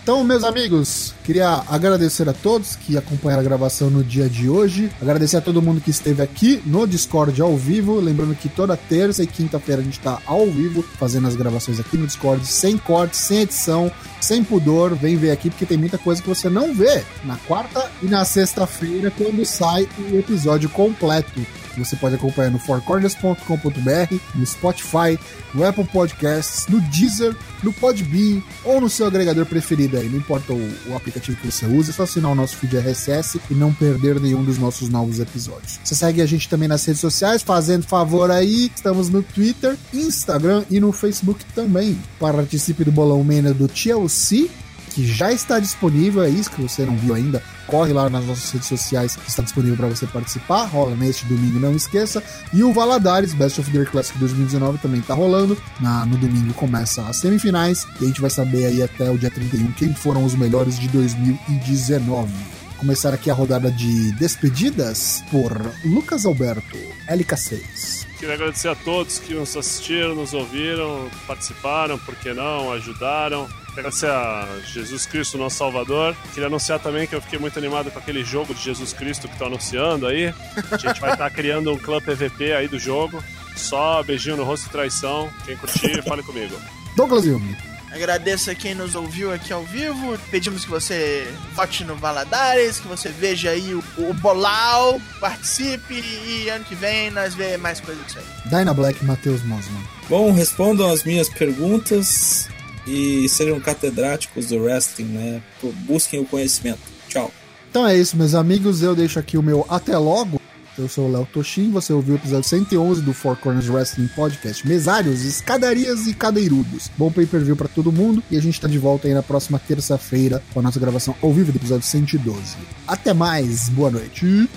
Então, 0.03 0.23
meus 0.23 0.43
amigos, 0.43 1.13
queria 1.23 1.63
agradecer 1.69 2.27
a 2.27 2.33
todos 2.33 2.75
que 2.75 2.97
acompanharam 2.97 3.41
a 3.41 3.45
gravação 3.45 3.87
no 3.87 4.03
dia 4.03 4.27
de 4.27 4.49
hoje. 4.49 4.91
Agradecer 4.99 5.37
a 5.37 5.41
todo 5.41 5.61
mundo 5.61 5.79
que 5.79 5.91
esteve 5.91 6.23
aqui 6.23 6.59
no 6.65 6.87
Discord 6.87 7.39
ao 7.39 7.55
vivo. 7.55 7.99
Lembrando 7.99 8.33
que 8.33 8.49
toda 8.49 8.75
terça 8.75 9.21
e 9.21 9.27
quinta-feira 9.27 9.79
a 9.79 9.83
gente 9.83 9.99
está 9.99 10.19
ao 10.25 10.47
vivo 10.47 10.81
fazendo 10.81 11.27
as 11.27 11.35
gravações 11.35 11.79
aqui 11.79 11.97
no 11.97 12.07
Discord, 12.07 12.43
sem 12.47 12.79
corte, 12.79 13.15
sem 13.15 13.41
edição, 13.41 13.91
sem 14.19 14.43
pudor. 14.43 14.95
Vem 14.95 15.17
ver 15.17 15.29
aqui 15.29 15.51
porque 15.51 15.67
tem 15.67 15.77
muita 15.77 15.99
coisa 15.99 16.19
que 16.19 16.27
você 16.27 16.49
não 16.49 16.73
vê 16.73 17.03
na 17.23 17.37
quarta 17.37 17.87
e 18.01 18.07
na 18.07 18.25
sexta-feira 18.25 19.11
quando 19.15 19.45
sai 19.45 19.87
o 20.11 20.17
episódio 20.17 20.67
completo. 20.69 21.45
Você 21.79 21.95
pode 21.95 22.15
acompanhar 22.15 22.51
no 22.51 22.59
fourcorners.com.br, 22.59 24.15
no 24.35 24.45
Spotify, 24.45 25.19
no 25.53 25.65
Apple 25.65 25.85
Podcasts, 25.85 26.67
no 26.67 26.79
Deezer, 26.81 27.35
no 27.63 27.71
Podbean 27.73 28.41
ou 28.63 28.81
no 28.81 28.89
seu 28.89 29.05
agregador 29.05 29.45
preferido 29.45 29.97
aí. 29.97 30.07
Não 30.09 30.17
importa 30.17 30.53
o, 30.53 30.73
o 30.87 30.95
aplicativo 30.95 31.37
que 31.37 31.51
você 31.51 31.65
usa, 31.65 31.91
é 31.91 31.93
só 31.93 32.03
assinar 32.03 32.31
o 32.31 32.35
nosso 32.35 32.57
feed 32.57 32.77
RSS 32.77 33.41
e 33.49 33.53
não 33.53 33.73
perder 33.73 34.19
nenhum 34.19 34.43
dos 34.43 34.57
nossos 34.57 34.89
novos 34.89 35.19
episódios. 35.19 35.79
Você 35.83 35.95
segue 35.95 36.21
a 36.21 36.25
gente 36.25 36.49
também 36.49 36.67
nas 36.67 36.85
redes 36.85 37.01
sociais, 37.01 37.41
fazendo 37.41 37.83
favor 37.83 38.31
aí. 38.31 38.71
Estamos 38.73 39.09
no 39.09 39.21
Twitter, 39.21 39.77
Instagram 39.93 40.63
e 40.69 40.79
no 40.79 40.91
Facebook 40.91 41.43
também. 41.55 41.97
Participe 42.19 42.83
do 42.83 42.91
Bolão 42.91 43.23
Mena 43.23 43.53
do 43.53 43.67
TLC 43.67 44.49
que 44.93 45.05
já 45.05 45.31
está 45.31 45.59
disponível, 45.59 46.23
é 46.23 46.29
isso 46.29 46.51
que 46.51 46.61
você 46.61 46.85
não 46.85 46.95
viu 46.95 47.13
ainda, 47.13 47.41
corre 47.65 47.93
lá 47.93 48.09
nas 48.09 48.25
nossas 48.25 48.51
redes 48.51 48.67
sociais 48.67 49.15
que 49.15 49.29
está 49.29 49.41
disponível 49.41 49.77
para 49.77 49.87
você 49.87 50.05
participar, 50.05 50.65
rola 50.65 50.95
neste 50.95 51.25
domingo, 51.25 51.59
não 51.59 51.75
esqueça. 51.75 52.21
E 52.53 52.63
o 52.63 52.73
Valadares, 52.73 53.33
Best 53.33 53.59
of 53.59 53.71
the 53.71 53.77
Year 53.77 53.89
Classic 53.89 54.17
2019 54.19 54.79
também 54.79 54.99
está 54.99 55.13
rolando. 55.13 55.57
Na, 55.79 56.05
no 56.05 56.17
domingo 56.17 56.53
começa 56.53 57.01
as 57.03 57.17
semifinais 57.17 57.87
e 57.99 58.03
a 58.03 58.07
gente 58.07 58.21
vai 58.21 58.29
saber 58.29 58.65
aí 58.65 58.83
até 58.83 59.09
o 59.09 59.17
dia 59.17 59.31
31 59.31 59.71
quem 59.73 59.93
foram 59.93 60.25
os 60.25 60.35
melhores 60.35 60.77
de 60.77 60.87
2019 60.89 62.61
começar 62.81 63.13
aqui 63.13 63.29
a 63.29 63.33
rodada 63.35 63.71
de 63.71 64.11
despedidas 64.13 65.23
por 65.29 65.53
Lucas 65.85 66.25
Alberto, 66.25 66.75
LK6. 67.07 68.07
Queria 68.17 68.33
agradecer 68.33 68.69
a 68.69 68.75
todos 68.75 69.19
que 69.19 69.35
nos 69.35 69.55
assistiram, 69.55 70.15
nos 70.15 70.33
ouviram, 70.33 71.07
participaram, 71.27 71.99
por 71.99 72.15
que 72.15 72.33
não, 72.33 72.71
ajudaram. 72.71 73.47
Agradecer 73.71 74.09
a 74.09 74.47
Jesus 74.65 75.05
Cristo, 75.05 75.37
nosso 75.37 75.57
Salvador. 75.57 76.15
Queria 76.33 76.47
anunciar 76.47 76.79
também 76.79 77.07
que 77.07 77.15
eu 77.15 77.21
fiquei 77.21 77.39
muito 77.39 77.57
animado 77.57 77.89
com 77.89 77.99
aquele 77.99 78.23
jogo 78.23 78.53
de 78.53 78.61
Jesus 78.61 78.91
Cristo 78.91 79.27
que 79.27 79.33
estão 79.33 79.47
anunciando 79.47 80.07
aí. 80.07 80.33
A 80.69 80.77
gente 80.77 80.99
vai 80.99 81.13
estar 81.13 81.29
criando 81.29 81.71
um 81.71 81.77
clã 81.77 82.01
PVP 82.01 82.53
aí 82.53 82.67
do 82.67 82.77
jogo. 82.77 83.23
Só 83.55 84.03
beijinho 84.03 84.35
no 84.35 84.43
rosto 84.43 84.67
e 84.67 84.69
traição. 84.69 85.29
Quem 85.45 85.55
curtir, 85.55 86.03
fale 86.03 86.21
comigo. 86.21 86.55
Douglas 86.97 87.25
Yumi. 87.25 87.55
Agradeço 87.91 88.49
a 88.49 88.55
quem 88.55 88.73
nos 88.73 88.95
ouviu 88.95 89.33
aqui 89.33 89.51
ao 89.51 89.63
vivo. 89.63 90.17
Pedimos 90.29 90.63
que 90.63 90.71
você 90.71 91.27
vote 91.53 91.83
no 91.83 91.95
Valadares, 91.95 92.79
que 92.79 92.87
você 92.87 93.09
veja 93.09 93.49
aí 93.49 93.73
o, 93.73 93.83
o 93.97 94.13
Bolau, 94.13 94.99
participe 95.19 95.93
e 95.93 96.49
ano 96.49 96.63
que 96.63 96.73
vem 96.73 97.11
nós 97.11 97.35
vê 97.35 97.57
mais 97.57 97.81
coisas 97.81 98.05
disso 98.05 98.19
aí. 98.19 98.49
Dyna 98.49 98.73
Black 98.73 99.03
Matheus 99.03 99.43
Mosman. 99.43 99.83
Bom, 100.09 100.31
respondam 100.31 100.89
as 100.89 101.03
minhas 101.03 101.27
perguntas 101.27 102.49
e 102.87 103.27
sejam 103.29 103.59
catedráticos 103.59 104.47
do 104.47 104.57
wrestling, 104.57 105.05
né? 105.05 105.41
Busquem 105.85 106.19
o 106.19 106.25
conhecimento. 106.25 106.79
Tchau. 107.07 107.31
Então 107.69 107.87
é 107.87 107.95
isso, 107.97 108.17
meus 108.17 108.35
amigos. 108.35 108.81
Eu 108.81 108.95
deixo 108.95 109.19
aqui 109.19 109.37
o 109.37 109.43
meu 109.43 109.65
até 109.69 109.97
logo. 109.97 110.41
Eu 110.77 110.87
sou 110.87 111.07
o 111.07 111.11
Léo 111.11 111.27
Toshin, 111.31 111.69
você 111.69 111.91
ouviu 111.91 112.15
o 112.15 112.17
episódio 112.17 112.47
111 112.47 113.01
do 113.01 113.13
Four 113.13 113.35
Corners 113.35 113.69
Wrestling 113.69 114.07
Podcast. 114.15 114.65
Mesários, 114.65 115.23
escadarias 115.25 116.07
e 116.07 116.13
cadeirudos. 116.13 116.89
Bom 116.97 117.11
pay-per-view 117.11 117.55
pra 117.55 117.67
todo 117.67 117.91
mundo 117.91 118.23
e 118.31 118.37
a 118.37 118.41
gente 118.41 118.59
tá 118.59 118.67
de 118.67 118.77
volta 118.77 119.07
aí 119.07 119.13
na 119.13 119.21
próxima 119.21 119.59
terça-feira 119.59 120.41
com 120.53 120.59
a 120.59 120.63
nossa 120.63 120.79
gravação 120.79 121.13
ao 121.21 121.33
vivo 121.33 121.51
do 121.51 121.57
episódio 121.57 121.85
112. 121.85 122.55
Até 122.87 123.13
mais, 123.13 123.67
boa 123.69 123.91
noite. 123.91 124.49